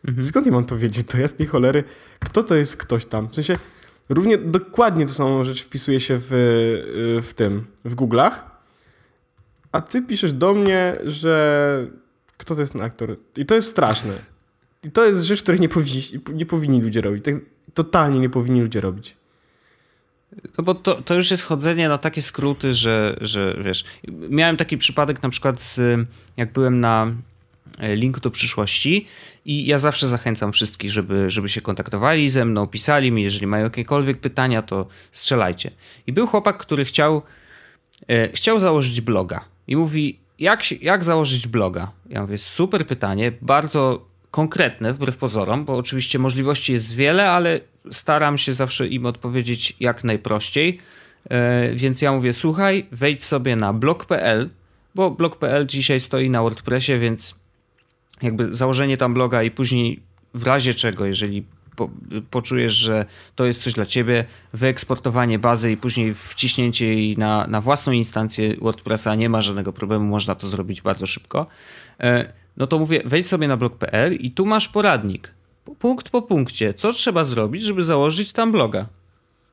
mhm. 0.05 0.23
skąd 0.23 0.47
ja 0.47 0.53
mam 0.53 0.65
to 0.65 0.77
wiedzieć? 0.77 1.07
To 1.07 1.19
jasnej 1.19 1.49
cholery. 1.49 1.85
Kto 2.19 2.43
to 2.43 2.55
jest 2.55 2.77
ktoś 2.77 3.07
tam? 3.07 3.29
W 3.29 3.35
sensie, 3.35 3.57
Równie 4.11 4.39
dokładnie 4.39 5.07
to 5.07 5.13
samą 5.13 5.45
rzecz 5.45 5.63
wpisuje 5.63 6.01
się 6.01 6.19
w, 6.19 6.33
y, 6.33 7.23
w 7.23 7.35
tym, 7.35 7.67
w 7.85 7.97
Google'ach, 7.97 8.33
a 9.73 9.81
ty 9.81 10.03
piszesz 10.03 10.33
do 10.33 10.55
mnie, 10.55 10.97
że 11.05 11.87
kto 12.37 12.55
to 12.55 12.61
jest 12.61 12.73
ten 12.73 12.83
aktor. 12.83 13.17
I 13.37 13.47
to 13.47 13.55
jest 13.55 13.69
straszne. 13.69 14.15
I 14.85 14.91
to 14.91 15.05
jest 15.05 15.23
rzecz, 15.23 15.43
której 15.43 15.61
nie 15.61 15.69
powinni, 15.69 16.03
nie 16.35 16.47
powinni 16.47 16.83
ludzie 16.83 17.01
robić. 17.01 17.25
Tak, 17.25 17.35
totalnie 17.75 18.21
nie 18.21 18.31
powinni 18.31 18.61
ludzie 18.61 18.81
robić. 18.81 19.17
No 20.59 20.65
bo 20.65 20.75
to, 20.75 21.03
to 21.03 21.15
już 21.15 21.31
jest 21.31 21.43
chodzenie 21.43 21.89
na 21.89 21.99
takie 21.99 22.23
skróty, 22.23 22.75
że, 22.75 23.17
że 23.21 23.57
wiesz. 23.65 23.85
Miałem 24.09 24.57
taki 24.57 24.79
przypadek 24.79 25.23
na 25.23 25.29
przykład, 25.29 25.63
z, 25.63 25.81
jak 26.37 26.53
byłem 26.53 26.81
na 26.81 27.15
link 27.79 28.21
do 28.21 28.31
przyszłości 28.31 29.07
i 29.45 29.67
ja 29.67 29.79
zawsze 29.79 30.09
zachęcam 30.09 30.53
wszystkich, 30.53 30.93
żeby, 30.93 31.31
żeby 31.31 31.49
się 31.49 31.61
kontaktowali 31.61 32.29
ze 32.29 32.45
mną, 32.45 32.67
pisali 32.67 33.13
mi, 33.13 33.23
jeżeli 33.23 33.47
mają 33.47 33.65
jakiekolwiek 33.65 34.19
pytania, 34.19 34.63
to 34.63 34.87
strzelajcie. 35.13 35.71
I 36.07 36.13
był 36.13 36.27
chłopak, 36.27 36.59
który 36.59 36.85
chciał, 36.85 37.23
e, 38.09 38.29
chciał 38.33 38.61
założyć 38.61 39.01
bloga 39.01 39.45
i 39.69 39.77
mówi, 39.77 40.19
jak, 40.39 40.83
jak 40.83 41.05
założyć 41.05 41.47
bloga? 41.47 41.93
Ja 42.09 42.23
mówię, 42.23 42.39
super 42.39 42.87
pytanie, 42.87 43.33
bardzo 43.43 44.07
konkretne 44.31 44.93
wbrew 44.93 45.17
pozorom, 45.17 45.65
bo 45.65 45.77
oczywiście 45.77 46.19
możliwości 46.19 46.73
jest 46.73 46.95
wiele, 46.95 47.31
ale 47.31 47.61
staram 47.91 48.39
się 48.39 48.53
zawsze 48.53 48.89
im 48.89 49.07
odpowiedzieć 49.07 49.77
jak 49.81 50.05
najprościej. 50.05 50.79
E, 51.31 51.75
więc 51.75 52.03
ja 52.03 52.13
mówię, 52.13 52.33
słuchaj, 52.33 52.87
wejdź 52.93 53.25
sobie 53.25 53.57
na 53.57 53.73
blog.pl, 53.73 54.51
bo 54.95 55.11
blog.pl 55.11 55.67
dzisiaj 55.67 56.01
stoi 56.01 56.31
na 56.31 56.43
WordPressie, 56.43 56.99
więc 56.99 57.41
jakby 58.23 58.55
założenie 58.55 58.97
tam 58.97 59.15
bloga 59.15 59.43
i 59.43 59.51
później 59.51 60.03
w 60.35 60.47
razie 60.47 60.75
czego, 60.75 61.07
jeżeli 61.07 61.45
po, 61.77 61.91
poczujesz, 62.31 62.73
że 62.73 63.07
to 63.35 63.45
jest 63.45 63.63
coś 63.63 63.75
dla 63.75 63.87
ciebie, 63.87 64.25
wyeksportowanie 64.55 65.39
bazy 65.39 65.73
i 65.73 65.77
później 65.77 66.15
wciśnięcie 66.15 66.87
jej 66.87 67.17
na, 67.19 67.47
na 67.47 67.61
własną 67.61 67.93
instancję 67.93 68.57
WordPressa 68.57 69.15
nie 69.15 69.29
ma 69.29 69.43
żadnego 69.43 69.73
problemu, 69.73 70.07
można 70.07 70.35
to 70.35 70.49
zrobić 70.49 70.83
bardzo 70.83 71.07
szybko. 71.07 71.47
E, 72.01 72.33
no 72.57 72.67
to 72.67 72.79
mówię, 72.79 73.03
wejdź 73.05 73.29
sobie 73.29 73.49
na 73.49 73.57
blog.pl 73.57 74.15
i 74.15 74.31
tu 74.31 74.47
masz 74.47 74.69
poradnik. 74.69 75.31
Punkt 75.79 76.11
po 76.11 76.23
punkcie, 76.23 76.75
co 76.75 76.93
trzeba 76.93 77.25
zrobić, 77.25 77.63
żeby 77.63 77.83
założyć 77.83 78.33
tam 78.33 78.53
bloga. 78.53 78.87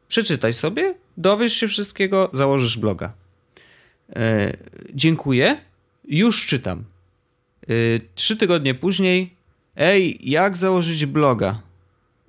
Przeczytaj 0.08 0.54
sobie, 0.54 0.96
dowiesz 1.18 1.54
się 1.54 1.68
wszystkiego, 1.68 2.30
założysz 2.34 2.78
bloga. 2.78 3.14
E, 4.16 4.58
dziękuję 4.94 5.58
już 6.08 6.46
czytam. 6.46 6.84
Yy, 7.68 8.02
trzy 8.16 8.38
tygodnie 8.38 8.76
później, 8.76 9.36
ej, 9.76 10.30
jak 10.30 10.58
założyć 10.58 11.06
bloga? 11.06 11.62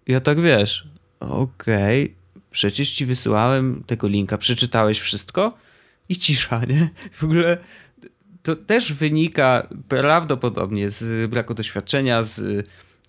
Ja 0.07 0.21
tak 0.21 0.41
wiesz, 0.41 0.89
okej, 1.21 2.05
okay, 2.05 2.15
przecież 2.51 2.91
ci 2.91 3.07
wysyłałem 3.07 3.83
tego 3.87 4.09
linka, 4.09 4.39
przeczytałeś 4.39 5.01
wszystko 5.01 5.59
i 6.09 6.17
cisza, 6.17 6.61
nie? 6.69 6.91
W 7.13 7.25
ogóle 7.25 7.59
to 8.43 8.57
też 8.57 8.93
wynika 8.93 9.69
prawdopodobnie 9.89 10.91
z 10.91 11.31
braku 11.31 11.55
doświadczenia, 11.55 12.23
z, 12.23 12.67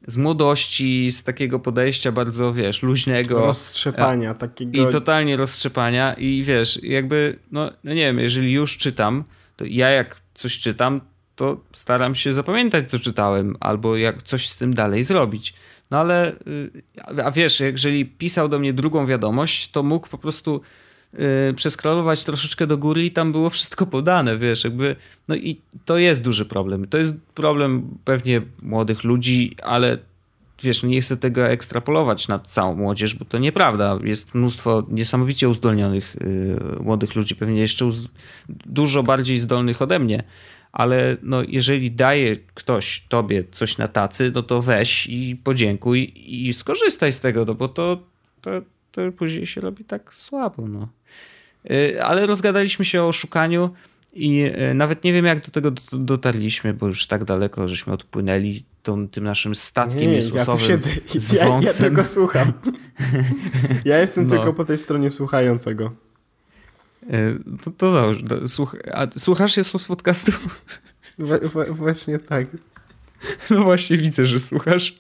z 0.07 0.17
młodości, 0.17 1.11
z 1.11 1.23
takiego 1.23 1.59
podejścia 1.59 2.11
bardzo, 2.11 2.53
wiesz, 2.53 2.83
luźnego. 2.83 3.45
Roztrzepania 3.45 4.33
takiego. 4.33 4.89
I 4.89 4.91
totalnie 4.91 5.37
roztrzepania 5.37 6.13
i 6.13 6.43
wiesz, 6.43 6.83
jakby, 6.83 7.39
no, 7.51 7.71
no 7.83 7.93
nie 7.93 8.01
wiem, 8.01 8.19
jeżeli 8.19 8.51
już 8.51 8.77
czytam, 8.77 9.23
to 9.55 9.65
ja 9.67 9.89
jak 9.89 10.21
coś 10.33 10.59
czytam, 10.59 11.01
to 11.39 11.57
staram 11.71 12.15
się 12.15 12.33
zapamiętać, 12.33 12.89
co 12.89 12.99
czytałem, 12.99 13.55
albo 13.59 13.97
jak 13.97 14.23
coś 14.23 14.47
z 14.47 14.57
tym 14.57 14.73
dalej 14.73 15.03
zrobić. 15.03 15.53
No 15.91 15.97
ale, 15.97 16.33
y, 16.47 17.23
a 17.23 17.31
wiesz, 17.31 17.59
jeżeli 17.59 18.05
pisał 18.05 18.49
do 18.49 18.59
mnie 18.59 18.73
drugą 18.73 19.05
wiadomość, 19.05 19.71
to 19.71 19.83
mógł 19.83 20.07
po 20.09 20.17
prostu 20.17 20.61
yy, 21.13 21.19
przeskrolować 21.55 22.23
troszeczkę 22.23 22.67
do 22.67 22.77
góry 22.77 23.05
i 23.05 23.11
tam 23.11 23.31
było 23.31 23.49
wszystko 23.49 23.85
podane, 23.85 24.37
wiesz, 24.37 24.63
jakby, 24.63 24.95
no 25.27 25.35
i 25.35 25.61
to 25.85 25.97
jest 25.97 26.21
duży 26.21 26.45
problem. 26.45 26.87
To 26.87 26.97
jest 26.97 27.15
problem 27.35 27.97
pewnie 28.05 28.41
młodych 28.61 29.03
ludzi, 29.03 29.55
ale 29.63 29.97
wiesz, 30.63 30.83
nie 30.83 31.01
chcę 31.01 31.17
tego 31.17 31.47
ekstrapolować 31.47 32.27
na 32.27 32.39
całą 32.39 32.75
młodzież, 32.75 33.15
bo 33.15 33.25
to 33.25 33.37
nieprawda. 33.37 33.99
Jest 34.03 34.35
mnóstwo 34.35 34.83
niesamowicie 34.89 35.49
uzdolnionych 35.49 36.15
yy, 36.19 36.83
młodych 36.83 37.15
ludzi, 37.15 37.35
pewnie 37.35 37.61
jeszcze 37.61 37.85
uz- 37.85 38.09
dużo 38.49 39.03
bardziej 39.03 39.37
zdolnych 39.37 39.81
ode 39.81 39.99
mnie, 39.99 40.23
ale 40.71 41.17
no, 41.23 41.41
jeżeli 41.47 41.91
daje 41.91 42.35
ktoś 42.53 43.05
tobie 43.09 43.43
coś 43.51 43.77
na 43.77 43.87
tacy, 43.87 44.31
no 44.35 44.43
to 44.43 44.61
weź 44.61 45.07
i 45.07 45.35
podziękuj 45.43 46.13
i 46.15 46.53
skorzystaj 46.53 47.13
z 47.13 47.19
tego, 47.19 47.45
no 47.45 47.55
bo 47.55 47.67
to, 47.67 47.99
to, 48.41 48.51
to 48.91 49.01
później 49.11 49.47
się 49.47 49.61
robi 49.61 49.85
tak 49.85 50.13
słabo. 50.13 50.67
No. 50.67 50.87
Y, 51.71 52.03
ale 52.03 52.25
rozgadaliśmy 52.25 52.85
się 52.85 53.03
o 53.03 53.11
szukaniu 53.11 53.69
i 54.13 54.43
y, 54.71 54.73
nawet 54.73 55.03
nie 55.03 55.13
wiem, 55.13 55.25
jak 55.25 55.45
do 55.45 55.51
tego 55.51 55.71
dotarliśmy, 55.91 56.73
bo 56.73 56.87
już 56.87 57.07
tak 57.07 57.23
daleko, 57.25 57.67
żeśmy 57.67 57.93
odpłynęli 57.93 58.61
tą, 58.83 59.07
tym 59.07 59.23
naszym 59.23 59.55
statkiem 59.55 60.11
nie, 60.11 60.19
Ja 60.33 60.45
tu 60.45 60.59
siedzę 60.59 60.89
i 61.15 61.35
ja, 61.35 61.59
ja 61.61 61.73
tego 61.73 62.05
słucham. 62.05 62.53
Ja 63.85 63.99
jestem 63.99 64.23
no. 64.23 64.29
tylko 64.29 64.53
po 64.53 64.65
tej 64.65 64.77
stronie 64.77 65.09
słuchającego. 65.09 65.91
Y, 67.09 67.39
to, 67.63 67.71
to 67.71 67.91
dobrze. 67.91 68.47
Słuch, 68.47 68.75
a 68.93 69.07
słuchasz 69.19 69.55
się 69.55 69.61
podcastu? 69.87 70.31
właśnie 71.69 72.19
tak. 72.19 72.47
No 73.49 73.63
właśnie 73.63 73.97
widzę, 73.97 74.25
że 74.25 74.39
słuchasz. 74.39 74.93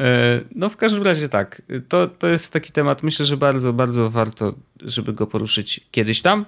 E, 0.00 0.40
no 0.54 0.68
w 0.68 0.76
każdym 0.76 1.02
razie 1.02 1.28
tak, 1.28 1.62
to, 1.88 2.06
to 2.06 2.26
jest 2.26 2.52
taki 2.52 2.72
temat, 2.72 3.02
myślę, 3.02 3.26
że 3.26 3.36
bardzo, 3.36 3.72
bardzo 3.72 4.10
warto, 4.10 4.54
żeby 4.80 5.12
go 5.12 5.26
poruszyć 5.26 5.80
kiedyś 5.90 6.22
tam. 6.22 6.44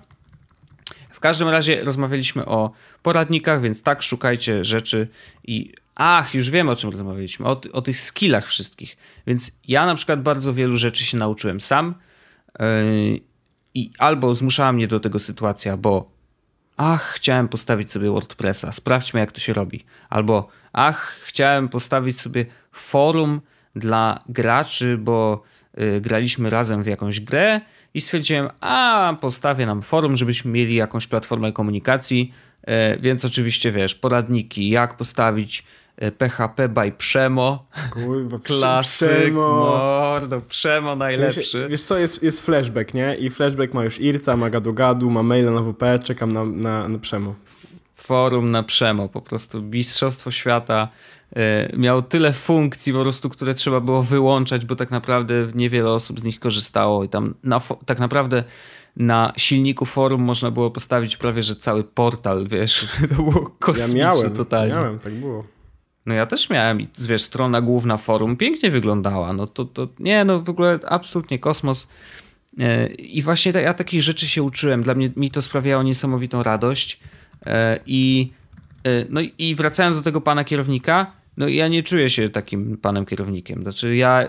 W 1.10 1.20
każdym 1.20 1.48
razie 1.48 1.80
rozmawialiśmy 1.84 2.46
o 2.46 2.70
poradnikach, 3.02 3.60
więc 3.60 3.82
tak, 3.82 4.02
szukajcie 4.02 4.64
rzeczy 4.64 5.08
i 5.44 5.72
ach, 5.94 6.34
już 6.34 6.50
wiem 6.50 6.68
o 6.68 6.76
czym 6.76 6.90
rozmawialiśmy, 6.90 7.46
o, 7.46 7.60
o 7.72 7.82
tych 7.82 8.00
skillach 8.00 8.46
wszystkich. 8.46 8.96
Więc 9.26 9.52
ja 9.68 9.86
na 9.86 9.94
przykład 9.94 10.22
bardzo 10.22 10.54
wielu 10.54 10.76
rzeczy 10.76 11.04
się 11.04 11.16
nauczyłem 11.16 11.60
sam 11.60 11.94
yy, 12.58 13.20
i 13.78 13.90
albo 13.98 14.34
zmuszała 14.34 14.72
mnie 14.72 14.88
do 14.88 15.00
tego 15.00 15.18
sytuacja, 15.18 15.76
bo 15.76 16.10
ach, 16.76 17.02
chciałem 17.02 17.48
postawić 17.48 17.92
sobie 17.92 18.10
WordPressa, 18.10 18.72
sprawdźmy 18.72 19.20
jak 19.20 19.32
to 19.32 19.40
się 19.40 19.52
robi. 19.52 19.84
Albo 20.10 20.48
ach, 20.72 21.18
chciałem 21.24 21.68
postawić 21.68 22.20
sobie 22.20 22.46
forum 22.72 23.40
dla 23.76 24.18
graczy, 24.28 24.98
bo 24.98 25.42
y, 25.80 26.00
graliśmy 26.00 26.50
razem 26.50 26.82
w 26.82 26.86
jakąś 26.86 27.20
grę 27.20 27.60
i 27.94 28.00
stwierdziłem, 28.00 28.48
a 28.60 29.16
postawię 29.20 29.66
nam 29.66 29.82
forum, 29.82 30.16
żebyśmy 30.16 30.50
mieli 30.50 30.74
jakąś 30.74 31.06
platformę 31.06 31.52
komunikacji, 31.52 32.32
y, 32.62 33.00
więc 33.00 33.24
oczywiście 33.24 33.72
wiesz, 33.72 33.94
poradniki, 33.94 34.68
jak 34.70 34.96
postawić 34.96 35.64
PHP 36.18 36.64
y, 36.64 36.68
by 36.68 36.92
Przemo. 36.98 37.66
Kurwa, 37.90 38.38
Klasyk, 38.38 39.08
Przemo. 39.08 39.40
mordo, 39.40 40.40
Przemo 40.40 40.96
najlepszy. 40.96 41.40
W 41.40 41.46
sensie, 41.46 41.68
wiesz 41.68 41.82
co, 41.82 41.98
jest, 41.98 42.22
jest 42.22 42.46
flashback, 42.46 42.94
nie? 42.94 43.14
I 43.14 43.30
flashback 43.30 43.74
ma 43.74 43.84
już 43.84 44.00
Irca, 44.00 44.36
ma 44.36 44.50
gadu 44.50 44.72
gadu, 44.74 45.10
ma 45.10 45.22
maila 45.22 45.50
na 45.50 45.62
WP, 45.62 45.82
czekam 46.04 46.32
na, 46.32 46.44
na, 46.44 46.88
na 46.88 46.98
Przemo. 46.98 47.34
Forum 47.94 48.50
na 48.50 48.62
Przemo, 48.62 49.08
po 49.08 49.22
prostu 49.22 49.62
mistrzostwo 49.62 50.30
świata 50.30 50.88
E, 51.36 51.76
miał 51.76 52.02
tyle 52.02 52.32
funkcji 52.32 52.92
po 52.92 53.02
prostu, 53.02 53.28
które 53.28 53.54
trzeba 53.54 53.80
było 53.80 54.02
wyłączać, 54.02 54.66
bo 54.66 54.76
tak 54.76 54.90
naprawdę 54.90 55.34
niewiele 55.54 55.90
osób 55.90 56.20
z 56.20 56.24
nich 56.24 56.40
korzystało 56.40 57.04
i 57.04 57.08
tam 57.08 57.34
na, 57.44 57.60
tak 57.86 57.98
naprawdę 57.98 58.44
na 58.96 59.32
silniku 59.36 59.84
forum 59.84 60.22
można 60.22 60.50
było 60.50 60.70
postawić 60.70 61.16
prawie, 61.16 61.42
że 61.42 61.56
cały 61.56 61.84
portal, 61.84 62.46
wiesz, 62.46 62.86
to 63.08 63.14
było 63.14 63.50
kosmiczne 63.58 63.98
ja 63.98 64.10
miałem, 64.10 64.36
totalnie. 64.36 64.74
miałem, 64.74 64.98
tak 64.98 65.14
było. 65.14 65.44
No 66.06 66.14
ja 66.14 66.26
też 66.26 66.50
miałem 66.50 66.80
i 66.80 66.88
wiesz, 66.98 67.22
strona 67.22 67.60
główna 67.60 67.96
forum 67.96 68.36
pięknie 68.36 68.70
wyglądała, 68.70 69.32
no 69.32 69.46
to, 69.46 69.64
to 69.64 69.88
nie, 69.98 70.24
no 70.24 70.40
w 70.40 70.48
ogóle 70.48 70.78
absolutnie 70.88 71.38
kosmos. 71.38 71.88
E, 72.58 72.86
I 72.86 73.22
właśnie 73.22 73.52
ja 73.52 73.74
takich 73.74 74.02
rzeczy 74.02 74.28
się 74.28 74.42
uczyłem, 74.42 74.82
dla 74.82 74.94
mnie 74.94 75.10
mi 75.16 75.30
to 75.30 75.42
sprawiało 75.42 75.82
niesamowitą 75.82 76.42
radość 76.42 77.00
e, 77.46 77.80
i 77.86 78.30
no 79.10 79.20
i 79.38 79.54
wracając 79.54 79.96
do 79.96 80.02
tego 80.02 80.20
pana 80.20 80.44
kierownika, 80.44 81.12
no 81.36 81.48
ja 81.48 81.68
nie 81.68 81.82
czuję 81.82 82.10
się 82.10 82.28
takim 82.28 82.76
panem 82.76 83.06
kierownikiem. 83.06 83.62
Znaczy 83.62 83.96
ja 83.96 84.26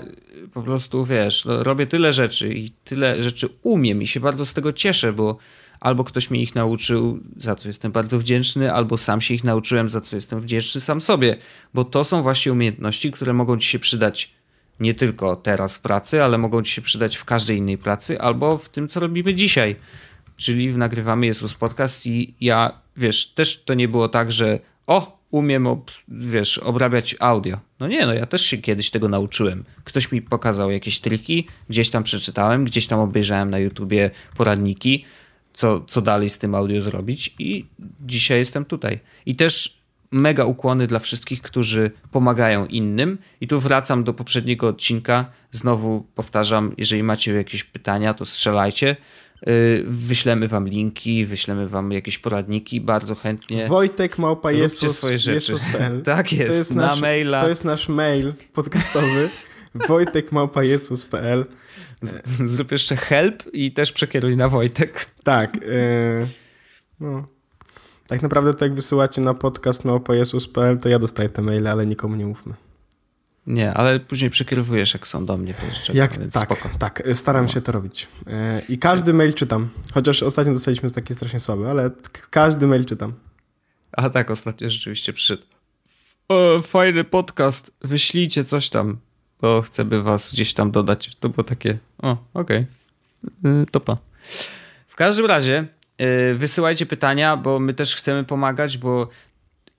po 0.54 0.62
prostu, 0.64 1.06
wiesz, 1.06 1.46
no, 1.46 1.64
robię 1.64 1.88
tyle 1.88 2.14
rzeczy 2.14 2.54
i 2.54 2.70
tyle 2.70 3.24
rzeczy 3.24 3.50
umiem 3.64 4.02
i 4.02 4.08
się 4.08 4.20
bardzo 4.20 4.46
z 4.46 4.54
tego 4.54 4.74
cieszę, 4.74 5.14
bo 5.14 5.38
albo 5.80 6.04
ktoś 6.04 6.30
mnie 6.30 6.42
ich 6.42 6.56
nauczył, 6.56 7.20
za 7.38 7.56
co 7.56 7.70
jestem 7.70 7.92
bardzo 7.92 8.20
wdzięczny, 8.20 8.74
albo 8.74 8.98
sam 8.98 9.22
się 9.22 9.34
ich 9.34 9.44
nauczyłem, 9.44 9.90
za 9.90 10.02
co 10.02 10.16
jestem 10.16 10.42
wdzięczny 10.42 10.82
sam 10.82 11.02
sobie, 11.02 11.38
bo 11.74 11.86
to 11.86 12.04
są 12.04 12.22
właśnie 12.22 12.52
umiejętności, 12.52 13.12
które 13.12 13.34
mogą 13.34 13.58
ci 13.58 13.68
się 13.68 13.80
przydać 13.80 14.40
nie 14.80 14.94
tylko 14.94 15.36
teraz 15.36 15.78
w 15.78 15.82
pracy, 15.82 16.24
ale 16.24 16.38
mogą 16.38 16.64
ci 16.64 16.72
się 16.72 16.82
przydać 16.82 17.16
w 17.16 17.26
każdej 17.26 17.58
innej 17.58 17.78
pracy, 17.78 18.22
albo 18.22 18.58
w 18.58 18.70
tym, 18.70 18.88
co 18.88 19.00
robimy 19.00 19.36
dzisiaj. 19.36 19.76
Czyli 20.38 20.78
nagrywamy 20.78 21.26
Jezus 21.26 21.54
Podcast 21.54 22.08
i 22.08 22.34
ja, 22.42 22.82
wiesz, 22.98 23.28
też 23.28 23.64
to 23.64 23.74
nie 23.74 23.88
było 23.88 24.10
tak, 24.10 24.32
że 24.32 24.60
o, 24.88 25.20
umiem, 25.32 25.68
ob, 25.68 25.92
wiesz, 26.08 26.58
obrabiać 26.58 27.16
audio. 27.20 27.60
No 27.80 27.88
nie, 27.88 28.06
no 28.06 28.14
ja 28.14 28.26
też 28.26 28.42
się 28.42 28.58
kiedyś 28.58 28.90
tego 28.90 29.08
nauczyłem. 29.08 29.64
Ktoś 29.84 30.12
mi 30.12 30.22
pokazał 30.22 30.72
jakieś 30.72 31.00
triki, 31.00 31.48
gdzieś 31.70 31.90
tam 31.90 32.04
przeczytałem, 32.04 32.66
gdzieś 32.66 32.88
tam 32.88 33.00
obejrzałem 33.00 33.50
na 33.50 33.60
YouTubie 33.60 34.12
poradniki, 34.38 35.06
co, 35.54 35.82
co 35.82 36.02
dalej 36.02 36.30
z 36.30 36.40
tym 36.40 36.56
audio 36.56 36.82
zrobić 36.82 37.36
i 37.40 37.66
dzisiaj 38.02 38.40
jestem 38.40 38.66
tutaj. 38.66 39.00
I 39.26 39.36
też 39.36 39.80
mega 40.12 40.46
ukłony 40.46 40.88
dla 40.88 41.00
wszystkich, 41.00 41.42
którzy 41.42 41.92
pomagają 42.12 42.66
innym. 42.66 43.18
I 43.42 43.48
tu 43.48 43.60
wracam 43.60 44.04
do 44.04 44.14
poprzedniego 44.14 44.68
odcinka. 44.68 45.32
Znowu 45.52 46.06
powtarzam, 46.16 46.74
jeżeli 46.78 47.04
macie 47.04 47.34
jakieś 47.34 47.64
pytania, 47.64 48.14
to 48.14 48.26
strzelajcie. 48.26 48.96
Y, 49.48 49.84
wyślemy 49.88 50.48
wam 50.48 50.68
linki, 50.68 51.26
wyślemy 51.26 51.68
wam 51.68 51.92
jakieś 51.92 52.18
poradniki, 52.18 52.82
bardzo 52.82 53.16
chętnie. 53.16 53.68
Wojtek 53.68 54.18
Małpa 54.18 54.52
Jesus, 54.52 55.26
Jesus.pl 55.28 56.02
Tak 56.16 56.34
jest, 56.34 56.52
to 56.52 56.58
jest 56.58 56.76
na 56.76 56.82
nasz, 56.82 57.02
maila. 57.02 57.42
To 57.42 57.50
jest 57.50 57.66
nasz 57.66 57.90
mail 57.90 58.34
podcastowy. 58.54 59.30
Wojtek 59.88 60.32
Małpa 60.32 60.64
Jesus.pl 62.02 62.48
Zrób 62.48 62.72
jeszcze 62.72 62.96
help 62.96 63.44
i 63.54 63.72
też 63.72 63.92
przekieruj 63.92 64.36
na 64.36 64.50
Wojtek. 64.50 65.06
Tak. 65.24 65.56
Yy, 65.56 66.28
no. 67.00 67.28
Tak 68.08 68.22
naprawdę 68.22 68.54
to 68.54 68.66
jak 68.66 68.74
wysyłacie 68.74 69.22
na 69.22 69.34
podcast 69.34 69.86
małpajesus.pl 69.86 70.78
to 70.78 70.90
ja 70.90 71.00
dostaję 71.00 71.30
te 71.30 71.42
maile, 71.42 71.68
ale 71.68 71.86
nikomu 71.86 72.16
nie 72.16 72.26
mówmy. 72.26 72.54
Nie, 73.48 73.74
ale 73.74 74.00
później 74.00 74.30
przekierowujesz, 74.30 74.94
jak 74.94 75.08
są 75.08 75.26
do 75.26 75.38
mnie 75.38 75.54
te 75.54 75.94
Jak, 75.94 76.18
tak, 76.18 76.46
spoko. 76.46 76.70
tak, 76.80 77.04
staram 77.14 77.46
no. 77.46 77.48
się 77.48 77.62
to 77.62 77.72
robić. 77.72 78.08
E, 78.28 78.62
I 78.70 78.78
każdy 78.78 79.14
mail 79.14 79.34
czytam. 79.34 79.70
Chociaż 79.94 80.24
ostatnio 80.24 80.54
dostaliśmy 80.54 80.90
taki 80.92 81.14
strasznie 81.14 81.40
słaby, 81.40 81.70
ale 81.70 81.92
każdy 82.30 82.68
mail 82.68 82.86
czytam. 82.86 83.14
A 83.92 84.10
tak, 84.10 84.32
ostatnio 84.32 84.70
rzeczywiście 84.70 85.14
przyszedł. 85.14 85.44
Fajny 86.64 87.04
podcast, 87.04 87.72
wyślijcie 87.82 88.46
coś 88.46 88.70
tam, 88.70 88.98
bo 89.42 89.62
chcę 89.62 89.86
by 89.86 90.04
was 90.04 90.34
gdzieś 90.34 90.54
tam 90.54 90.72
dodać. 90.72 91.16
To 91.16 91.30
było 91.30 91.44
takie, 91.44 91.78
o, 92.02 92.18
okej, 92.34 92.66
okay. 93.42 93.66
topa. 93.72 93.98
W 94.88 94.96
każdym 94.96 95.26
razie 95.26 95.68
yy, 96.00 96.36
wysyłajcie 96.36 96.86
pytania, 96.86 97.38
bo 97.38 97.60
my 97.60 97.74
też 97.74 97.96
chcemy 97.96 98.24
pomagać, 98.24 98.78
bo 98.78 99.10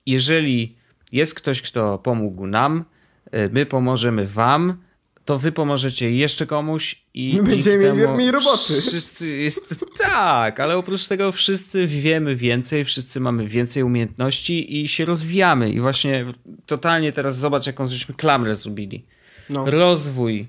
jeżeli 0.05 0.75
jest 1.11 1.35
ktoś, 1.35 1.61
kto 1.61 1.97
pomógł 1.97 2.47
nam, 2.47 2.85
E, 3.31 3.49
my 3.49 3.65
pomożemy 3.65 4.27
Wam 4.27 4.77
to 5.25 5.37
wy 5.37 5.51
pomożecie 5.51 6.11
jeszcze 6.11 6.45
komuś 6.45 7.01
i 7.13 7.35
My 7.35 7.43
będziemy 7.43 7.93
mieli 7.93 8.07
mniej 8.07 8.31
roboty. 8.31 8.81
Wszyscy 8.81 9.37
jest 9.37 9.85
tak, 9.97 10.59
ale 10.59 10.77
oprócz 10.77 11.07
tego 11.07 11.31
wszyscy 11.31 11.87
wiemy 11.87 12.35
więcej, 12.35 12.85
wszyscy 12.85 13.19
mamy 13.19 13.47
więcej 13.47 13.83
umiejętności 13.83 14.81
i 14.81 14.87
się 14.87 15.05
rozwijamy. 15.05 15.71
I 15.71 15.79
właśnie 15.79 16.25
totalnie 16.65 17.11
teraz 17.11 17.37
zobacz, 17.37 17.67
jaką 17.67 17.87
żeśmy 17.87 18.15
klamrę 18.15 18.55
zrobili. 18.55 19.05
No. 19.51 19.65
Rozwój. 19.65 20.47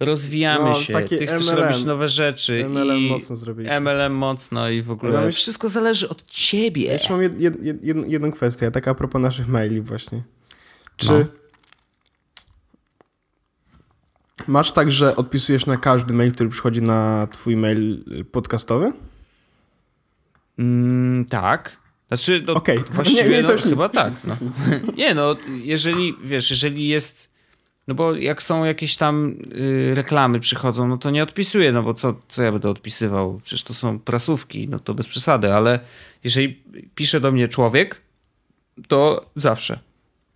Rozwijamy 0.00 0.64
no, 0.64 0.74
się, 0.74 1.00
ty 1.02 1.26
chcesz 1.26 1.46
MLM. 1.46 1.58
robić 1.58 1.84
nowe 1.84 2.08
rzeczy. 2.08 2.68
MLM 2.68 2.98
i 2.98 3.10
mocno 3.10 3.36
zrobiliśmy. 3.36 3.80
MLM 3.80 4.14
mocno 4.14 4.70
i 4.70 4.82
w 4.82 4.90
ogóle 4.90 5.24
ja 5.24 5.30
wszystko 5.30 5.68
zależy 5.68 6.08
od 6.08 6.26
ciebie. 6.26 6.84
Ja 6.84 6.92
jeszcze 6.92 7.12
mam 7.12 7.22
jed, 7.22 7.40
jed, 7.40 7.64
jed, 7.64 8.08
jedną 8.08 8.30
kwestię, 8.30 8.70
tak 8.70 8.88
a 8.88 8.94
propos 8.94 9.22
naszych 9.22 9.48
maili 9.48 9.80
właśnie. 9.80 10.22
Czy 10.96 11.12
no. 11.12 11.24
masz 14.46 14.72
tak, 14.72 14.92
że 14.92 15.16
odpisujesz 15.16 15.66
na 15.66 15.76
każdy 15.76 16.14
mail, 16.14 16.32
który 16.32 16.50
przychodzi 16.50 16.82
na 16.82 17.28
twój 17.32 17.56
mail 17.56 18.04
podcastowy? 18.32 18.92
Mm, 20.58 21.24
tak. 21.24 21.76
Znaczy, 22.08 22.42
no, 22.46 22.54
okay. 22.54 22.76
właściwie 22.90 23.22
nie, 23.28 23.42
nie, 23.42 23.42
no, 23.42 23.56
chyba 23.56 23.88
tak. 23.88 24.12
No. 24.24 24.36
nie 24.96 25.14
no, 25.14 25.36
jeżeli, 25.62 26.14
wiesz, 26.24 26.50
jeżeli 26.50 26.88
jest 26.88 27.33
no 27.88 27.94
bo 27.94 28.14
jak 28.14 28.42
są 28.42 28.64
jakieś 28.64 28.96
tam 28.96 29.34
y, 29.56 29.94
reklamy 29.94 30.40
przychodzą, 30.40 30.88
no 30.88 30.98
to 30.98 31.10
nie 31.10 31.22
odpisuję, 31.22 31.72
no 31.72 31.82
bo 31.82 31.94
co, 31.94 32.14
co 32.28 32.42
ja 32.42 32.52
będę 32.52 32.70
odpisywał? 32.70 33.40
Przecież 33.42 33.62
to 33.62 33.74
są 33.74 33.98
prasówki, 33.98 34.68
no 34.68 34.78
to 34.78 34.94
bez 34.94 35.08
przesady, 35.08 35.54
ale 35.54 35.80
jeżeli 36.24 36.62
pisze 36.94 37.20
do 37.20 37.32
mnie 37.32 37.48
człowiek, 37.48 38.00
to 38.88 39.30
zawsze. 39.36 39.78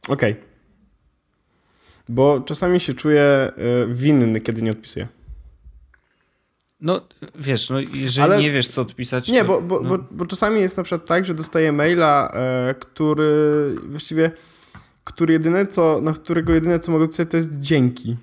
Okej. 0.08 0.32
Okay. 0.32 0.44
Bo 2.08 2.40
czasami 2.40 2.80
się 2.80 2.94
czuję 2.94 3.52
y, 3.90 3.94
winny, 3.94 4.40
kiedy 4.40 4.62
nie 4.62 4.70
odpisuję. 4.70 5.08
No, 6.80 7.00
wiesz, 7.34 7.70
no 7.70 7.80
jeżeli 7.80 8.24
Ale... 8.24 8.42
nie 8.42 8.50
wiesz, 8.50 8.68
co 8.68 8.82
odpisać. 8.82 9.28
Nie, 9.28 9.40
to, 9.40 9.46
bo, 9.46 9.60
bo, 9.60 9.80
no. 9.80 9.88
bo, 9.88 10.04
bo, 10.10 10.26
czasami 10.26 10.60
jest 10.60 10.76
na 10.76 10.82
przykład 10.82 11.08
tak, 11.08 11.24
że 11.24 11.34
dostaję 11.34 11.72
maila, 11.72 12.32
e, 12.34 12.74
który 12.74 13.74
właściwie 13.86 14.30
który 15.08 15.32
jedyne 15.32 15.66
co, 15.66 16.00
na 16.02 16.12
którego 16.12 16.54
jedyne 16.54 16.78
co 16.78 16.92
mogę 16.92 17.08
pisać 17.08 17.30
to 17.30 17.36
jest 17.36 17.60
dzięki. 17.60 18.16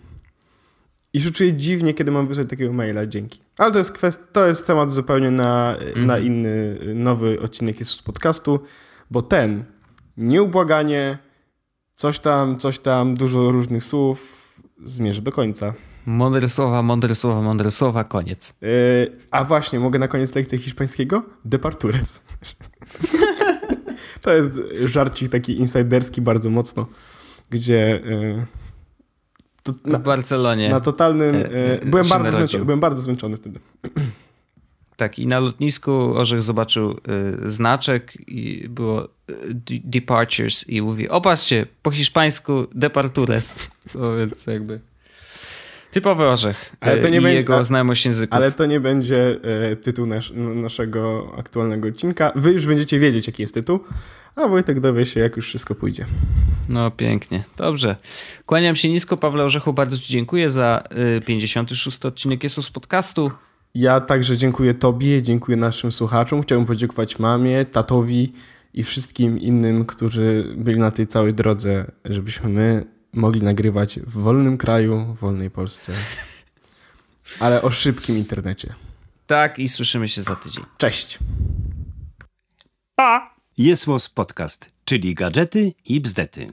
I 1.14 1.22
się 1.22 1.32
czuję 1.32 1.54
dziwnie, 1.54 1.94
kiedy 1.94 2.12
mam 2.12 2.28
wysłać 2.28 2.50
takiego 2.50 2.74
maila 2.74 3.06
dzięki. 3.06 3.40
Ale 3.58 3.72
to 3.72 3.78
jest 3.78 3.92
kwestia, 3.92 4.24
to 4.32 4.48
jest 4.48 4.68
temat 4.68 4.92
zupełnie 4.92 5.32
na, 5.32 5.76
mm. 5.76 6.06
na 6.06 6.20
inny, 6.20 6.80
nowy 6.96 7.42
odcinek 7.42 7.80
jest 7.80 7.92
z 7.92 8.02
podcastu, 8.02 8.60
bo 9.12 9.22
ten 9.22 9.64
nieubłaganie, 10.18 11.18
coś 11.96 12.20
tam, 12.20 12.58
coś 12.58 12.80
tam, 12.80 13.16
dużo 13.16 13.52
różnych 13.52 13.84
słów 13.84 14.44
zmierzy 14.84 15.22
do 15.22 15.32
końca. 15.32 15.74
Mądre 16.06 16.50
słowa, 16.50 16.82
mądre 16.82 17.16
słowa, 17.16 17.42
mądre 17.42 17.72
słowa, 17.72 18.04
koniec. 18.04 18.54
Yy, 18.62 18.68
a 19.32 19.44
właśnie, 19.44 19.80
mogę 19.80 20.00
na 20.00 20.08
koniec 20.08 20.36
lekcji 20.36 20.58
hiszpańskiego? 20.58 21.24
Departures. 21.46 22.22
To 24.26 24.34
jest 24.34 24.62
żarcik 24.86 25.32
taki 25.32 25.60
insiderski 25.60 26.22
bardzo 26.22 26.50
mocno, 26.50 26.88
gdzie... 27.50 28.02
E, 28.06 28.46
to, 29.64 29.74
na, 29.86 30.00
w 30.00 30.04
Barcelonie. 30.04 30.70
Na 30.70 30.80
totalnym... 30.80 31.36
E, 31.36 31.52
e, 31.52 31.86
byłem, 31.86 32.08
bardzo 32.08 32.32
zmęczony, 32.32 32.66
byłem 32.66 32.80
bardzo 32.80 33.02
zmęczony 33.02 33.38
wtedy. 33.38 33.60
Tak, 34.98 35.20
i 35.20 35.28
na 35.28 35.40
lotnisku 35.40 35.92
Orzech 35.92 36.42
zobaczył 36.42 36.92
y, 36.92 37.50
znaczek 37.50 38.30
i 38.30 38.70
było 38.70 39.06
y, 39.06 39.10
departures 39.84 40.70
i 40.70 40.82
mówi, 40.82 41.10
opatrzcie, 41.10 41.66
po 41.82 41.92
hiszpańsku 41.92 42.68
departures. 42.76 43.70
No 43.96 44.18
więc 44.18 44.48
jakby... 44.48 44.80
Typowy 45.96 46.28
orzech 46.28 46.76
ale 46.80 46.98
to 46.98 47.10
nie 47.10 47.18
i 47.18 47.22
będzie, 47.22 47.38
jego 47.38 47.58
a, 47.58 47.64
znajomość 47.64 48.06
języków. 48.06 48.34
Ale 48.34 48.52
to 48.52 48.66
nie 48.66 48.80
będzie 48.80 49.38
e, 49.72 49.76
tytuł 49.76 50.06
nasz, 50.06 50.34
naszego 50.36 51.32
aktualnego 51.38 51.88
odcinka. 51.88 52.32
Wy 52.36 52.52
już 52.52 52.66
będziecie 52.68 53.00
wiedzieć, 53.00 53.28
jaki 53.28 53.42
jest 53.42 53.54
tytuł, 53.54 53.80
a 54.36 54.48
Wojtek 54.48 54.80
dowie 54.80 55.06
się, 55.06 55.20
jak 55.20 55.36
już 55.36 55.48
wszystko 55.48 55.76
pójdzie. 55.76 56.06
No 56.70 56.92
pięknie. 56.92 57.44
Dobrze. 57.58 57.96
Kłaniam 58.46 58.76
się 58.76 58.90
nisko, 58.90 59.18
Pawle 59.18 59.44
Orzechu, 59.44 59.74
bardzo 59.74 59.98
Ci 59.98 60.14
dziękuję 60.14 60.50
za 60.50 60.84
y, 61.18 61.22
56 61.22 62.06
odcinek 62.06 62.44
Jesus 62.44 62.70
Podcastu. 62.70 63.32
Ja 63.76 64.00
także 64.00 64.38
dziękuję 64.38 64.74
Tobie, 64.74 65.24
dziękuję 65.24 65.58
naszym 65.58 65.92
słuchaczom. 65.92 66.42
Chciałbym 66.42 66.66
podziękować 66.66 67.20
mamie, 67.20 67.66
tatowi 67.66 68.34
i 68.74 68.84
wszystkim 68.84 69.40
innym, 69.40 69.86
którzy 69.86 70.54
byli 70.58 70.80
na 70.80 70.92
tej 70.92 71.08
całej 71.08 71.34
drodze, 71.34 71.92
żebyśmy 72.06 72.50
my 72.50 72.95
mogli 73.16 73.44
nagrywać 73.44 74.00
w 74.00 74.12
wolnym 74.12 74.58
kraju, 74.58 75.14
w 75.14 75.20
wolnej 75.20 75.52
Polsce. 75.52 75.94
Ale 77.40 77.62
o 77.62 77.70
szybkim 77.70 78.18
internecie. 78.18 78.74
Tak, 79.28 79.60
i 79.60 79.70
słyszymy 79.70 80.10
się 80.10 80.22
za 80.22 80.36
tydzień. 80.36 80.64
Cześć. 80.78 81.20
Pa! 82.96 83.36
Jest 83.58 83.86
Podcast, 84.14 84.70
czyli 84.86 85.14
gadżety 85.14 85.74
i 85.86 86.02
bzdety. 86.02 86.48